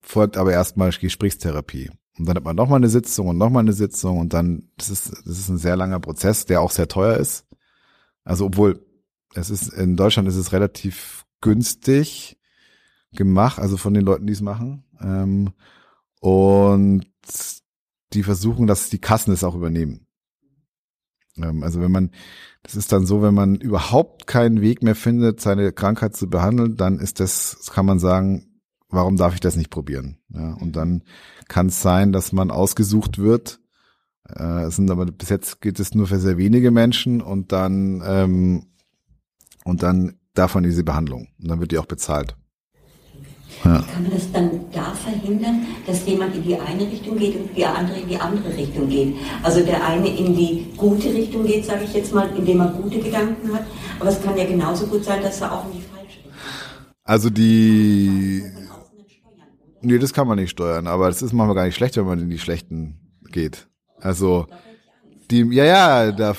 [0.00, 1.90] folgt aber erstmal Gesprächstherapie.
[2.18, 5.10] Und dann hat man nochmal eine Sitzung und nochmal eine Sitzung und dann, das ist,
[5.10, 7.46] das ist ein sehr langer Prozess, der auch sehr teuer ist.
[8.24, 8.84] Also obwohl
[9.34, 12.38] es ist in Deutschland ist es relativ günstig
[13.12, 14.84] gemacht, also von den Leuten, die es machen.
[15.00, 15.52] Ähm,
[16.20, 17.06] und
[18.12, 20.06] die versuchen, dass die Kassen es auch übernehmen.
[21.36, 22.10] Ähm, also wenn man,
[22.62, 26.76] das ist dann so, wenn man überhaupt keinen Weg mehr findet, seine Krankheit zu behandeln,
[26.76, 28.49] dann ist das, kann man sagen,
[28.90, 30.18] warum darf ich das nicht probieren?
[30.28, 31.02] Ja, und dann
[31.48, 33.60] kann es sein, dass man ausgesucht wird
[34.36, 38.02] äh, es sind aber bis jetzt geht es nur für sehr wenige Menschen und dann
[38.04, 38.66] ähm,
[39.64, 42.36] und dann davon diese Behandlung und dann wird die auch bezahlt.
[43.64, 43.84] Ja.
[43.92, 47.76] Kann man das dann da verhindern, dass jemand in die eine Richtung geht und der
[47.76, 49.16] andere in die andere Richtung geht?
[49.42, 53.00] Also der eine in die gute Richtung geht, sage ich jetzt mal, indem er gute
[53.00, 53.64] Gedanken hat,
[53.98, 56.94] aber es kann ja genauso gut sein, dass er auch in die falsche Richtung geht.
[57.04, 58.44] Also die
[59.82, 62.18] Nee, das kann man nicht steuern, aber es ist manchmal gar nicht schlecht, wenn man
[62.18, 63.00] in die schlechten
[63.30, 63.68] geht.
[63.98, 64.46] Also
[65.30, 66.36] die, ja, ja, da,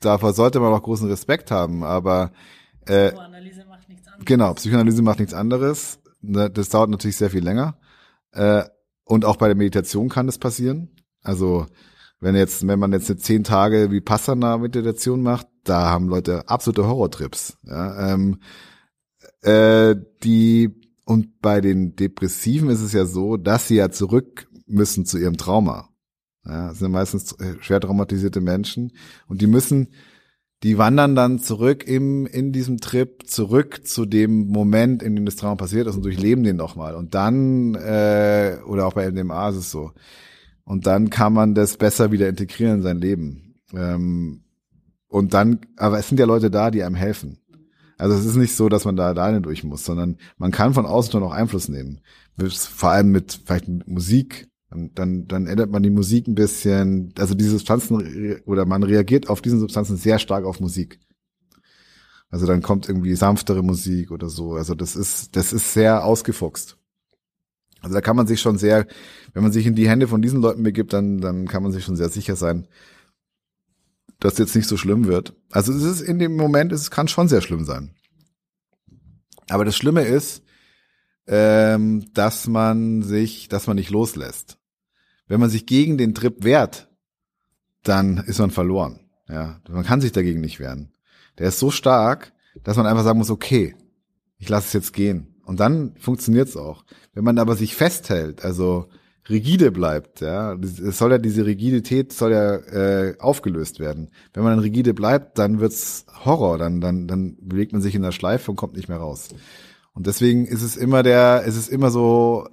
[0.00, 2.32] davor sollte man auch großen Respekt haben, aber
[2.86, 4.24] äh, Psychoanalyse macht nichts anderes.
[4.26, 5.98] Genau, Psychoanalyse macht nichts anderes.
[6.20, 7.78] Ne, das dauert natürlich sehr viel länger.
[8.32, 8.64] Äh,
[9.04, 10.90] und auch bei der Meditation kann das passieren.
[11.22, 11.66] Also
[12.20, 16.48] wenn jetzt, wenn man jetzt eine zehn Tage wie Passana Meditation macht, da haben Leute
[16.48, 17.58] absolute Horrortrips.
[17.62, 18.40] Ja, ähm,
[19.42, 25.06] äh, die und bei den Depressiven ist es ja so, dass sie ja zurück müssen
[25.06, 25.88] zu ihrem Trauma.
[26.44, 28.92] Ja, das sind meistens schwer traumatisierte Menschen
[29.28, 29.88] und die müssen,
[30.64, 35.36] die wandern dann zurück im, in diesem Trip zurück zu dem Moment, in dem das
[35.36, 36.96] Trauma passiert ist und durchleben den nochmal.
[36.96, 39.92] Und dann, äh, oder auch bei MDMA ist es so.
[40.64, 43.54] Und dann kann man das besser wieder integrieren in sein Leben.
[43.72, 44.42] Ähm,
[45.06, 47.38] und dann, aber es sind ja Leute da, die einem helfen.
[47.98, 50.86] Also es ist nicht so, dass man da alleine durch muss, sondern man kann von
[50.86, 52.00] außen schon auch Einfluss nehmen.
[52.48, 57.34] Vor allem mit vielleicht mit Musik, dann, dann ändert man die Musik ein bisschen, also
[57.34, 60.98] diese Substanzen oder man reagiert auf diesen Substanzen sehr stark auf Musik.
[62.28, 64.54] Also dann kommt irgendwie sanftere Musik oder so.
[64.54, 66.76] Also das ist, das ist sehr ausgefuchst.
[67.80, 68.86] Also da kann man sich schon sehr,
[69.32, 71.84] wenn man sich in die Hände von diesen Leuten begibt, dann, dann kann man sich
[71.84, 72.66] schon sehr sicher sein,
[74.20, 75.34] dass jetzt nicht so schlimm wird.
[75.50, 77.94] Also es ist in dem Moment, es kann schon sehr schlimm sein.
[79.48, 80.42] Aber das Schlimme ist,
[81.26, 84.58] ähm, dass man sich, dass man nicht loslässt.
[85.28, 86.88] Wenn man sich gegen den Trip wehrt,
[87.82, 89.00] dann ist man verloren.
[89.28, 90.92] Ja, man kann sich dagegen nicht wehren.
[91.38, 92.32] Der ist so stark,
[92.62, 93.74] dass man einfach sagen muss, okay,
[94.38, 95.34] ich lasse es jetzt gehen.
[95.44, 96.84] Und dann funktioniert es auch.
[97.12, 98.88] Wenn man aber sich festhält, also
[99.28, 104.10] rigide bleibt, ja, es soll ja diese Rigidität soll ja äh, aufgelöst werden.
[104.32, 108.02] Wenn man dann rigide bleibt, dann wird's Horror, dann dann dann bewegt man sich in
[108.02, 109.28] der Schleife und kommt nicht mehr raus.
[109.94, 112.46] Und deswegen ist es immer der, ist es immer so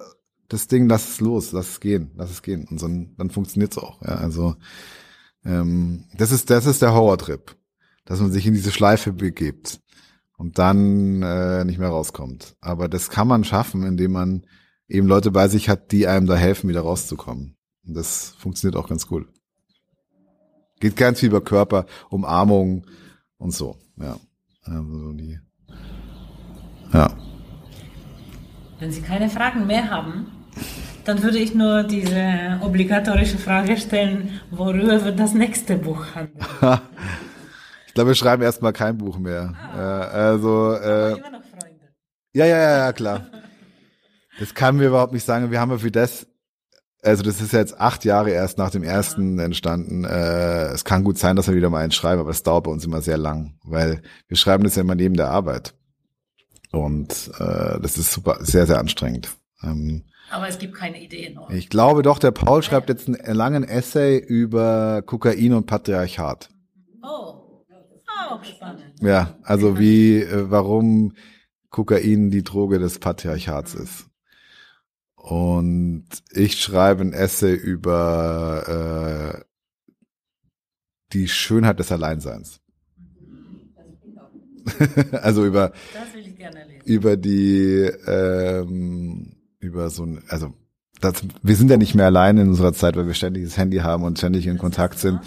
[0.48, 2.66] das Ding, lass es los, lass es gehen, lass es gehen.
[2.70, 4.00] Und so, dann funktioniert's auch.
[4.02, 4.56] Ja, also
[5.44, 7.56] ähm, das ist, das ist der Horrortrip,
[8.04, 9.80] dass man sich in diese Schleife begibt
[10.36, 12.56] und dann äh, nicht mehr rauskommt.
[12.60, 14.46] Aber das kann man schaffen, indem man
[14.94, 17.56] eben Leute bei sich hat, die einem da helfen, wieder rauszukommen.
[17.86, 19.28] Und das funktioniert auch ganz cool.
[20.80, 22.86] Geht ganz viel über Körper, Umarmung
[23.38, 23.76] und so.
[23.96, 24.16] Ja,
[24.62, 25.38] also die.
[26.92, 27.10] Ja.
[28.78, 30.26] Wenn Sie keine Fragen mehr haben,
[31.04, 36.38] dann würde ich nur diese obligatorische Frage stellen, worüber wird das nächste Buch handeln?
[37.86, 39.54] ich glaube, wir schreiben erstmal kein Buch mehr.
[39.56, 39.76] Ah.
[39.76, 41.94] Äh, also, äh, immer noch Freunde.
[42.32, 43.26] Ja, ja, ja, ja, klar.
[44.38, 45.50] Das kann mir überhaupt nicht sagen.
[45.50, 46.26] Wir haben ja für das,
[47.02, 50.04] also das ist jetzt acht Jahre erst nach dem ersten entstanden.
[50.04, 52.70] Äh, es kann gut sein, dass wir wieder mal eins schreiben, aber es dauert bei
[52.70, 55.74] uns immer sehr lang, weil wir schreiben das ja immer neben der Arbeit.
[56.72, 59.30] Und äh, das ist super, sehr, sehr anstrengend.
[59.62, 61.38] Ähm, Aber es gibt keine Ideen.
[61.38, 61.54] Oder?
[61.54, 66.48] ich glaube doch, der Paul schreibt jetzt einen langen Essay über Kokain und Patriarchat.
[67.02, 67.34] Oh,
[68.30, 68.94] auch spannend.
[69.00, 71.12] Ja, also wie, äh, warum
[71.70, 74.06] Kokain die Droge des Patriarchats ist.
[75.24, 79.44] Und ich schreibe ein Essay über äh,
[81.14, 82.60] die Schönheit des Alleinseins.
[85.12, 86.82] also über Das will ich gerne lesen.
[86.84, 90.52] über die ähm, über so ein also
[91.00, 93.78] das, wir sind ja nicht mehr allein in unserer Zeit, weil wir ständig das Handy
[93.78, 95.20] haben und ständig in Kontakt sind.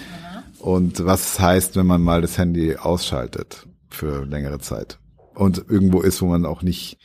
[0.59, 4.99] Und was heißt, wenn man mal das Handy ausschaltet für längere Zeit
[5.33, 6.99] und irgendwo ist, wo man auch nicht,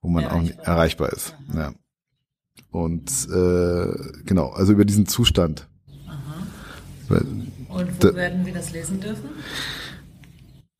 [0.00, 1.36] wo man auch nicht erreichbar ist.
[1.54, 1.72] Ja.
[2.76, 5.66] Und äh, genau, also über diesen Zustand.
[7.08, 7.24] Weil-
[7.68, 9.30] Und Da- wo werden wir das lesen dürfen?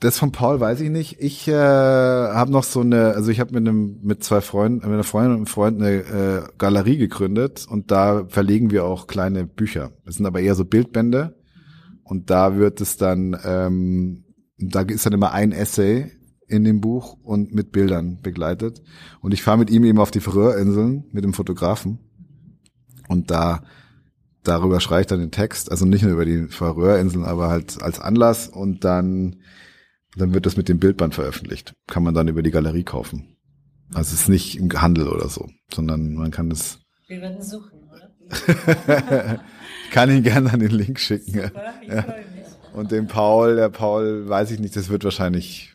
[0.00, 1.16] Das von Paul weiß ich nicht.
[1.20, 4.92] Ich äh, habe noch so eine, also ich habe mit einem mit zwei Freunden, mit
[4.92, 9.46] einer Freundin und einem Freund eine äh, Galerie gegründet und da verlegen wir auch kleine
[9.46, 9.92] Bücher.
[10.04, 11.34] Das sind aber eher so Bildbände
[12.04, 14.24] und da wird es dann, ähm,
[14.58, 16.12] da ist dann immer ein Essay
[16.48, 18.82] in dem Buch und mit Bildern begleitet.
[19.20, 21.98] Und ich fahre mit ihm eben auf die Färöerinseln mit dem Fotografen
[23.08, 23.62] und da
[24.42, 27.98] darüber schreibe ich dann den Text, also nicht nur über die Färöerinseln, aber halt als
[28.00, 29.36] Anlass und dann
[30.16, 31.74] dann wird das mit dem Bildband veröffentlicht.
[31.86, 33.36] Kann man dann über die Galerie kaufen.
[33.92, 37.82] Also es ist nicht im Handel oder so, sondern man kann das, Wir werden suchen,
[37.84, 39.40] oder?
[39.90, 41.36] kann ihn gerne an den Link schicken.
[41.36, 41.48] Ja.
[41.48, 42.46] Super, ich freue mich.
[42.74, 45.74] Und den Paul, der Paul, weiß ich nicht, das wird wahrscheinlich,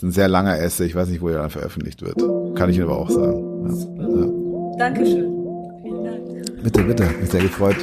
[0.00, 2.16] ist ein sehr langer Essay, ich weiß nicht, wo er dann veröffentlicht wird.
[2.56, 3.68] Kann ich Ihnen aber auch sagen.
[3.98, 4.08] Ja.
[4.08, 4.78] Ja.
[4.78, 5.30] Dankeschön.
[5.82, 6.62] Vielen Dank.
[6.62, 7.76] Bitte, bitte, mich sehr gefreut.